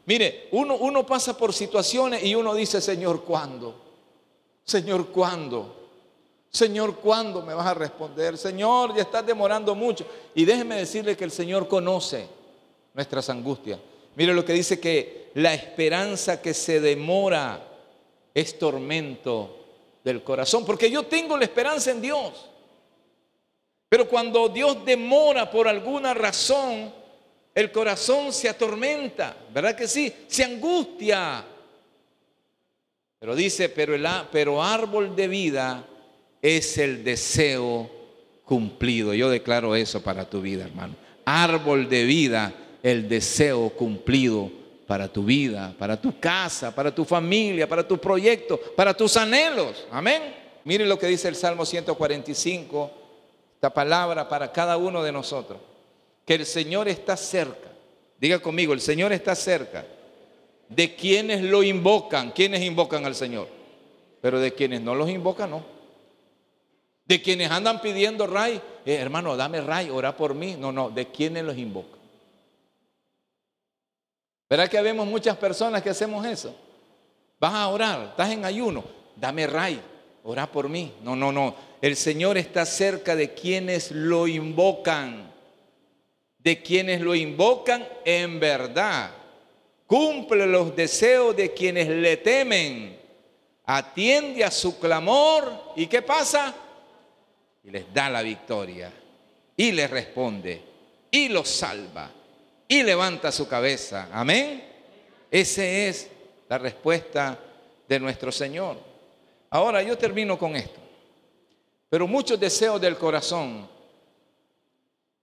Mire, 0.05 0.47
uno, 0.51 0.75
uno 0.75 1.05
pasa 1.05 1.37
por 1.37 1.53
situaciones 1.53 2.23
y 2.23 2.35
uno 2.35 2.53
dice, 2.53 2.79
Señor, 2.79 3.23
¿cuándo? 3.23 3.75
Señor, 4.63 5.07
¿cuándo? 5.07 5.80
Señor, 6.51 6.97
¿cuándo 6.97 7.41
me 7.41 7.53
vas 7.53 7.67
a 7.67 7.73
responder? 7.73 8.37
Señor, 8.37 8.93
ya 8.93 9.03
estás 9.03 9.25
demorando 9.25 9.73
mucho. 9.73 10.05
Y 10.35 10.43
déjeme 10.43 10.75
decirle 10.75 11.15
que 11.15 11.23
el 11.23 11.31
Señor 11.31 11.67
conoce 11.67 12.27
nuestras 12.93 13.29
angustias. 13.29 13.79
Mire 14.15 14.33
lo 14.33 14.43
que 14.43 14.53
dice 14.53 14.79
que 14.79 15.31
la 15.35 15.53
esperanza 15.53 16.41
que 16.41 16.53
se 16.53 16.81
demora 16.81 17.65
es 18.33 18.59
tormento 18.59 19.59
del 20.03 20.23
corazón, 20.23 20.65
porque 20.65 20.91
yo 20.91 21.03
tengo 21.03 21.37
la 21.37 21.45
esperanza 21.45 21.91
en 21.91 22.01
Dios. 22.01 22.49
Pero 23.87 24.07
cuando 24.07 24.49
Dios 24.49 24.83
demora 24.83 25.49
por 25.49 25.67
alguna 25.67 26.13
razón, 26.13 26.93
el 27.53 27.71
corazón 27.71 28.31
se 28.31 28.49
atormenta, 28.49 29.35
¿verdad 29.53 29.75
que 29.75 29.87
sí? 29.87 30.13
Se 30.27 30.43
angustia. 30.43 31.45
Pero 33.19 33.35
dice, 33.35 33.69
pero, 33.69 33.93
el, 33.93 34.05
árbol 34.05 35.15
de 35.15 35.27
vida 35.27 35.85
es 36.41 36.77
el 36.77 37.03
deseo 37.03 37.89
cumplido. 38.45 39.13
Yo 39.13 39.29
declaro 39.29 39.75
eso 39.75 40.01
para 40.01 40.29
tu 40.29 40.41
vida, 40.41 40.65
hermano. 40.65 40.95
Árbol 41.25 41.87
de 41.87 42.03
vida, 42.03 42.53
el 42.83 43.07
deseo 43.07 43.69
cumplido 43.69 44.51
para 44.87 45.07
tu 45.07 45.23
vida, 45.23 45.73
para 45.77 45.99
tu 45.99 46.19
casa, 46.19 46.73
para 46.75 46.93
tu 46.93 47.05
familia, 47.05 47.69
para 47.69 47.87
tu 47.87 47.97
proyecto, 47.97 48.59
para 48.75 48.93
tus 48.93 49.15
anhelos. 49.15 49.85
Amén. 49.91 50.21
Miren 50.65 50.89
lo 50.89 50.99
que 50.99 51.07
dice 51.07 51.27
el 51.27 51.35
Salmo 51.35 51.65
145, 51.65 52.91
esta 53.55 53.73
palabra 53.73 54.27
para 54.27 54.51
cada 54.51 54.77
uno 54.77 55.01
de 55.01 55.11
nosotros. 55.11 55.59
Que 56.25 56.35
el 56.35 56.45
Señor 56.45 56.87
está 56.87 57.15
cerca. 57.15 57.69
Diga 58.19 58.39
conmigo, 58.39 58.73
el 58.73 58.81
Señor 58.81 59.13
está 59.13 59.33
cerca 59.33 59.85
de 60.69 60.95
quienes 60.95 61.41
lo 61.41 61.63
invocan. 61.63 62.31
¿Quiénes 62.31 62.61
invocan 62.61 63.05
al 63.05 63.15
Señor? 63.15 63.47
Pero 64.21 64.39
de 64.39 64.53
quienes 64.53 64.81
no 64.81 64.95
los 64.95 65.09
invocan, 65.09 65.51
no. 65.51 65.80
De 67.11 67.21
quienes 67.21 67.51
andan 67.51 67.81
pidiendo 67.81 68.25
ray, 68.25 68.61
eh, 68.85 68.95
hermano, 68.95 69.35
dame 69.35 69.59
ray, 69.59 69.89
ora 69.89 70.15
por 70.15 70.33
mí. 70.33 70.55
No, 70.57 70.71
no, 70.71 70.89
de 70.89 71.07
quienes 71.07 71.43
los 71.43 71.57
invocan. 71.57 71.99
¿Verdad 74.49 74.69
que 74.69 74.81
vemos 74.81 75.05
muchas 75.05 75.35
personas 75.35 75.81
que 75.83 75.89
hacemos 75.89 76.25
eso? 76.25 76.55
Vas 77.37 77.53
a 77.53 77.67
orar, 77.67 78.11
estás 78.11 78.31
en 78.31 78.45
ayuno, 78.45 78.85
dame 79.17 79.45
ray, 79.45 79.81
ora 80.23 80.49
por 80.49 80.69
mí. 80.69 80.93
No, 81.03 81.13
no, 81.17 81.33
no. 81.33 81.53
El 81.81 81.97
Señor 81.97 82.37
está 82.37 82.65
cerca 82.65 83.13
de 83.13 83.33
quienes 83.33 83.91
lo 83.91 84.25
invocan. 84.25 85.33
De 86.37 86.61
quienes 86.61 87.01
lo 87.01 87.13
invocan 87.13 87.85
en 88.05 88.39
verdad. 88.39 89.11
Cumple 89.85 90.47
los 90.47 90.73
deseos 90.77 91.35
de 91.35 91.53
quienes 91.53 91.89
le 91.89 92.15
temen. 92.15 92.97
Atiende 93.65 94.45
a 94.45 94.49
su 94.49 94.79
clamor. 94.79 95.73
¿Y 95.75 95.87
qué 95.87 96.01
pasa? 96.01 96.55
Y 97.63 97.71
les 97.71 97.93
da 97.93 98.09
la 98.09 98.21
victoria. 98.21 98.91
Y 99.55 99.71
les 99.71 99.89
responde. 99.89 100.61
Y 101.11 101.29
los 101.29 101.47
salva 101.49 102.11
y 102.71 102.83
levanta 102.83 103.33
su 103.33 103.49
cabeza. 103.49 104.07
Amén. 104.13 104.63
Esa 105.29 105.65
es 105.65 106.09
la 106.47 106.57
respuesta 106.57 107.37
de 107.85 107.99
nuestro 107.99 108.31
Señor. 108.31 108.77
Ahora 109.49 109.83
yo 109.83 109.97
termino 109.97 110.39
con 110.39 110.55
esto. 110.55 110.79
Pero 111.89 112.07
muchos 112.07 112.39
deseos 112.39 112.79
del 112.79 112.97
corazón 112.97 113.67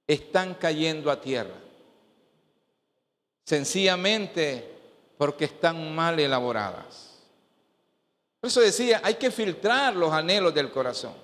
están 0.07 0.57
cayendo 0.57 1.11
a 1.11 1.19
tierra. 1.19 1.55
Sencillamente 3.45 4.71
porque 5.17 5.47
están 5.47 5.95
mal 5.95 6.21
elaboradas. 6.21 7.15
Por 8.41 8.49
eso 8.49 8.61
decía, 8.61 9.01
hay 9.03 9.15
que 9.15 9.31
filtrar 9.31 9.97
los 9.97 10.13
anhelos 10.13 10.53
del 10.53 10.71
corazón. 10.71 11.15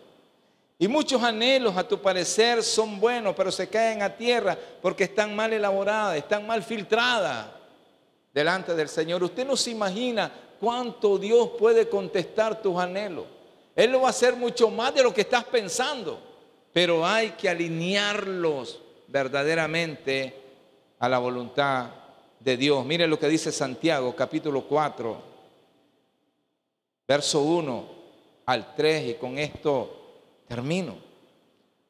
Y 0.79 0.89
muchos 0.89 1.23
anhelos, 1.23 1.77
a 1.77 1.87
tu 1.87 2.01
parecer, 2.01 2.63
son 2.63 2.99
buenos, 2.99 3.35
pero 3.37 3.53
se 3.53 3.69
caen 3.69 4.03
a 4.03 4.17
tierra 4.17 4.59
porque 4.83 5.05
están 5.05 5.35
mal 5.35 5.53
elaboradas, 5.53 6.17
están 6.17 6.47
mal 6.47 6.63
filtradas 6.63 7.47
delante 8.33 8.75
del 8.75 8.89
Señor. 8.89 9.23
Usted 9.23 9.47
no 9.47 9.57
se 9.57 9.71
imagina 9.71 10.33
cuánto 10.59 11.17
Dios 11.17 11.51
puede 11.59 11.89
contestar 11.89 12.61
tus 12.61 12.77
anhelos. 12.77 13.25
Él 13.77 13.93
lo 13.93 14.03
va 14.03 14.09
a 14.09 14.11
hacer 14.11 14.35
mucho 14.35 14.69
más 14.71 14.95
de 14.95 15.03
lo 15.05 15.15
que 15.15 15.21
estás 15.21 15.45
pensando, 15.45 16.21
pero 16.73 17.07
hay 17.07 17.31
que 17.31 17.49
alinearlos 17.49 18.81
verdaderamente 19.07 20.35
a 20.99 21.09
la 21.09 21.19
voluntad 21.19 21.87
de 22.41 22.57
Dios. 22.57 22.85
Mire 22.85 23.07
lo 23.07 23.19
que 23.19 23.29
dice 23.29 23.53
Santiago, 23.53 24.15
capítulo 24.17 24.63
4, 24.63 25.23
verso 27.07 27.43
1 27.43 27.85
al 28.47 28.75
3, 28.75 29.11
y 29.11 29.15
con 29.15 29.39
esto 29.39 30.04
termino. 30.47 30.97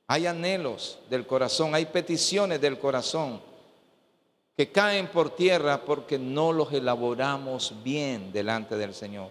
Hay 0.06 0.26
anhelos 0.26 0.98
del 1.08 1.26
corazón, 1.26 1.74
hay 1.74 1.86
peticiones 1.86 2.60
del 2.60 2.78
corazón 2.78 3.40
que 4.56 4.70
caen 4.70 5.08
por 5.08 5.34
tierra 5.34 5.84
porque 5.84 6.18
no 6.18 6.52
los 6.52 6.72
elaboramos 6.72 7.74
bien 7.82 8.32
delante 8.32 8.76
del 8.76 8.94
Señor. 8.94 9.30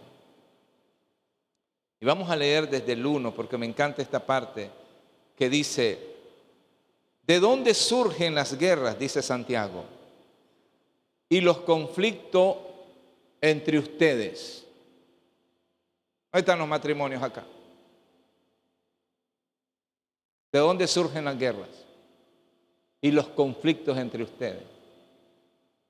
Y 1.99 2.05
vamos 2.05 2.29
a 2.29 2.35
leer 2.35 2.69
desde 2.69 2.93
el 2.93 3.05
1 3.05 3.33
porque 3.33 3.57
me 3.57 3.65
encanta 3.65 4.01
esta 4.01 4.25
parte 4.25 4.69
que 5.37 5.49
dice, 5.49 5.99
¿de 7.25 7.39
dónde 7.39 7.73
surgen 7.73 8.35
las 8.35 8.57
guerras? 8.57 8.99
Dice 8.99 9.21
Santiago. 9.21 9.85
Y 11.29 11.39
los 11.39 11.59
conflictos 11.59 12.57
entre 13.39 13.79
ustedes. 13.79 14.65
Ahí 16.31 16.39
están 16.39 16.59
los 16.59 16.67
matrimonios 16.67 17.23
acá. 17.23 17.45
¿De 20.53 20.59
dónde 20.59 20.87
surgen 20.87 21.25
las 21.25 21.37
guerras? 21.37 21.67
Y 23.01 23.09
los 23.09 23.27
conflictos 23.29 23.97
entre 23.97 24.21
ustedes. 24.21 24.61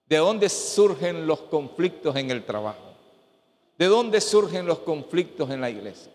¿De 0.07 0.18
dónde 0.18 0.47
surgen 0.47 1.28
los 1.28 1.41
conflictos 1.41 2.16
en 2.16 2.32
el 2.32 2.45
trabajo? 2.45 2.93
¿De 3.78 3.88
dónde 3.88 4.22
surgen 4.22 4.66
los 4.66 4.80
conflictos 4.80 5.49
en 5.51 5.59
la 5.59 5.70
iglesia? 5.70 6.11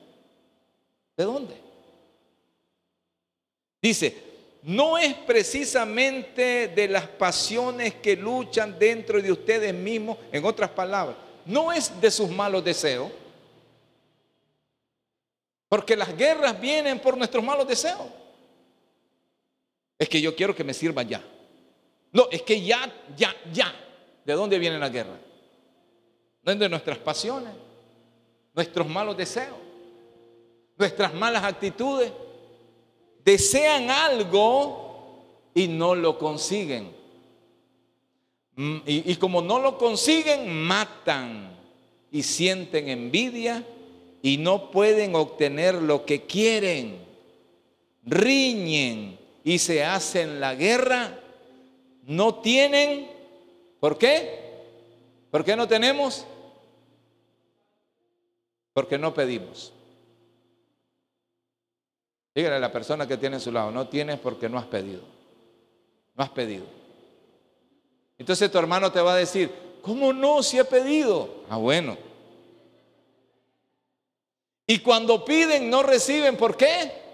¿De 1.14 1.24
dónde? 1.24 1.54
Dice, 3.82 4.16
no 4.62 4.96
es 4.96 5.12
precisamente 5.14 6.68
de 6.68 6.88
las 6.88 7.06
pasiones 7.06 7.94
que 7.96 8.16
luchan 8.16 8.78
dentro 8.78 9.20
de 9.20 9.30
ustedes 9.30 9.74
mismos, 9.74 10.16
en 10.32 10.44
otras 10.44 10.70
palabras, 10.70 11.16
no 11.44 11.70
es 11.70 12.00
de 12.00 12.10
sus 12.10 12.30
malos 12.30 12.64
deseos, 12.64 13.10
porque 15.68 15.94
las 15.94 16.16
guerras 16.16 16.58
vienen 16.58 16.98
por 16.98 17.16
nuestros 17.16 17.44
malos 17.44 17.68
deseos. 17.68 18.06
Es 19.98 20.08
que 20.08 20.20
yo 20.20 20.34
quiero 20.36 20.54
que 20.54 20.64
me 20.64 20.72
sirva 20.72 21.02
ya. 21.02 21.22
No, 22.12 22.28
es 22.30 22.42
que 22.42 22.62
ya, 22.62 22.92
ya, 23.16 23.34
ya. 23.52 23.74
¿De 24.24 24.32
dónde 24.34 24.58
viene 24.58 24.78
la 24.78 24.88
guerra? 24.88 25.18
No 26.42 26.52
es 26.52 26.58
de 26.58 26.68
nuestras 26.68 26.98
pasiones, 26.98 27.52
nuestros 28.54 28.86
malos 28.86 29.16
deseos, 29.16 29.56
nuestras 30.76 31.12
malas 31.14 31.42
actitudes. 31.44 32.12
Desean 33.24 33.90
algo 33.90 35.50
y 35.54 35.66
no 35.66 35.94
lo 35.94 36.18
consiguen. 36.18 36.92
Mm, 38.54 38.78
y 38.86 39.16
como 39.16 39.42
no 39.42 39.58
lo 39.58 39.76
consiguen, 39.76 40.62
matan 40.62 41.56
y 42.10 42.22
sienten 42.22 42.88
envidia 42.88 43.64
y 44.22 44.38
no 44.38 44.70
pueden 44.70 45.14
obtener 45.14 45.74
lo 45.74 46.04
que 46.04 46.22
quieren. 46.22 46.98
Riñen 48.04 49.17
y 49.48 49.58
se 49.58 49.82
hacen 49.82 50.40
la 50.40 50.54
guerra 50.54 51.18
no 52.02 52.34
tienen, 52.34 53.10
¿por 53.80 53.96
qué? 53.96 54.38
¿Por 55.30 55.42
qué 55.42 55.56
no 55.56 55.66
tenemos? 55.66 56.26
Porque 58.74 58.98
no 58.98 59.14
pedimos. 59.14 59.72
Dígale 62.34 62.56
a 62.56 62.58
la 62.58 62.70
persona 62.70 63.08
que 63.08 63.16
tiene 63.16 63.36
a 63.36 63.40
su 63.40 63.50
lado, 63.50 63.70
no 63.70 63.88
tienes 63.88 64.18
porque 64.18 64.50
no 64.50 64.58
has 64.58 64.66
pedido. 64.66 65.00
No 66.14 66.24
has 66.24 66.30
pedido. 66.30 66.66
Entonces 68.18 68.52
tu 68.52 68.58
hermano 68.58 68.92
te 68.92 69.00
va 69.00 69.14
a 69.14 69.16
decir, 69.16 69.50
¿cómo 69.80 70.12
no 70.12 70.42
si 70.42 70.58
he 70.58 70.64
pedido? 70.66 71.44
Ah, 71.48 71.56
bueno. 71.56 71.96
Y 74.66 74.80
cuando 74.80 75.24
piden 75.24 75.70
no 75.70 75.82
reciben, 75.82 76.36
¿por 76.36 76.54
qué? 76.54 77.07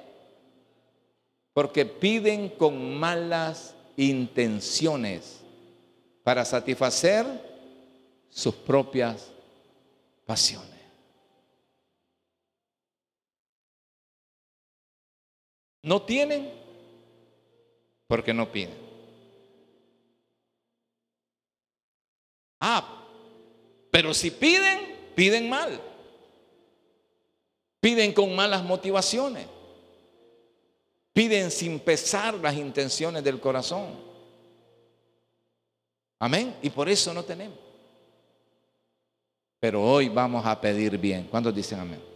Porque 1.55 1.87
piden 1.87 2.51
con 2.51 2.99
malas 2.99 3.75
intenciones 3.97 5.41
para 6.23 6.45
satisfacer 6.45 7.25
sus 8.29 8.55
propias 8.55 9.31
pasiones. 10.27 10.71
No 15.83 16.03
tienen 16.03 16.51
porque 18.09 18.35
no 18.35 18.51
piden. 18.51 18.85
Ah, 22.59 23.05
pero 23.91 24.15
si 24.15 24.31
piden, 24.31 25.13
piden 25.15 25.49
mal. 25.49 25.81
Piden 27.81 28.13
con 28.13 28.35
malas 28.35 28.65
motivaciones. 28.65 29.47
Piden 31.15 31.51
sin 31.51 31.79
pesar 31.79 32.35
las 32.35 32.55
intenciones 32.55 33.25
del 33.25 33.41
corazón. 33.41 33.87
Amén. 36.19 36.57
Y 36.61 36.69
por 36.69 36.89
eso 36.89 37.15
no 37.15 37.23
tenemos. 37.23 37.57
Pero 39.61 39.83
hoy 39.83 40.11
vamos 40.11 40.45
a 40.45 40.61
pedir 40.61 40.99
bien. 40.99 41.29
¿Cuántos 41.31 41.55
dicen 41.55 41.81
amén? 41.81 42.14